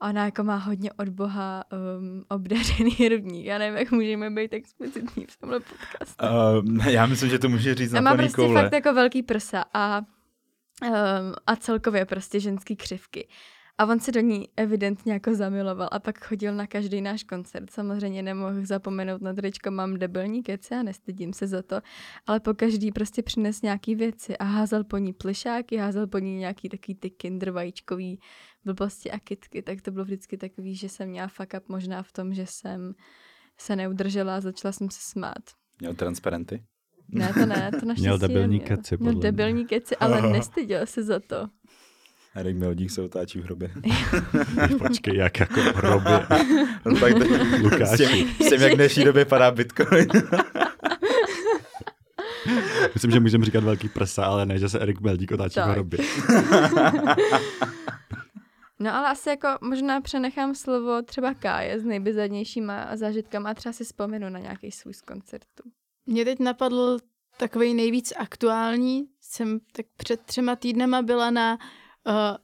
A 0.00 0.08
ona 0.08 0.24
jako 0.24 0.44
má 0.44 0.56
hodně 0.56 0.92
od 0.92 1.08
Boha 1.08 1.64
um, 1.98 2.24
obdařený 2.28 2.96
rybník. 3.08 3.46
Já 3.46 3.58
nevím, 3.58 3.78
jak 3.78 3.90
můžeme 3.90 4.30
být 4.30 4.52
explicitní 4.52 5.26
v 5.26 5.36
tomhle 5.36 5.60
podcastu. 5.60 6.24
Uh, 6.26 6.86
já 6.88 7.06
myslím, 7.06 7.30
že 7.30 7.38
to 7.38 7.48
může 7.48 7.74
říct 7.74 7.92
a 7.92 8.00
na 8.00 8.10
má 8.10 8.16
prostě 8.16 8.36
koule. 8.36 8.62
fakt 8.62 8.72
jako 8.72 8.94
velký 8.94 9.22
prsa 9.22 9.64
a, 9.74 9.98
um, 9.98 11.34
a 11.46 11.56
celkově 11.56 12.04
prostě 12.04 12.40
ženský 12.40 12.76
křivky. 12.76 13.28
A 13.78 13.86
on 13.86 14.00
se 14.00 14.12
do 14.12 14.20
ní 14.20 14.48
evidentně 14.56 15.12
jako 15.12 15.34
zamiloval 15.34 15.88
a 15.92 15.98
pak 15.98 16.24
chodil 16.24 16.54
na 16.54 16.66
každý 16.66 17.00
náš 17.00 17.24
koncert. 17.24 17.70
Samozřejmě 17.70 18.22
nemohl 18.22 18.66
zapomenout 18.66 19.22
na 19.22 19.34
tričko, 19.34 19.70
mám 19.70 19.98
debilní 19.98 20.42
kece 20.42 20.76
a 20.76 20.82
nestydím 20.82 21.32
se 21.32 21.46
za 21.46 21.62
to, 21.62 21.80
ale 22.26 22.40
po 22.40 22.54
každý 22.54 22.92
prostě 22.92 23.22
přines 23.22 23.62
nějaký 23.62 23.94
věci 23.94 24.38
a 24.38 24.44
házel 24.44 24.84
po 24.84 24.98
ní 24.98 25.12
plišáky, 25.12 25.76
házel 25.76 26.06
po 26.06 26.18
ní 26.18 26.36
nějaký 26.36 26.68
taký 26.68 26.94
ty 26.94 27.10
kinder 27.10 27.50
vajíčkový 27.50 28.20
blbosti 28.64 29.10
a 29.10 29.18
kitky, 29.18 29.62
tak 29.62 29.82
to 29.82 29.90
bylo 29.90 30.04
vždycky 30.04 30.36
takový, 30.36 30.74
že 30.74 30.88
jsem 30.88 31.08
měla 31.08 31.28
fuck 31.28 31.54
up 31.56 31.68
možná 31.68 32.02
v 32.02 32.12
tom, 32.12 32.34
že 32.34 32.46
jsem 32.46 32.94
se 33.58 33.76
neudržela 33.76 34.36
a 34.36 34.40
začala 34.40 34.72
jsem 34.72 34.90
se 34.90 35.00
smát. 35.00 35.42
Měl 35.80 35.94
transparenty? 35.94 36.64
Ne, 37.08 37.32
to 37.34 37.46
ne, 37.46 37.70
to 37.80 37.86
naštěstí 37.86 38.02
Měl 38.02 38.18
debilní 38.18 38.60
keci, 38.60 38.96
Měl 38.96 39.14
debilní 39.14 39.66
keci, 39.66 39.96
ale 39.96 40.22
nestyděl 40.32 40.86
se 40.86 41.02
za 41.02 41.20
to. 41.20 41.48
Erik 42.34 42.56
Meldík 42.56 42.90
se 42.90 43.02
otáčí 43.02 43.38
v 43.38 43.44
hrobě. 43.44 43.70
Počkej, 44.78 45.16
jak 45.16 45.40
jako 45.40 45.60
v 45.60 45.74
hrobě? 45.74 46.26
no 46.84 47.00
tak 47.00 47.12
Lukáš. 47.62 48.00
S 48.40 48.48
tím, 48.48 48.60
jak 48.60 48.72
v 48.72 48.76
dnešní 48.76 49.04
době 49.04 49.24
padá 49.24 49.50
Bitcoin. 49.50 50.08
Myslím, 52.94 53.10
že 53.10 53.20
můžeme 53.20 53.44
říkat 53.44 53.64
velký 53.64 53.88
prsa, 53.88 54.24
ale 54.24 54.46
ne, 54.46 54.58
že 54.58 54.68
se 54.68 54.80
Erik 54.80 55.00
Meldík 55.00 55.32
otáčí 55.32 55.54
tak. 55.54 55.68
v 55.68 55.72
hrobě. 55.72 55.98
No 58.78 58.94
ale 58.94 59.08
asi 59.08 59.28
jako 59.28 59.48
možná 59.60 60.00
přenechám 60.00 60.54
slovo 60.54 61.02
třeba 61.02 61.34
Káje 61.34 61.80
s 61.80 61.84
nejbizarnějšíma 61.84 62.96
zážitkama 62.96 63.50
a 63.50 63.54
třeba 63.54 63.72
si 63.72 63.84
vzpomenu 63.84 64.28
na 64.28 64.38
nějaký 64.38 64.70
svůj 64.70 64.94
z 64.94 65.00
koncertu. 65.00 65.62
Mě 66.06 66.24
teď 66.24 66.38
napadl 66.38 66.98
takový 67.36 67.74
nejvíc 67.74 68.12
aktuální. 68.16 69.04
Jsem 69.20 69.60
tak 69.72 69.86
před 69.96 70.20
třema 70.20 70.56
týdnema 70.56 71.02
byla 71.02 71.30
na 71.30 71.58
uh, 72.06 72.36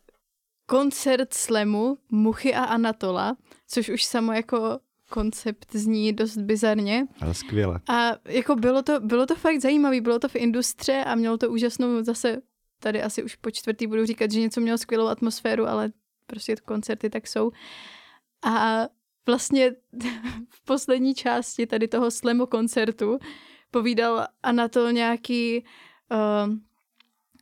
koncert 0.67 1.35
slemu 1.35 1.99
Muchy 2.11 2.55
a 2.55 2.65
Anatola, 2.65 3.37
což 3.67 3.89
už 3.89 4.05
samo 4.05 4.33
jako 4.33 4.79
koncept 5.11 5.73
zní 5.73 6.13
dost 6.13 6.37
bizarně. 6.37 7.07
Ale 7.21 7.35
skvěle. 7.35 7.81
A 7.89 8.11
jako 8.25 8.57
bylo 8.57 8.83
to, 8.83 9.01
bylo 9.01 9.27
to 9.27 9.35
fakt 9.35 9.61
zajímavé, 9.61 10.01
bylo 10.01 10.19
to 10.19 10.29
v 10.29 10.37
industře 10.37 11.05
a 11.05 11.15
mělo 11.15 11.39
to 11.39 11.51
úžasnou 11.51 12.05
zase, 12.05 12.43
tady 12.79 13.03
asi 13.03 13.23
už 13.23 13.37
po 13.37 13.51
čtvrtý 13.51 13.87
budu 13.87 14.07
říkat, 14.07 14.31
že 14.31 14.41
něco 14.41 14.61
mělo 14.61 14.79
skvělou 14.79 15.07
atmosféru, 15.07 15.67
ale 15.67 15.93
prostě 16.27 16.57
koncerty 16.57 17.11
tak 17.11 17.27
jsou. 17.27 17.51
A 18.43 18.83
vlastně 19.27 19.71
v 20.49 20.65
poslední 20.65 21.15
části 21.15 21.67
tady 21.67 21.89
toho 21.89 22.11
slemo 22.11 22.47
koncertu 22.47 23.19
povídal 23.71 24.27
Anatol 24.43 24.93
nějaký, 24.93 25.65
uh, 26.13 26.55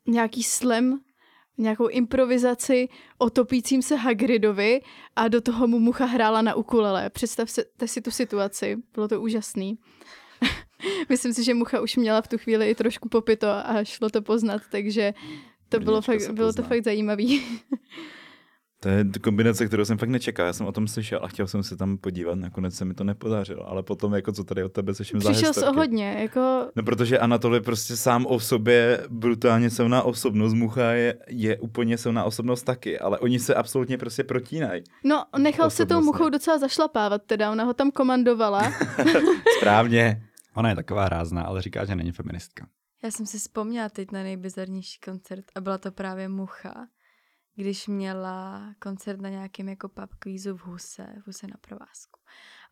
nějaký 0.07 0.43
slam 0.43 1.01
nějakou 1.59 1.89
improvizaci 1.89 2.89
o 3.19 3.31
topícím 3.31 3.83
se 3.83 3.97
Hagridovi 3.97 4.81
a 5.17 5.29
do 5.29 5.41
toho 5.41 5.67
mu 5.67 5.79
mucha 5.79 6.05
hrála 6.05 6.43
na 6.43 6.55
ukulele. 6.55 7.11
Představte 7.11 7.87
si 7.87 8.01
tu 8.01 8.11
situaci, 8.11 8.77
bylo 8.95 9.09
to 9.09 9.21
úžasný. 9.21 9.79
Myslím 11.09 11.35
si, 11.35 11.45
že 11.45 11.55
mucha 11.55 11.81
už 11.81 11.97
měla 11.97 12.23
v 12.23 12.29
tu 12.29 12.39
chvíli 12.39 12.71
i 12.71 12.75
trošku 12.75 13.09
popito 13.09 13.49
a 13.49 13.85
šlo 13.85 14.09
to 14.11 14.23
poznat, 14.23 14.63
takže 14.71 15.15
to 15.69 15.81
bylo, 15.81 16.03
fakt, 16.03 16.31
bylo 16.31 16.53
to 16.53 16.63
fakt 16.63 16.85
zajímavý. 16.85 17.43
To 18.81 18.89
je 18.89 19.05
kombinace, 19.23 19.67
kterou 19.67 19.85
jsem 19.85 19.99
fakt 19.99 20.09
nečekal. 20.09 20.47
Já 20.47 20.53
jsem 20.53 20.67
o 20.67 20.73
tom 20.73 20.89
slyšel 20.89 21.21
a 21.23 21.29
chtěl 21.29 21.47
jsem 21.47 21.63
se 21.63 21.77
tam 21.77 21.99
podívat, 21.99 22.35
nakonec 22.35 22.75
se 22.75 22.85
mi 22.85 22.95
to 22.95 23.05
nepodařilo, 23.05 23.69
ale 23.69 23.83
potom, 23.83 24.15
jako 24.15 24.33
co 24.33 24.45
tady 24.45 24.65
od 24.65 24.73
tebe 24.73 24.95
slyším 24.95 25.21
za 25.21 25.31
Přišel 25.31 25.53
jsi 25.53 25.65
o 25.65 25.73
hodně, 25.73 26.17
jako... 26.21 26.71
No 26.77 26.83
protože 26.83 27.19
Anatol 27.19 27.55
je 27.55 27.61
prostě 27.61 27.97
sám 27.97 28.27
o 28.27 28.41
sobě 28.41 29.07
brutálně 29.09 29.71
silná 29.71 30.03
osobnost, 30.03 30.55
Mucha 30.55 30.91
je, 30.91 31.19
je 31.29 31.59
úplně 31.59 31.99
silná 31.99 32.25
osobnost 32.25 32.63
taky, 32.63 32.99
ale 32.99 33.19
oni 33.19 33.39
se 33.39 33.55
absolutně 33.55 33.99
prostě 33.99 34.25
protínají. 34.25 34.85
No, 35.05 35.25
nechal 35.39 35.71
se 35.71 35.87
tou 35.87 36.01
Muchou 36.01 36.29
docela 36.29 36.59
zašlapávat 36.59 37.23
teda, 37.23 37.53
ona 37.53 37.65
ho 37.65 37.75
tam 37.75 37.91
komandovala. 37.91 38.73
Správně. 39.59 40.23
Ona 40.55 40.69
je 40.69 40.77
taková 40.77 41.09
rázná, 41.09 41.43
ale 41.43 41.63
říká, 41.63 41.85
že 41.85 41.97
není 41.97 42.13
feministka. 42.13 42.67
Já 43.05 43.11
jsem 43.11 43.27
si 43.27 43.39
vzpomněla 43.39 43.89
teď 43.89 44.13
na 44.13 44.23
nejbizarnější 44.23 45.01
koncert 45.05 45.45
a 45.55 45.61
byla 45.61 45.79
to 45.79 45.93
právě 45.93 46.29
Mucha 46.29 46.87
když 47.59 47.87
měla 47.87 48.75
koncert 48.79 49.21
na 49.21 49.29
nějakém 49.29 49.69
jako 49.69 49.89
pub 49.89 50.15
kvízu 50.19 50.57
v 50.57 50.61
Huse, 50.61 51.07
v 51.23 51.27
Huse 51.27 51.47
na 51.47 51.57
provázku. 51.61 52.21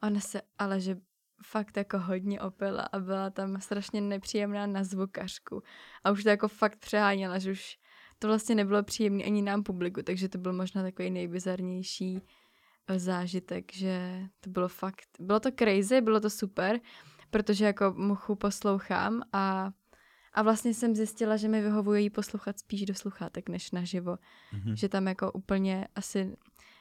Ona 0.03 0.21
se 0.21 0.43
ale, 0.59 0.81
že 0.81 0.97
fakt 1.43 1.77
jako 1.77 1.99
hodně 1.99 2.41
opila 2.41 2.83
a 2.83 2.99
byla 2.99 3.31
tam 3.31 3.61
strašně 3.61 4.01
nepříjemná 4.01 4.67
na 4.67 4.85
zvukařku. 4.85 5.63
A 6.05 6.11
už 6.11 6.23
to 6.23 6.29
jako 6.29 6.49
fakt 6.49 6.77
přeháněla, 6.77 7.39
že 7.39 7.53
už 7.53 7.79
to 8.19 8.29
vlastně 8.29 8.55
nebylo 8.55 8.83
příjemné 8.83 9.25
ani 9.25 9.43
nám 9.43 9.63
publiku, 9.63 10.03
takže 10.03 10.29
to 10.29 10.39
byl 10.39 10.53
možná 10.53 10.83
takový 10.83 11.11
nejbizarnější 11.11 12.21
eh, 12.89 12.99
zážitek, 12.99 13.73
že 13.73 14.23
to 14.41 14.51
bylo 14.51 14.69
fakt, 14.69 15.09
bylo 15.21 15.41
to 15.41 15.51
crazy, 15.59 16.01
bylo 16.01 16.21
to 16.21 16.31
super, 16.31 16.81
protože 17.31 17.65
jako 17.65 17.95
muchu 17.97 18.35
poslouchám 18.35 19.23
a 19.33 19.71
a 20.37 20.43
vlastně 20.43 20.75
jsem 20.75 20.95
zjistila, 20.95 21.37
že 21.37 21.49
mi 21.49 21.63
vyhovuje 21.63 22.01
jí 22.01 22.11
poslouchat 22.11 22.59
spíš 22.59 22.85
do 22.85 22.95
sluchátek 22.95 23.49
než 23.49 23.71
naživo. 23.71 24.13
Mm-hmm. 24.13 24.73
Že 24.75 24.89
tam 24.89 25.07
jako 25.07 25.33
úplně 25.33 25.87
asi 25.95 26.37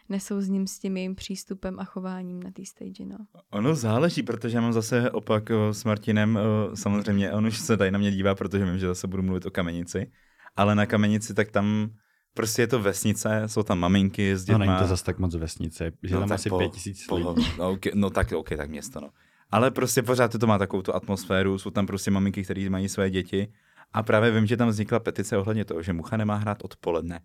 nesouzním 0.10 0.68
s 0.68 0.80
tím 0.80 0.98
jejím 0.98 1.16
přístupem 1.16 1.80
a 1.80 1.84
chováním 1.84 2.44
na 2.44 2.52
té 2.52 2.66
stage, 2.66 3.06
no. 3.06 3.18
Ono 3.52 3.76
záleží, 3.76 4.24
protože 4.24 4.58
já 4.58 4.62
mám 4.62 4.74
zase 4.74 5.12
opak 5.12 5.50
o, 5.50 5.74
s 5.74 5.84
Martinem, 5.84 6.38
o, 6.38 6.76
samozřejmě, 6.76 7.32
on 7.32 7.46
už 7.46 7.60
se 7.60 7.78
tady 7.78 7.92
na 7.92 8.00
mě 8.00 8.12
dívá, 8.12 8.36
protože 8.36 8.66
vím, 8.66 8.80
že 8.80 8.88
zase 8.88 9.08
budu 9.08 9.24
mluvit 9.24 9.46
o 9.46 9.52
kamenici, 9.52 10.12
ale 10.56 10.76
na 10.76 10.86
kamenici 10.86 11.34
tak 11.34 11.52
tam 11.52 11.90
prostě 12.34 12.62
je 12.62 12.68
to 12.68 12.80
vesnice, 12.80 13.44
jsou 13.46 13.64
tam 13.64 13.80
maminky 13.80 14.38
s 14.38 14.46
dětma. 14.46 14.66
No 14.66 14.66
není 14.66 14.80
to 14.80 14.88
zase 14.88 15.04
tak 15.04 15.20
moc 15.20 15.36
vesnice, 15.36 15.92
že 16.04 16.16
no, 16.16 16.22
tam 16.22 16.32
asi 16.32 16.50
po, 16.50 16.58
pět 16.58 16.72
tisíc 16.72 17.12
lidí. 17.12 17.48
No, 17.58 17.72
okay, 17.72 17.92
no 17.96 18.10
tak, 18.10 18.32
ok, 18.32 18.50
tak 18.58 18.70
město, 18.70 19.02
no. 19.02 19.10
Ale 19.56 19.72
prostě 19.72 20.04
pořád 20.04 20.40
to 20.40 20.48
má 20.48 20.58
takovou 20.58 20.82
tu 20.82 20.96
atmosféru, 20.96 21.60
jsou 21.60 21.70
tam 21.70 21.88
prostě 21.88 22.12
maminky, 22.12 22.44
které 22.44 22.70
mají 22.70 22.90
své 22.90 23.10
děti. 23.10 23.48
A 23.94 24.04
právě 24.04 24.32
vím, 24.32 24.46
že 24.46 24.58
tam 24.58 24.68
vznikla 24.68 25.00
petice 25.00 25.38
ohledně 25.38 25.66
toho, 25.66 25.82
že 25.82 25.94
Mucha 25.94 26.18
nemá 26.18 26.36
hrát 26.36 26.58
odpoledne. 26.64 27.20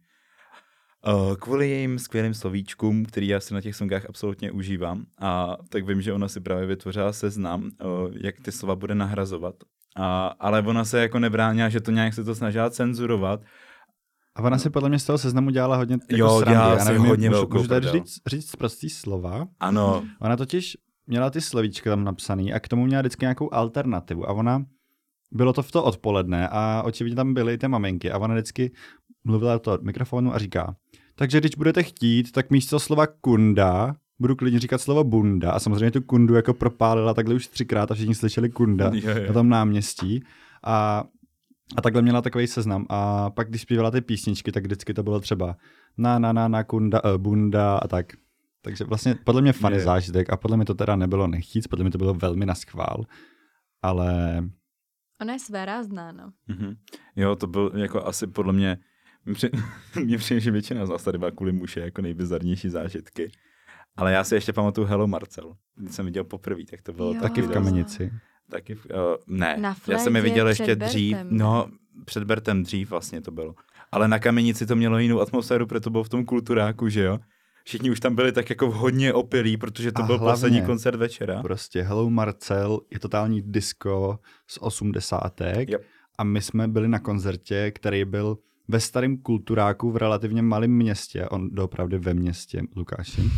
Uh, 1.07 1.35
kvůli 1.37 1.71
jejím 1.71 1.99
skvělým 1.99 2.35
slovíčkům, 2.35 3.05
který 3.05 3.29
já 3.29 3.41
si 3.41 3.55
na 3.55 3.61
těch 3.61 3.77
songách 3.77 4.07
absolutně 4.09 4.51
užívám. 4.51 5.05
A 5.19 5.57
tak 5.69 5.87
vím, 5.87 6.03
že 6.03 6.13
ona 6.13 6.29
si 6.29 6.41
právě 6.41 6.67
vytvořila 6.67 7.13
seznam, 7.13 7.63
uh, 7.63 8.11
jak 8.21 8.41
ty 8.41 8.53
slova 8.53 8.77
bude 8.77 8.95
nahrazovat. 8.95 9.55
A, 9.97 10.27
ale 10.27 10.63
ona 10.63 10.85
se 10.85 11.01
jako 11.01 11.19
nebránila, 11.19 11.69
že 11.69 11.81
to 11.81 11.91
nějak 11.91 12.15
se 12.15 12.25
to 12.25 12.35
snažila 12.35 12.71
cenzurovat. 12.71 13.41
A 14.37 14.43
ona 14.43 14.59
si 14.59 14.71
podle 14.71 14.89
mě 14.89 14.99
z 14.99 15.05
toho 15.05 15.19
seznamu 15.19 15.51
dělala 15.51 15.77
hodně 15.77 15.99
jako 16.11 16.17
jo, 16.17 16.39
srandy. 16.39 16.53
dělala 16.53 16.79
já 16.79 16.85
nevím, 16.85 17.03
hodně 17.03 17.31
můžu, 17.31 17.49
můžu 17.53 17.69
tady 17.69 17.89
říct, 17.89 18.21
říct 18.27 18.57
prostý 18.57 18.91
slova. 18.91 19.47
Ano. 19.61 20.05
Ona 20.21 20.37
totiž 20.37 20.77
měla 21.11 21.31
ty 21.31 21.41
slovíčka 21.41 21.91
tam 21.91 22.05
napsaný 22.05 22.53
a 22.53 22.61
k 22.61 22.69
tomu 22.69 22.87
měla 22.87 23.03
vždycky 23.03 23.25
nějakou 23.25 23.55
alternativu 23.55 24.29
a 24.29 24.33
ona, 24.33 24.65
bylo 25.31 25.53
to 25.53 25.63
v 25.63 25.73
to 25.73 25.85
odpoledne 25.85 26.49
a 26.49 26.83
očividně 26.83 27.17
tam 27.17 27.35
byly 27.35 27.59
ty 27.59 27.69
maminky 27.69 28.11
a 28.11 28.19
ona 28.19 28.35
vždycky 28.35 28.71
mluvila 29.25 29.59
to 29.59 29.73
od 29.73 29.83
mikrofonu 29.83 30.35
a 30.35 30.39
říká, 30.39 30.77
takže 31.15 31.41
když 31.41 31.55
budete 31.57 31.83
chtít, 31.83 32.33
tak 32.33 32.51
místo 32.51 32.81
slova 32.81 33.07
kunda 33.07 33.97
budu 34.19 34.37
klidně 34.37 34.59
říkat 34.59 34.81
slovo 34.81 35.05
bunda 35.05 35.51
a 35.51 35.59
samozřejmě 35.59 35.91
tu 35.91 36.01
kundu 36.01 36.35
jako 36.35 36.55
propálila 36.55 37.15
takhle 37.15 37.35
už 37.35 37.47
třikrát 37.47 37.91
a 37.91 37.95
všichni 37.95 38.15
slyšeli 38.15 38.51
kunda 38.51 38.91
je, 38.95 39.11
je. 39.11 39.27
na 39.27 39.33
tom 39.33 39.49
náměstí 39.49 40.25
a, 40.65 41.05
a 41.77 41.83
takhle 41.83 42.03
měla 42.03 42.23
takový 42.23 42.47
seznam 42.47 42.87
a 42.89 43.31
pak 43.31 43.49
když 43.49 43.63
zpívala 43.63 43.91
ty 43.91 44.01
písničky, 44.01 44.53
tak 44.53 44.65
vždycky 44.65 44.95
to 44.95 45.03
bylo 45.03 45.21
třeba 45.21 45.57
na 45.99 46.19
na 46.19 46.33
na 46.33 46.49
na 46.49 46.65
kunda, 46.65 47.05
uh, 47.05 47.19
bunda 47.19 47.79
a 47.79 47.89
tak. 47.89 48.13
Takže 48.63 48.85
vlastně 48.85 49.15
podle 49.15 49.43
mě 49.43 49.53
funny 49.53 49.81
zážitek 49.81 50.31
a 50.31 50.37
podle 50.37 50.57
mě 50.57 50.67
to 50.67 50.75
teda 50.75 50.97
nebylo 50.97 51.27
nechtít, 51.27 51.69
podle 51.69 51.85
mě 51.85 51.91
to 51.91 51.99
bylo 51.99 52.15
velmi 52.15 52.47
na 52.47 52.55
schvál, 52.55 53.05
ale... 53.83 54.43
Ona 55.21 55.33
je 55.33 55.39
své 55.39 55.65
rázná, 55.65 56.13
no. 56.13 56.33
Mm-hmm. 56.49 56.77
Jo, 57.17 57.37
to 57.37 57.47
byl 57.47 57.73
jako 57.75 58.07
asi 58.07 58.27
podle 58.27 58.53
mě, 58.53 58.79
mě 60.05 60.19
přijde, 60.19 60.41
že 60.41 60.51
většina 60.51 60.87
z 60.87 60.89
nás 60.89 61.05
tady 61.05 61.19
má 61.19 61.31
kvůli 61.31 61.53
muše 61.53 61.81
jako 61.81 62.03
nejbizarnější 62.03 62.69
zážitky. 62.69 63.33
Ale 63.97 64.13
já 64.13 64.25
si 64.25 64.35
ještě 64.35 64.53
pamatuju 64.53 64.87
Hello 64.87 65.07
Marcel, 65.07 65.53
když 65.77 65.95
jsem 65.95 66.07
viděl 66.07 66.25
poprvé, 66.25 66.63
tak 66.71 66.83
to 66.83 66.93
bylo 66.93 67.15
jo. 67.15 67.21
taky 67.21 67.43
v 67.43 67.51
Kamenici. 67.51 68.13
Taky, 68.51 68.75
uh, 68.75 68.81
ne, 69.27 69.57
na 69.57 69.77
já 69.89 69.99
jsem 69.99 70.17
je 70.17 70.23
viděl 70.23 70.49
ještě 70.49 70.67
Bertem, 70.67 70.89
dřív, 70.89 71.17
no, 71.31 71.71
před 72.05 72.25
Bertem 72.25 72.63
dřív 72.63 72.91
vlastně 72.91 73.21
to 73.21 73.31
bylo. 73.31 73.55
Ale 73.93 74.09
na 74.09 74.19
Kamenici 74.19 74.67
to 74.67 74.77
mělo 74.77 74.99
jinou 74.99 75.21
atmosféru, 75.21 75.67
protože 75.67 75.81
to 75.81 75.91
bylo 75.91 76.05
v 76.05 76.09
tom 76.09 76.25
kulturáku, 76.25 76.89
že 76.89 77.03
jo? 77.03 77.19
Všichni 77.71 77.91
už 77.91 78.01
tam 78.01 78.15
byli 78.15 78.33
tak 78.33 78.51
jako 78.51 78.71
hodně 78.71 79.13
opilí, 79.13 79.57
protože 79.57 79.93
to 79.93 80.03
a 80.03 80.07
byl 80.07 80.19
hlavně, 80.19 80.33
poslední 80.33 80.63
koncert 80.63 80.97
večera. 80.97 81.43
Prostě 81.43 81.83
Hello 81.83 82.11
Marcel 82.11 82.81
je 82.91 82.99
totální 82.99 83.43
disco 83.43 84.19
z 84.47 84.59
osmdesátek 84.61 85.69
yep. 85.69 85.83
a 86.19 86.25
my 86.25 86.43
jsme 86.43 86.69
byli 86.69 86.89
na 86.89 86.99
koncertě, 86.99 87.71
který 87.71 88.05
byl 88.05 88.39
ve 88.69 88.81
starém 88.81 89.19
kulturáku 89.19 89.91
v 89.91 89.97
relativně 89.97 90.43
malém 90.43 90.71
městě, 90.71 91.29
on 91.29 91.51
doopravdy 91.51 91.99
ve 91.99 92.15
městě, 92.15 92.63
Lukáši. 92.77 93.31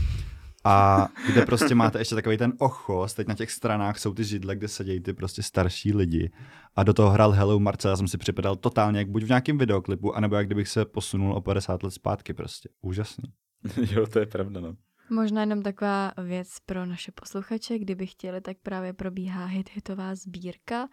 A 0.64 1.08
kde 1.26 1.46
prostě 1.46 1.74
máte 1.74 1.98
ještě 1.98 2.14
takový 2.14 2.36
ten 2.36 2.52
ochos, 2.58 3.14
teď 3.14 3.28
na 3.28 3.34
těch 3.34 3.50
stranách 3.50 3.98
jsou 3.98 4.14
ty 4.14 4.24
židle, 4.24 4.56
kde 4.56 4.68
sedějí 4.68 5.00
ty 5.00 5.12
prostě 5.12 5.42
starší 5.42 5.94
lidi. 5.94 6.30
A 6.76 6.82
do 6.82 6.92
toho 6.92 7.10
hrál 7.10 7.30
Hello 7.30 7.60
Marcel, 7.60 7.90
já 7.90 7.96
jsem 7.96 8.08
si 8.08 8.18
připadal 8.18 8.56
totálně 8.56 8.98
jak 8.98 9.08
buď 9.08 9.22
v 9.22 9.28
nějakém 9.28 9.58
videoklipu, 9.58 10.16
anebo 10.16 10.36
jak 10.36 10.46
kdybych 10.46 10.68
se 10.68 10.84
posunul 10.84 11.32
o 11.32 11.40
50 11.40 11.82
let 11.82 11.90
zpátky 11.90 12.34
prostě. 12.34 12.68
Úžasný. 12.82 13.32
jo, 13.90 14.06
to 14.06 14.18
je 14.18 14.26
pravda, 14.26 14.60
no. 14.60 14.76
Možná 15.10 15.40
jenom 15.40 15.62
taková 15.62 16.12
věc 16.24 16.58
pro 16.66 16.86
naše 16.86 17.12
posluchače, 17.12 17.78
kdyby 17.78 18.06
chtěli, 18.06 18.40
tak 18.40 18.56
právě 18.62 18.92
probíhá 18.92 19.44
hit 19.44 19.70
hitová 19.74 20.14
sbírka 20.14 20.88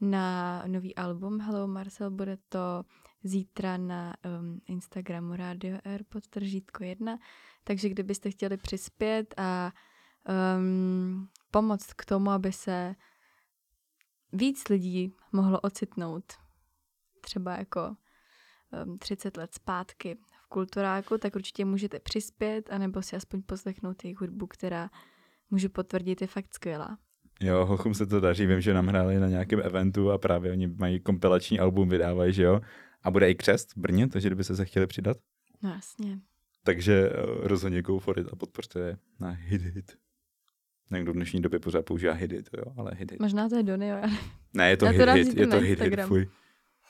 na 0.00 0.62
nový 0.66 0.94
album 0.94 1.40
Hello 1.40 1.66
Marcel. 1.66 2.10
Bude 2.10 2.38
to 2.48 2.84
zítra 3.22 3.76
na 3.76 4.14
um, 4.40 4.60
Instagramu 4.66 5.36
Radio 5.36 5.78
R 5.84 6.04
podtržítko 6.08 6.84
1. 6.84 7.18
Takže 7.64 7.88
kdybyste 7.88 8.30
chtěli 8.30 8.56
přispět 8.56 9.34
a 9.36 9.72
um, 10.58 11.28
pomoct 11.50 11.92
k 11.92 12.04
tomu, 12.04 12.30
aby 12.30 12.52
se 12.52 12.94
víc 14.32 14.68
lidí 14.68 15.14
mohlo 15.32 15.60
ocitnout 15.60 16.32
třeba 17.20 17.56
jako 17.56 17.96
um, 18.86 18.98
30 18.98 19.36
let 19.36 19.54
zpátky 19.54 20.18
v 20.46 20.48
kulturáku, 20.48 21.18
tak 21.18 21.36
určitě 21.36 21.64
můžete 21.64 22.00
přispět, 22.00 22.72
anebo 22.72 23.02
si 23.02 23.16
aspoň 23.16 23.42
poslechnout 23.42 24.04
jejich 24.04 24.20
hudbu, 24.20 24.46
která 24.46 24.90
můžu 25.50 25.68
potvrdit, 25.68 26.20
je 26.20 26.26
fakt 26.26 26.54
skvělá. 26.54 26.98
Jo, 27.40 27.66
hochům 27.66 27.94
se 27.94 28.06
to 28.06 28.20
daří, 28.20 28.46
vím, 28.46 28.60
že 28.60 28.74
nám 28.74 28.86
hráli 28.86 29.20
na 29.20 29.28
nějakém 29.28 29.60
eventu 29.64 30.10
a 30.10 30.18
právě 30.18 30.52
oni 30.52 30.66
mají 30.66 31.00
kompilační 31.00 31.58
album, 31.58 31.88
vydávají, 31.88 32.32
že 32.32 32.42
jo? 32.42 32.60
A 33.02 33.10
bude 33.10 33.30
i 33.30 33.34
křest 33.34 33.72
v 33.76 33.78
Brně, 33.78 34.08
takže 34.08 34.28
kdyby 34.28 34.44
se 34.44 34.56
se 34.56 34.64
chtěli 34.64 34.86
přidat. 34.86 35.16
No 35.62 35.70
jasně. 35.70 36.18
Takže 36.64 37.10
uh, 37.10 37.46
rozhodně 37.46 37.82
go 37.82 37.98
for 37.98 38.18
it 38.18 38.26
a 38.32 38.36
podpořte 38.36 38.80
je 38.80 38.96
na 39.20 39.30
hit 39.30 39.62
hit. 39.62 39.92
Nevím, 40.90 41.04
kdo 41.04 41.12
v 41.12 41.16
dnešní 41.16 41.42
době 41.42 41.58
pořád 41.58 41.84
používá 41.84 42.12
hit 42.12 42.32
hit, 42.32 42.50
jo, 42.56 42.72
ale 42.76 42.90
hit 42.94 43.10
hit. 43.10 43.20
Možná 43.20 43.48
to 43.48 43.56
je 43.56 43.62
Dony, 43.62 43.88
jo. 43.88 43.96
Ne, 44.54 44.70
je 44.70 44.76
to 44.76 44.86
hit 44.86 45.08
hit, 45.08 45.36
je 45.36 45.46
to 45.46 45.56
hit 45.56 45.80
hit, 45.80 46.00
fuj. 46.00 46.28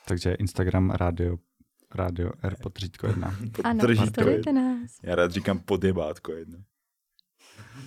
Takže 0.07 0.33
Instagram, 0.33 0.89
radio, 0.89 1.37
radio 1.95 2.31
R 2.43 2.55
podřídko 2.61 3.07
jedna. 3.07 3.35
ano, 3.63 3.83
sledujte 4.13 4.53
nás. 4.53 4.97
Já 5.03 5.15
rád 5.15 5.31
říkám 5.31 5.59
podjebátko 5.59 6.31
jedna. 6.31 6.57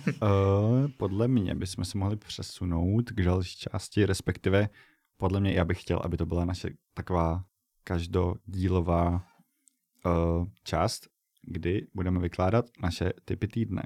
uh, 0.07 0.87
podle 0.97 1.27
mě 1.27 1.55
bychom 1.55 1.85
se 1.85 1.97
mohli 1.97 2.15
přesunout 2.15 3.11
k 3.11 3.21
další 3.21 3.57
části, 3.57 4.05
respektive 4.05 4.69
podle 5.17 5.39
mě 5.39 5.53
já 5.53 5.65
bych 5.65 5.81
chtěl, 5.81 6.01
aby 6.03 6.17
to 6.17 6.25
byla 6.25 6.45
naše 6.45 6.69
taková 6.93 7.45
každodílová 7.83 9.25
uh, 10.05 10.47
část, 10.63 11.07
kdy 11.47 11.87
budeme 11.93 12.19
vykládat 12.19 12.65
naše 12.81 13.13
typy 13.25 13.47
týdne. 13.47 13.83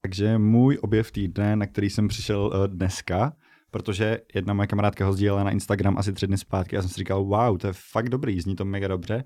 Takže 0.00 0.38
můj 0.38 0.78
objev 0.82 1.12
týdne, 1.12 1.56
na 1.56 1.66
který 1.66 1.90
jsem 1.90 2.08
přišel 2.08 2.40
uh, 2.40 2.66
dneska, 2.66 3.36
protože 3.72 4.20
jedna 4.34 4.54
moje 4.54 4.66
kamarádka 4.66 5.06
ho 5.06 5.12
sdílela 5.12 5.44
na 5.44 5.50
Instagram 5.50 5.98
asi 5.98 6.12
tři 6.12 6.26
dny 6.26 6.38
zpátky 6.38 6.76
a 6.76 6.82
jsem 6.82 6.90
si 6.90 6.94
říkal, 6.94 7.24
wow, 7.24 7.58
to 7.58 7.66
je 7.66 7.72
fakt 7.72 8.08
dobrý, 8.08 8.40
zní 8.40 8.56
to 8.56 8.64
mega 8.64 8.88
dobře. 8.88 9.24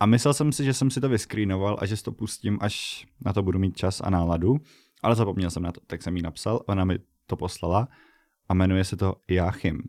A 0.00 0.06
myslel 0.06 0.34
jsem 0.34 0.52
si, 0.52 0.64
že 0.64 0.74
jsem 0.74 0.90
si 0.90 1.00
to 1.00 1.08
vyskrýnoval 1.08 1.76
a 1.80 1.86
že 1.86 1.96
si 1.96 2.02
to 2.02 2.12
pustím, 2.12 2.58
až 2.60 3.06
na 3.24 3.32
to 3.32 3.42
budu 3.42 3.58
mít 3.58 3.76
čas 3.76 4.00
a 4.04 4.10
náladu, 4.10 4.56
ale 5.02 5.14
zapomněl 5.14 5.50
jsem 5.50 5.62
na 5.62 5.72
to, 5.72 5.80
tak 5.86 6.02
jsem 6.02 6.16
jí 6.16 6.22
napsal, 6.22 6.60
ona 6.66 6.84
mi 6.84 6.98
to 7.26 7.36
poslala 7.36 7.88
a 8.48 8.54
jmenuje 8.54 8.84
se 8.84 8.96
to 8.96 9.14
Joachim. 9.28 9.82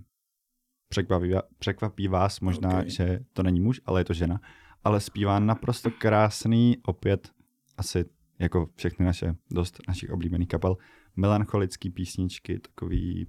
Překvapí, 0.89 1.32
překvapí 1.59 2.07
vás 2.07 2.39
možná, 2.39 2.69
okay. 2.69 2.89
že 2.89 3.19
to 3.34 3.43
není 3.43 3.59
muž, 3.59 3.82
ale 3.86 3.99
je 3.99 4.05
to 4.05 4.13
žena. 4.13 4.41
Ale 4.84 4.99
zpívá 4.99 5.39
naprosto 5.39 5.91
krásný, 5.91 6.78
opět 6.86 7.32
asi 7.78 8.05
jako 8.39 8.69
všechny 8.75 9.05
naše, 9.05 9.36
dost 9.51 9.78
našich 9.88 10.11
oblíbených 10.11 10.47
kapel, 10.47 10.78
melancholický 11.15 11.89
písničky, 11.89 12.59
takový 12.59 13.28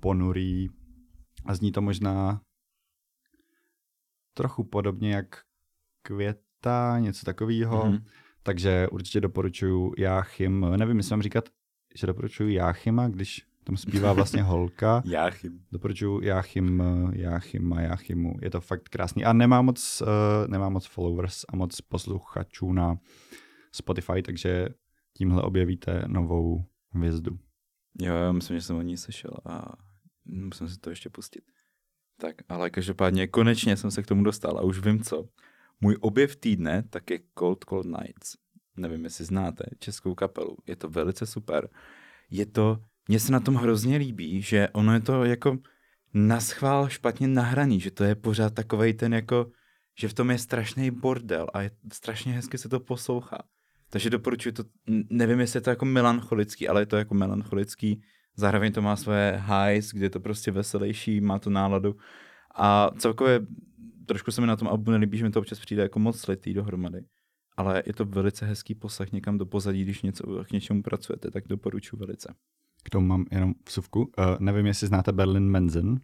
ponurý 0.00 0.68
a 1.46 1.54
zní 1.54 1.72
to 1.72 1.82
možná 1.82 2.40
trochu 4.34 4.64
podobně 4.64 5.14
jak 5.14 5.42
květa, 6.02 6.98
něco 6.98 7.26
takového. 7.26 7.84
Mm-hmm. 7.84 8.02
Takže 8.42 8.88
určitě 8.88 9.20
doporučuji 9.20 9.94
Jáchym, 9.98 10.66
nevím, 10.76 10.96
jestli 10.96 11.12
mám 11.12 11.22
říkat, 11.22 11.48
že 11.94 12.06
doporučuji 12.06 12.54
Jáchyma, 12.54 13.08
když 13.08 13.46
tam 13.64 13.76
zpívá 13.76 14.12
vlastně 14.12 14.42
holka. 14.52 15.02
Jáchym. 15.06 15.60
Doporučuji 15.72 16.20
Jáchym, 16.24 16.82
Jáchym 17.12 17.72
a 17.72 17.80
Jáchymu. 17.80 18.34
Je 18.42 18.50
to 18.50 18.60
fakt 18.60 18.88
krásný. 18.88 19.24
A 19.24 19.32
nemá 19.32 19.62
moc, 19.62 20.02
uh, 20.02 20.50
nemá 20.50 20.68
moc 20.68 20.86
followers 20.86 21.44
a 21.48 21.56
moc 21.56 21.80
posluchačů 21.80 22.72
na 22.72 22.98
Spotify, 23.72 24.22
takže 24.22 24.68
tímhle 25.16 25.42
objevíte 25.42 26.04
novou 26.06 26.64
hvězdu. 26.90 27.38
Jo, 28.00 28.14
já 28.14 28.32
myslím, 28.32 28.56
že 28.56 28.62
jsem 28.62 28.76
o 28.76 28.82
ní 28.82 28.96
slyšel 28.96 29.30
a 29.44 29.72
musím 30.24 30.68
si 30.68 30.78
to 30.78 30.90
ještě 30.90 31.10
pustit. 31.10 31.44
Tak, 32.20 32.36
ale 32.48 32.70
každopádně 32.70 33.26
konečně 33.26 33.76
jsem 33.76 33.90
se 33.90 34.02
k 34.02 34.06
tomu 34.06 34.24
dostal 34.24 34.58
a 34.58 34.62
už 34.62 34.78
vím 34.78 35.02
co. 35.02 35.28
Můj 35.80 35.96
objev 36.00 36.36
týdne 36.36 36.82
tak 36.90 37.10
je 37.10 37.18
Cold 37.38 37.64
Cold 37.68 37.86
Nights. 37.86 38.36
Nevím, 38.76 39.04
jestli 39.04 39.24
znáte 39.24 39.64
českou 39.78 40.14
kapelu. 40.14 40.56
Je 40.66 40.76
to 40.76 40.88
velice 40.88 41.26
super. 41.26 41.68
Je 42.30 42.46
to 42.46 42.82
mně 43.08 43.20
se 43.20 43.32
na 43.32 43.40
tom 43.40 43.54
hrozně 43.54 43.96
líbí, 43.96 44.42
že 44.42 44.68
ono 44.68 44.94
je 44.94 45.00
to 45.00 45.24
jako 45.24 45.58
naschvál 46.14 46.88
špatně 46.88 47.28
nahraný, 47.28 47.80
že 47.80 47.90
to 47.90 48.04
je 48.04 48.14
pořád 48.14 48.54
takovej 48.54 48.94
ten 48.94 49.14
jako, 49.14 49.50
že 49.98 50.08
v 50.08 50.14
tom 50.14 50.30
je 50.30 50.38
strašný 50.38 50.90
bordel 50.90 51.46
a 51.54 51.62
je 51.62 51.70
strašně 51.92 52.32
hezky 52.32 52.58
se 52.58 52.68
to 52.68 52.80
poslouchá. 52.80 53.38
Takže 53.90 54.10
doporučuji 54.10 54.52
to, 54.52 54.64
nevím, 55.10 55.40
jestli 55.40 55.56
je 55.56 55.60
to 55.60 55.70
jako 55.70 55.84
melancholický, 55.84 56.68
ale 56.68 56.82
je 56.82 56.86
to 56.86 56.96
jako 56.96 57.14
melancholický. 57.14 58.02
Zároveň 58.36 58.72
to 58.72 58.82
má 58.82 58.96
svoje 58.96 59.42
highs, 59.46 59.90
kde 59.90 60.06
je 60.06 60.10
to 60.10 60.20
prostě 60.20 60.50
veselější, 60.50 61.20
má 61.20 61.38
to 61.38 61.50
náladu. 61.50 61.96
A 62.54 62.90
celkově 62.98 63.40
trošku 64.06 64.30
se 64.30 64.40
mi 64.40 64.46
na 64.46 64.56
tom 64.56 64.68
albu 64.68 64.90
nelíbí, 64.90 65.18
že 65.18 65.24
mi 65.24 65.30
to 65.30 65.40
občas 65.40 65.60
přijde 65.60 65.82
jako 65.82 65.98
moc 65.98 66.20
slitý 66.20 66.54
dohromady. 66.54 67.00
Ale 67.56 67.82
je 67.86 67.92
to 67.92 68.04
velice 68.04 68.46
hezký 68.46 68.74
poslech 68.74 69.12
někam 69.12 69.38
do 69.38 69.46
pozadí, 69.46 69.82
když 69.82 70.02
něco, 70.02 70.44
k 70.44 70.50
něčemu 70.52 70.82
pracujete, 70.82 71.30
tak 71.30 71.48
doporučuji 71.48 71.96
velice. 71.96 72.34
K 72.82 72.90
tomu 72.90 73.06
mám 73.06 73.24
jenom 73.30 73.54
vsuvku. 73.68 74.00
Uh, 74.00 74.10
nevím, 74.38 74.66
jestli 74.66 74.86
znáte 74.86 75.12
Berlin 75.12 75.50
Menzen. 75.50 76.00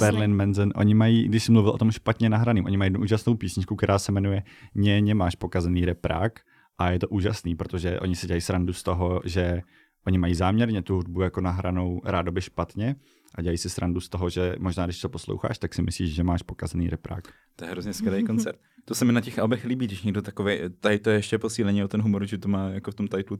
Berlin 0.00 0.34
Menzen. 0.34 0.72
Oni 0.74 0.94
mají, 0.94 1.28
když 1.28 1.44
jsem 1.44 1.52
mluvil 1.52 1.70
o 1.70 1.78
tom 1.78 1.90
špatně 1.90 2.28
nahraným, 2.28 2.64
oni 2.64 2.76
mají 2.76 2.86
jednu 2.86 3.00
úžasnou 3.00 3.34
písničku, 3.34 3.76
která 3.76 3.98
se 3.98 4.12
jmenuje 4.12 4.42
Ně, 4.74 5.02
nemáš 5.02 5.34
pokazený 5.34 5.84
reprák 5.84 6.40
a 6.78 6.90
je 6.90 6.98
to 6.98 7.08
úžasný, 7.08 7.54
protože 7.54 8.00
oni 8.00 8.16
si 8.16 8.26
dělají 8.26 8.40
srandu 8.40 8.72
z 8.72 8.82
toho, 8.82 9.20
že 9.24 9.62
oni 10.06 10.18
mají 10.18 10.34
záměrně 10.34 10.82
tu 10.82 10.94
hudbu 10.94 11.20
jako 11.20 11.40
nahranou 11.40 12.00
rádoby 12.04 12.40
špatně 12.40 12.96
a 13.34 13.42
dělají 13.42 13.58
si 13.58 13.70
srandu 13.70 14.00
z 14.00 14.08
toho, 14.08 14.30
že 14.30 14.54
možná 14.58 14.84
když 14.84 15.00
to 15.00 15.08
posloucháš, 15.08 15.58
tak 15.58 15.74
si 15.74 15.82
myslíš, 15.82 16.14
že 16.14 16.22
máš 16.22 16.42
pokazený 16.42 16.88
reprák. 16.88 17.24
To 17.56 17.64
je 17.64 17.70
hrozně 17.70 17.92
skvělý 17.92 18.24
koncert. 18.24 18.58
To 18.84 18.94
se 18.94 19.04
mi 19.04 19.12
na 19.12 19.20
těch 19.20 19.38
albech 19.38 19.64
líbí, 19.64 19.86
když 19.86 20.02
někdo 20.02 20.22
takový, 20.22 20.58
tady 20.80 20.98
to 20.98 21.10
je 21.10 21.16
ještě 21.16 21.38
posílení 21.38 21.84
o 21.84 21.88
ten 21.88 22.02
humor, 22.02 22.26
že 22.26 22.38
to 22.38 22.48
má 22.48 22.68
jako 22.68 22.90
v 22.90 22.94
tom 22.94 23.08
titlu 23.08 23.36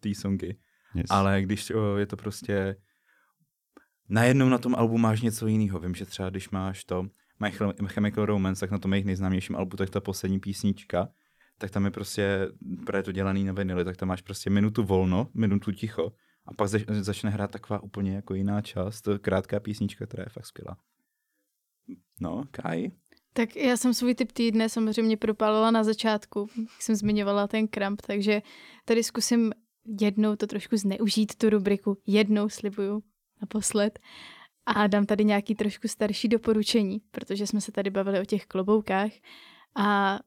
té 0.00 0.14
songy. 0.14 0.56
Yes. 0.94 1.06
Ale 1.10 1.42
když 1.42 1.70
o, 1.70 1.96
je 1.96 2.06
to 2.06 2.16
prostě 2.16 2.76
najednou 4.08 4.48
na 4.48 4.58
tom 4.58 4.74
albu 4.74 4.98
máš 4.98 5.20
něco 5.20 5.46
jiného. 5.46 5.78
Vím, 5.78 5.94
že 5.94 6.06
třeba 6.06 6.30
když 6.30 6.50
máš 6.50 6.84
to 6.84 7.06
My 7.40 7.52
Chemical 7.86 8.26
Romance, 8.26 8.60
tak 8.60 8.70
na 8.70 8.78
tom 8.78 8.92
jejich 8.92 9.06
nejznámějším 9.06 9.56
albu, 9.56 9.76
tak 9.76 9.90
ta 9.90 10.00
poslední 10.00 10.40
písnička, 10.40 11.08
tak 11.58 11.70
tam 11.70 11.84
je 11.84 11.90
prostě, 11.90 12.48
právě 12.86 13.02
to 13.02 13.12
dělaný 13.12 13.44
na 13.44 13.52
vinily, 13.52 13.84
tak 13.84 13.96
tam 13.96 14.08
máš 14.08 14.22
prostě 14.22 14.50
minutu 14.50 14.82
volno, 14.82 15.28
minutu 15.34 15.72
ticho 15.72 16.12
a 16.46 16.54
pak 16.54 16.68
zač- 16.68 16.84
začne 16.88 17.30
hrát 17.30 17.50
taková 17.50 17.82
úplně 17.82 18.14
jako 18.14 18.34
jiná 18.34 18.62
část, 18.62 19.08
krátká 19.20 19.60
písnička, 19.60 20.06
která 20.06 20.22
je 20.22 20.28
fakt 20.28 20.46
skvělá. 20.46 20.76
No, 22.20 22.44
Kai? 22.50 22.90
Tak 23.32 23.56
já 23.56 23.76
jsem 23.76 23.94
svůj 23.94 24.14
typ 24.14 24.32
týdne 24.32 24.68
samozřejmě 24.68 25.16
propálila 25.16 25.70
na 25.70 25.84
začátku, 25.84 26.48
jak 26.56 26.82
jsem 26.82 26.94
zmiňovala 26.94 27.48
ten 27.48 27.68
kramp, 27.68 28.02
takže 28.06 28.42
tady 28.84 29.02
zkusím 29.02 29.52
jednou 30.00 30.36
to 30.36 30.46
trošku 30.46 30.76
zneužít, 30.76 31.34
tu 31.34 31.50
rubriku, 31.50 31.98
jednou 32.06 32.48
slibuju, 32.48 33.02
naposled. 33.40 33.98
A 34.66 34.86
dám 34.86 35.06
tady 35.06 35.24
nějaký 35.24 35.54
trošku 35.54 35.88
starší 35.88 36.28
doporučení, 36.28 37.00
protože 37.10 37.46
jsme 37.46 37.60
se 37.60 37.72
tady 37.72 37.90
bavili 37.90 38.20
o 38.20 38.24
těch 38.24 38.46
kloboukách 38.46 39.10
a 39.76 40.18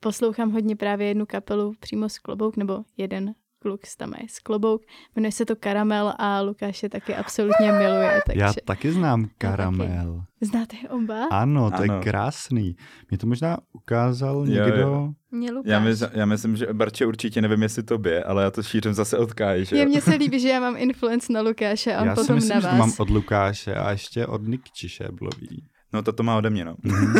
poslouchám 0.00 0.52
hodně 0.52 0.76
právě 0.76 1.08
jednu 1.08 1.26
kapelu 1.26 1.74
přímo 1.80 2.08
z 2.08 2.18
klobouk, 2.18 2.56
nebo 2.56 2.84
jeden 2.96 3.34
kluk, 3.66 3.80
tam 3.98 4.12
je 4.22 4.28
z 4.28 4.38
klobouk, 4.38 4.82
jmenuje 5.16 5.32
se 5.32 5.44
to 5.44 5.56
Karamel 5.56 6.14
a 6.18 6.40
Lukáš 6.40 6.82
je 6.82 6.88
taky 6.88 7.14
absolutně 7.14 7.72
miluje. 7.72 8.20
Takže... 8.26 8.40
Já 8.40 8.52
taky 8.64 8.92
znám 8.92 9.28
Karamel. 9.38 10.24
Znáte 10.40 10.76
je 10.82 10.88
oba? 10.88 11.24
Ano, 11.24 11.70
to 11.70 11.76
ano. 11.76 11.94
je 11.94 12.00
krásný. 12.00 12.76
Mě 13.10 13.18
to 13.18 13.26
možná 13.26 13.58
ukázal 13.72 14.36
jo, 14.36 14.44
někdo... 14.44 14.80
Jo. 14.80 15.12
Mě 15.30 15.52
Lukáš. 15.52 15.70
Já, 15.70 15.80
mysl, 15.80 16.08
já 16.12 16.26
myslím, 16.26 16.56
že 16.56 16.66
Barče 16.72 17.06
určitě 17.06 17.42
nevím, 17.42 17.62
jestli 17.62 17.82
tobě, 17.82 18.24
ale 18.24 18.42
já 18.42 18.50
to 18.50 18.62
šířím 18.62 18.94
zase 18.94 19.18
od 19.18 19.34
Káji, 19.34 19.66
Je, 19.72 19.86
mně 19.86 20.00
se 20.00 20.14
líbí, 20.14 20.40
že 20.40 20.48
já 20.48 20.60
mám 20.60 20.76
influence 20.76 21.32
na 21.32 21.40
Lukáše 21.40 21.94
a 21.94 22.00
on 22.00 22.08
já 22.08 22.14
potom 22.14 22.34
myslím, 22.34 22.50
na 22.50 22.60
vás. 22.60 22.72
Že 22.72 22.78
mám 22.78 22.92
od 22.98 23.10
Lukáše 23.10 23.74
a 23.74 23.90
ještě 23.90 24.26
od 24.26 24.42
Nikči 24.42 24.88
Šéblový. 24.88 25.68
No 25.96 26.02
to 26.02 26.12
to 26.12 26.22
má 26.22 26.36
ode 26.36 26.50
mě, 26.50 26.64
no. 26.64 26.76
Mhm. 26.82 27.14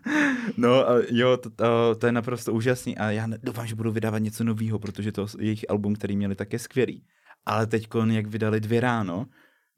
no 0.56 0.90
a 0.90 0.94
jo, 1.10 1.36
to, 1.36 1.50
to, 1.50 1.94
to 1.94 2.06
je 2.06 2.12
naprosto 2.12 2.52
úžasný 2.52 2.98
a 2.98 3.10
já 3.10 3.26
doufám, 3.42 3.66
že 3.66 3.74
budu 3.74 3.92
vydávat 3.92 4.18
něco 4.18 4.44
nového, 4.44 4.78
protože 4.78 5.12
to 5.12 5.26
jejich 5.38 5.70
album, 5.70 5.94
který 5.94 6.16
měli, 6.16 6.34
tak 6.34 6.52
je 6.52 6.58
skvělý. 6.58 7.04
Ale 7.46 7.66
teď, 7.66 7.88
jak 8.10 8.26
vydali 8.26 8.60
dvě 8.60 8.80
ráno, 8.80 9.26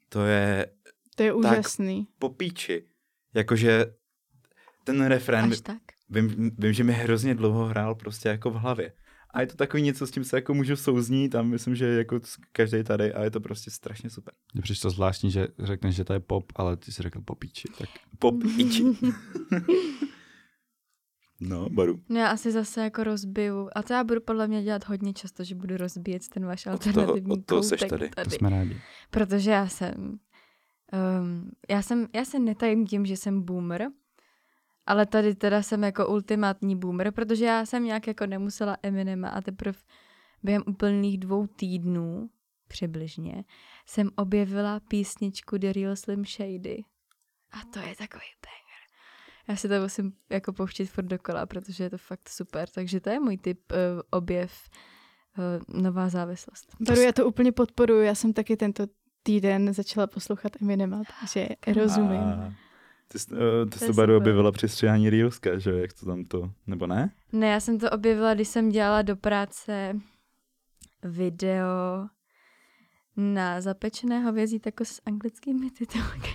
to 0.09 0.25
je... 0.25 0.67
To 1.15 1.23
je 1.23 1.33
úžasný. 1.33 2.07
po 2.19 2.29
píči. 2.29 2.83
Jakože 3.33 3.85
ten 4.83 5.05
refrén... 5.05 5.51
Až 5.51 5.61
tak? 5.61 5.81
Vím, 6.09 6.51
vím, 6.57 6.73
že 6.73 6.83
mi 6.83 6.93
hrozně 6.93 7.35
dlouho 7.35 7.65
hrál 7.65 7.95
prostě 7.95 8.29
jako 8.29 8.49
v 8.49 8.55
hlavě. 8.55 8.91
A 9.37 9.41
je 9.41 9.47
to 9.47 9.55
takový 9.55 9.83
něco, 9.83 10.07
s 10.07 10.11
tím 10.11 10.23
se 10.23 10.37
jako 10.37 10.53
můžu 10.53 10.75
souznít 10.75 11.35
a 11.35 11.41
myslím, 11.41 11.75
že 11.75 11.85
jako 11.85 12.19
každý 12.51 12.83
tady 12.83 13.13
a 13.13 13.23
je 13.23 13.31
to 13.31 13.39
prostě 13.39 13.71
strašně 13.71 14.09
super. 14.09 14.33
Mně 14.53 14.61
přišlo 14.61 14.89
zvláštní, 14.89 15.31
že 15.31 15.47
řekneš, 15.59 15.95
že 15.95 16.03
to 16.03 16.13
je 16.13 16.19
pop, 16.19 16.51
ale 16.55 16.77
ty 16.77 16.91
jsi 16.91 17.01
řekl 17.01 17.21
popíči. 17.21 17.67
Tak... 17.77 17.89
Popíči. 18.19 18.83
no, 21.39 21.69
baru. 21.69 22.01
No 22.09 22.19
já 22.19 22.27
asi 22.27 22.51
zase 22.51 22.81
jako 22.81 23.03
rozbiju. 23.03 23.69
A 23.75 23.83
to 23.83 23.93
já 23.93 24.03
budu 24.03 24.21
podle 24.21 24.47
mě 24.47 24.63
dělat 24.63 24.87
hodně 24.87 25.13
často, 25.13 25.43
že 25.43 25.55
budu 25.55 25.77
rozbíjet 25.77 26.29
ten 26.33 26.45
váš 26.45 26.67
alternativní 26.67 27.31
od 27.31 27.45
toho, 27.45 27.61
od 27.61 27.69
toho 27.69 27.89
tady. 27.89 28.09
tady. 28.09 28.29
To 28.29 28.35
jsme 28.35 28.49
rádi. 28.49 28.81
Protože 29.09 29.51
já 29.51 29.67
jsem, 29.67 30.19
um, 31.21 31.51
já 31.69 31.81
jsem, 31.81 32.07
já 32.15 32.25
se 32.25 32.39
netajím 32.39 32.87
tím, 32.87 33.05
že 33.05 33.17
jsem 33.17 33.41
boomer, 33.41 33.87
ale 34.87 35.05
tady 35.05 35.35
teda 35.35 35.61
jsem 35.61 35.83
jako 35.83 36.07
ultimátní 36.07 36.75
boomer, 36.75 37.11
protože 37.11 37.45
já 37.45 37.65
jsem 37.65 37.83
nějak 37.83 38.07
jako 38.07 38.25
nemusela 38.25 38.77
Eminema 38.83 39.29
a 39.29 39.41
teprve 39.41 39.79
během 40.43 40.63
úplných 40.67 41.17
dvou 41.17 41.47
týdnů 41.47 42.29
přibližně 42.67 43.43
jsem 43.85 44.09
objevila 44.15 44.79
písničku 44.79 45.57
The 45.57 45.71
Real 45.73 45.95
Slim 45.95 46.25
Shady. 46.25 46.83
A 47.51 47.57
to 47.73 47.79
je 47.79 47.95
takový 47.95 48.25
banger. 48.45 48.81
Já 49.47 49.55
si 49.55 49.69
to 49.69 49.81
musím 49.81 50.13
jako 50.29 50.53
pouštět 50.53 50.85
furt 50.85 51.05
dokola, 51.05 51.45
protože 51.45 51.83
je 51.83 51.89
to 51.89 51.97
fakt 51.97 52.29
super. 52.29 52.69
Takže 52.69 52.99
to 52.99 53.09
je 53.09 53.19
můj 53.19 53.37
typ 53.37 53.71
uh, 53.71 53.77
objev, 54.09 54.69
uh, 55.37 55.81
nová 55.81 56.09
závislost. 56.09 56.67
Baru, 56.79 57.01
já 57.01 57.11
to 57.11 57.27
úplně 57.27 57.51
podporuji. 57.51 58.07
Já 58.07 58.15
jsem 58.15 58.33
taky 58.33 58.57
tento 58.57 58.83
týden 59.23 59.73
začala 59.73 60.07
poslouchat 60.07 60.61
Eminema, 60.61 61.01
takže 61.19 61.47
rozumím. 61.75 62.21
A... 62.21 62.66
Ty 63.07 63.19
jsi, 63.19 63.31
uh, 63.31 63.69
ty 63.69 63.79
jsi 63.79 63.87
to 63.87 63.93
Baru 63.93 64.17
objevila 64.17 64.51
při 64.51 64.69
stříhání 64.69 65.09
Reelska, 65.09 65.59
že 65.59 65.71
jak 65.71 65.93
to 65.93 66.05
tam 66.05 66.23
to, 66.23 66.51
nebo 66.67 66.87
ne? 66.87 67.11
Ne, 67.31 67.47
já 67.47 67.59
jsem 67.59 67.79
to 67.79 67.89
objevila, 67.89 68.33
když 68.33 68.47
jsem 68.47 68.69
dělala 68.69 69.01
do 69.01 69.15
práce 69.15 69.99
video 71.03 72.07
na 73.17 73.61
zapečené 73.61 74.19
hovězí 74.19 74.59
tako 74.59 74.85
s 74.85 75.01
anglickými 75.05 75.71
titulky. 75.71 76.29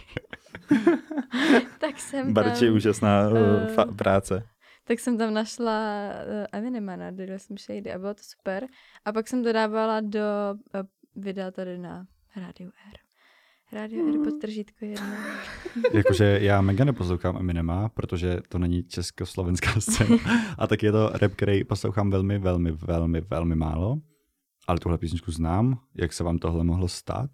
tak 1.79 1.99
jsem 1.99 2.35
Barči 2.35 2.66
tam, 2.66 2.75
úžasná 2.75 3.29
uh, 3.29 3.37
fa- 3.75 3.97
práce. 3.97 4.47
Tak 4.85 5.01
jsem 5.01 5.18
tam 5.18 5.35
našla 5.35 6.09
uh, 6.11 6.47
Eminema 6.53 6.97
na 6.97 7.11
The 7.11 7.37
jsem 7.37 7.59
Shady 7.59 7.93
a 7.93 7.99
bylo 7.99 8.14
to 8.14 8.23
super. 8.23 8.66
A 9.05 9.12
pak 9.12 9.29
jsem 9.29 9.45
to 9.45 9.53
dávala 9.53 10.01
do 10.01 10.20
uh, 10.75 10.81
videa 11.16 11.51
tady 11.51 11.79
na 11.79 12.07
Radio 12.37 12.70
R. 12.91 13.11
Radio 13.73 14.05
mm. 14.05 14.25
pod 14.25 14.41
tržítko 14.41 14.85
jedna. 14.85 15.16
Jakože 15.93 16.39
já 16.43 16.61
mega 16.61 16.85
neposlouchám 16.85 17.37
Eminema, 17.37 17.89
protože 17.89 18.39
to 18.49 18.59
není 18.59 18.83
československá 18.83 19.73
scéna. 19.81 20.16
A 20.59 20.66
tak 20.66 20.83
je 20.83 20.93
to 20.93 21.11
rap, 21.14 21.33
který 21.33 21.64
poslouchám 21.64 22.11
velmi, 22.11 22.39
velmi, 22.39 22.73
velmi, 22.73 23.20
velmi 23.20 23.55
málo. 23.55 23.99
Ale 24.66 24.79
tuhle 24.79 24.99
písničku 24.99 25.33
znám. 25.33 25.79
Jak 25.95 26.12
se 26.12 26.25
vám 26.25 26.39
tohle 26.39 26.64
mohlo 26.64 26.89
stát? 26.89 27.31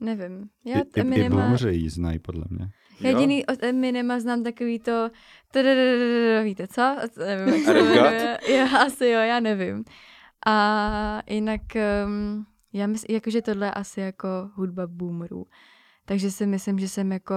Nevím. 0.00 0.48
Já 0.64 0.80
I, 0.80 1.00
Eminema... 1.00 1.56
I 1.70 1.74
ji 1.74 1.90
znají, 1.90 2.18
podle 2.18 2.44
mě. 2.50 2.68
Jediný 3.00 3.46
od 3.46 3.62
Eminema 3.62 4.20
znám 4.20 4.42
takový 4.42 4.78
to... 4.78 5.10
Víte 6.42 6.66
co? 6.66 6.96
Nevím, 7.18 7.64
já, 8.48 8.78
asi 8.78 9.06
jo, 9.06 9.20
já 9.20 9.40
nevím. 9.40 9.84
A 10.46 11.22
jinak... 11.26 11.62
Um, 12.06 12.46
já 12.74 12.86
myslím, 12.86 13.14
jakože 13.14 13.42
tohle 13.42 13.66
je 13.66 13.70
asi 13.70 14.00
jako 14.00 14.28
hudba 14.54 14.86
boomerů. 14.86 15.46
Takže 16.04 16.30
si 16.30 16.46
myslím, 16.46 16.78
že 16.78 16.88
jsem 16.88 17.12
jako, 17.12 17.34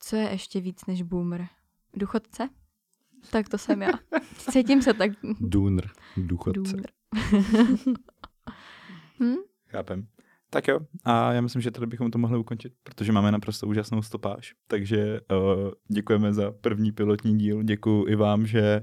co 0.00 0.16
je 0.16 0.22
ještě 0.30 0.60
víc 0.60 0.86
než 0.86 1.02
boomer? 1.02 1.46
Duchodce? 1.94 2.48
Tak 3.30 3.48
to 3.48 3.58
jsem 3.58 3.82
já. 3.82 3.92
Cítím 4.50 4.82
se 4.82 4.94
tak. 4.94 5.10
Dooner, 5.40 5.90
duchodce. 6.16 6.60
Dooner. 6.60 6.90
hm? 9.20 9.36
Chápem. 9.66 10.06
Tak 10.50 10.68
jo, 10.68 10.80
a 11.04 11.32
já 11.32 11.40
myslím, 11.40 11.62
že 11.62 11.70
tady 11.70 11.86
bychom 11.86 12.10
to 12.10 12.18
mohli 12.18 12.38
ukončit, 12.38 12.72
protože 12.82 13.12
máme 13.12 13.32
naprosto 13.32 13.66
úžasnou 13.66 14.02
stopáž. 14.02 14.54
Takže 14.66 15.20
uh, 15.30 15.70
děkujeme 15.88 16.32
za 16.32 16.50
první 16.50 16.92
pilotní 16.92 17.38
díl, 17.38 17.62
děkuji 17.62 18.06
i 18.08 18.14
vám, 18.16 18.46
že 18.46 18.82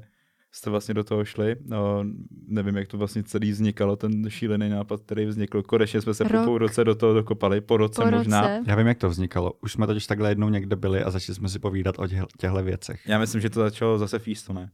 jste 0.55 0.69
vlastně 0.69 0.93
do 0.93 1.03
toho 1.03 1.25
šli. 1.25 1.55
No, 1.65 2.03
nevím, 2.47 2.77
jak 2.77 2.87
to 2.87 2.97
vlastně 2.97 3.23
celý 3.23 3.51
vznikalo, 3.51 3.95
ten 3.95 4.29
šílený 4.29 4.69
nápad, 4.69 5.01
který 5.01 5.25
vznikl. 5.25 5.63
Konečně 5.63 6.01
jsme 6.01 6.13
se 6.13 6.23
Rok. 6.23 6.31
po 6.31 6.45
půl 6.45 6.57
roce 6.57 6.83
do 6.83 6.95
toho 6.95 7.13
dokopali, 7.13 7.61
po 7.61 7.77
roce 7.77 8.01
po 8.01 8.11
možná. 8.11 8.41
Roce. 8.41 8.63
Já 8.67 8.75
vím, 8.75 8.87
jak 8.87 8.97
to 8.97 9.09
vznikalo. 9.09 9.53
Už 9.61 9.71
jsme 9.71 9.87
totiž 9.87 10.07
takhle 10.07 10.31
jednou 10.31 10.49
někde 10.49 10.75
byli 10.75 11.03
a 11.03 11.11
začali 11.11 11.35
jsme 11.35 11.49
si 11.49 11.59
povídat 11.59 11.99
o 11.99 12.07
těchto 12.07 12.63
věcech. 12.63 13.07
Já 13.07 13.19
myslím, 13.19 13.41
že 13.41 13.49
to 13.49 13.59
začalo 13.59 13.97
zase 13.97 14.19
v 14.19 14.27
ne? 14.53 14.69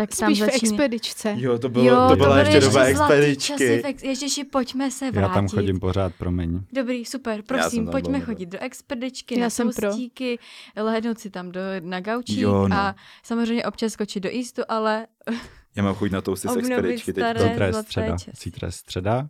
Tak 0.00 0.12
Spíš 0.12 0.38
začín... 0.38 0.50
v 0.50 0.62
expedičce. 0.62 1.34
Jo, 1.38 1.58
to, 1.58 1.68
bylo, 1.68 1.84
jo, 1.84 2.06
to 2.08 2.16
byla 2.16 2.34
to 2.34 2.38
ještě, 2.38 2.56
ještě 2.56 2.68
doba 2.70 2.84
expedičky. 2.84 3.82
Ex... 3.84 4.02
Ježiši, 4.02 4.44
pojďme 4.44 4.90
se 4.90 5.10
vrátit. 5.10 5.28
Já 5.28 5.34
tam 5.34 5.48
chodím 5.48 5.80
pořád, 5.80 6.14
promiň. 6.14 6.60
Dobrý, 6.72 7.04
super, 7.04 7.42
prosím, 7.42 7.88
pojďme 7.88 8.20
chodit 8.20 8.46
do 8.46 8.58
expedičky, 8.58 9.38
Já 9.38 9.40
na 9.40 9.50
jsem 9.50 9.70
toustíky, 9.72 10.38
lehnout 10.76 11.18
si 11.18 11.30
tam 11.30 11.52
do, 11.52 11.60
na 11.80 12.00
gaučík 12.00 12.38
jo, 12.38 12.68
no. 12.68 12.76
a 12.76 12.94
samozřejmě 13.22 13.64
občas 13.64 13.92
skočit 13.92 14.22
do 14.22 14.30
Eastu, 14.38 14.62
ale... 14.68 15.06
Já 15.76 15.82
mám 15.82 15.94
chuť 15.94 16.10
na 16.10 16.20
tousty 16.20 16.48
z 16.48 16.56
expedičky 16.56 17.12
teď. 17.12 17.38
Zítra 17.38 17.66
je 17.66 17.72
středa. 17.72 18.16
Zítra 18.42 18.66
je 18.68 18.72
středa. 18.72 19.28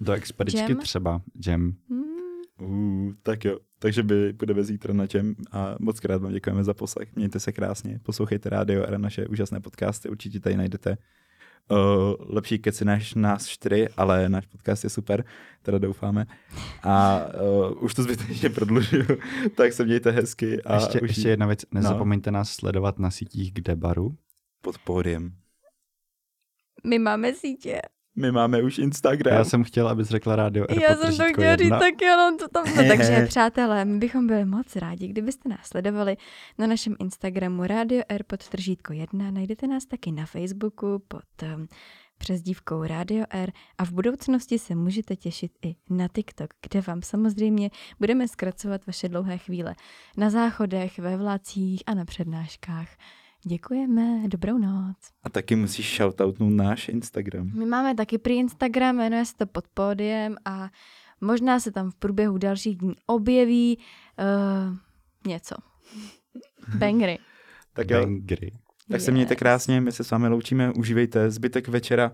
Do 0.00 0.12
expedičky 0.12 0.72
jam? 0.72 0.80
třeba. 0.80 1.20
Jam. 1.46 1.72
Hmm. 1.90 1.97
Uh, 2.60 3.12
tak 3.22 3.44
jo. 3.44 3.58
Takže 3.78 4.02
by 4.02 4.32
budeme 4.32 4.64
zítra 4.64 4.94
na 4.94 5.06
čem 5.06 5.34
a 5.52 5.76
moc 5.80 6.00
krát 6.00 6.22
vám 6.22 6.32
děkujeme 6.32 6.64
za 6.64 6.74
poslech. 6.74 7.16
Mějte 7.16 7.40
se 7.40 7.52
krásně, 7.52 8.00
poslouchejte 8.02 8.48
rádio 8.48 8.86
a 8.86 8.98
naše 8.98 9.26
úžasné 9.26 9.60
podcasty, 9.60 10.08
určitě 10.08 10.40
tady 10.40 10.56
najdete 10.56 10.96
uh, 11.70 11.78
lepší 12.18 12.58
keci 12.58 12.84
než 12.84 13.14
nás 13.14 13.46
čtyři, 13.46 13.88
ale 13.96 14.28
náš 14.28 14.46
podcast 14.46 14.84
je 14.84 14.90
super, 14.90 15.24
teda 15.62 15.78
doufáme. 15.78 16.26
A 16.82 17.20
uh, 17.70 17.84
už 17.84 17.94
to 17.94 18.02
zbytečně 18.02 18.50
prodlužuju, 18.50 19.06
tak 19.56 19.72
se 19.72 19.84
mějte 19.84 20.10
hezky. 20.10 20.62
A 20.62 20.74
ještě, 20.74 21.00
už... 21.00 21.08
ještě 21.08 21.28
jedna 21.28 21.46
věc, 21.46 21.60
no. 21.72 21.80
nezapomeňte 21.80 22.30
no. 22.30 22.38
nás 22.38 22.50
sledovat 22.50 22.98
na 22.98 23.10
sítích 23.10 23.52
kde 23.52 23.76
baru. 23.76 24.16
Pod 24.62 24.78
pódiem. 24.78 25.32
My 26.84 26.98
máme 26.98 27.34
sítě. 27.34 27.80
My 28.18 28.32
máme 28.32 28.62
už 28.62 28.78
Instagram. 28.78 29.34
Já 29.34 29.44
jsem 29.44 29.64
chtěla, 29.64 29.90
abys 29.90 30.08
řekla 30.08 30.36
rádio 30.36 30.66
R 30.68 30.82
Já 30.82 30.96
jsem 30.96 31.16
to 31.16 31.32
chtěla 31.32 31.56
říct 31.56 31.70
tak 31.70 32.02
jenom 32.02 32.38
to 32.38 32.48
tam. 32.48 32.64
No, 32.76 32.88
takže 32.88 33.26
přátelé, 33.26 33.84
my 33.84 33.98
bychom 33.98 34.26
byli 34.26 34.44
moc 34.44 34.76
rádi, 34.76 35.08
kdybyste 35.08 35.48
nás 35.48 35.66
sledovali 35.66 36.16
na 36.58 36.66
našem 36.66 36.96
Instagramu 37.00 37.66
Radio 37.66 38.02
R 38.08 38.22
pod 38.26 38.48
tržítko 38.48 38.92
1. 38.92 39.30
Najdete 39.30 39.66
nás 39.66 39.84
taky 39.84 40.12
na 40.12 40.26
Facebooku 40.26 41.02
pod 41.08 41.42
um, 41.42 41.68
přezdívkou 42.18 42.82
Radio 42.82 43.24
R 43.30 43.52
a 43.78 43.84
v 43.84 43.90
budoucnosti 43.90 44.58
se 44.58 44.74
můžete 44.74 45.16
těšit 45.16 45.52
i 45.62 45.76
na 45.90 46.08
TikTok, 46.08 46.50
kde 46.68 46.80
vám 46.80 47.02
samozřejmě 47.02 47.70
budeme 47.98 48.28
zkracovat 48.28 48.86
vaše 48.86 49.08
dlouhé 49.08 49.38
chvíle 49.38 49.74
na 50.16 50.30
záchodech, 50.30 50.98
ve 50.98 51.16
vlácích 51.16 51.82
a 51.86 51.94
na 51.94 52.04
přednáškách. 52.04 52.88
Děkujeme, 53.46 54.28
dobrou 54.28 54.58
noc. 54.58 54.96
A 55.22 55.30
taky 55.30 55.56
musíš 55.56 55.96
shoutoutnout 55.96 56.52
náš 56.52 56.88
Instagram. 56.88 57.50
My 57.54 57.66
máme 57.66 57.94
taky 57.94 58.18
prý 58.18 58.34
Instagram, 58.34 58.96
jmenuje 58.96 59.24
se 59.24 59.36
to 59.36 59.46
pod 59.46 59.64
pódiem 59.74 60.36
a 60.44 60.70
možná 61.20 61.60
se 61.60 61.72
tam 61.72 61.90
v 61.90 61.94
průběhu 61.94 62.38
dalších 62.38 62.76
dní 62.76 62.94
objeví 63.06 63.78
uh, 63.78 64.76
něco. 65.26 65.54
Bangry. 66.78 67.18
tak 67.72 67.90
jo. 67.90 68.00
Bangry. 68.00 68.52
Tak 68.88 68.94
yes. 68.94 69.04
se 69.04 69.10
mějte 69.10 69.36
krásně, 69.36 69.80
my 69.80 69.92
se 69.92 70.04
s 70.04 70.10
vámi 70.10 70.28
loučíme, 70.28 70.72
užívejte 70.72 71.30
zbytek 71.30 71.68
večera 71.68 72.12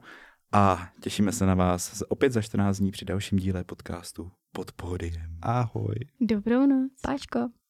a 0.53 0.89
těšíme 1.01 1.33
se 1.33 1.47
na 1.47 1.55
vás 1.55 2.03
opět 2.09 2.33
za 2.33 2.43
14 2.43 2.79
dní 2.79 2.91
při 2.91 3.05
dalším 3.05 3.39
díle 3.39 3.65
podcastu 3.65 4.31
pod 4.53 4.73
pódiem. 4.73 5.39
Ahoj. 5.43 5.95
Dobrou 6.21 6.67
noc. 6.67 6.93
Páčko. 7.03 7.64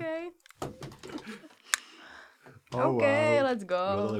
Okay. 0.00 0.30
Oh, 2.72 2.96
OK, 2.96 3.38
wow. 3.38 3.44
let's 3.44 3.64
go. 3.64 4.16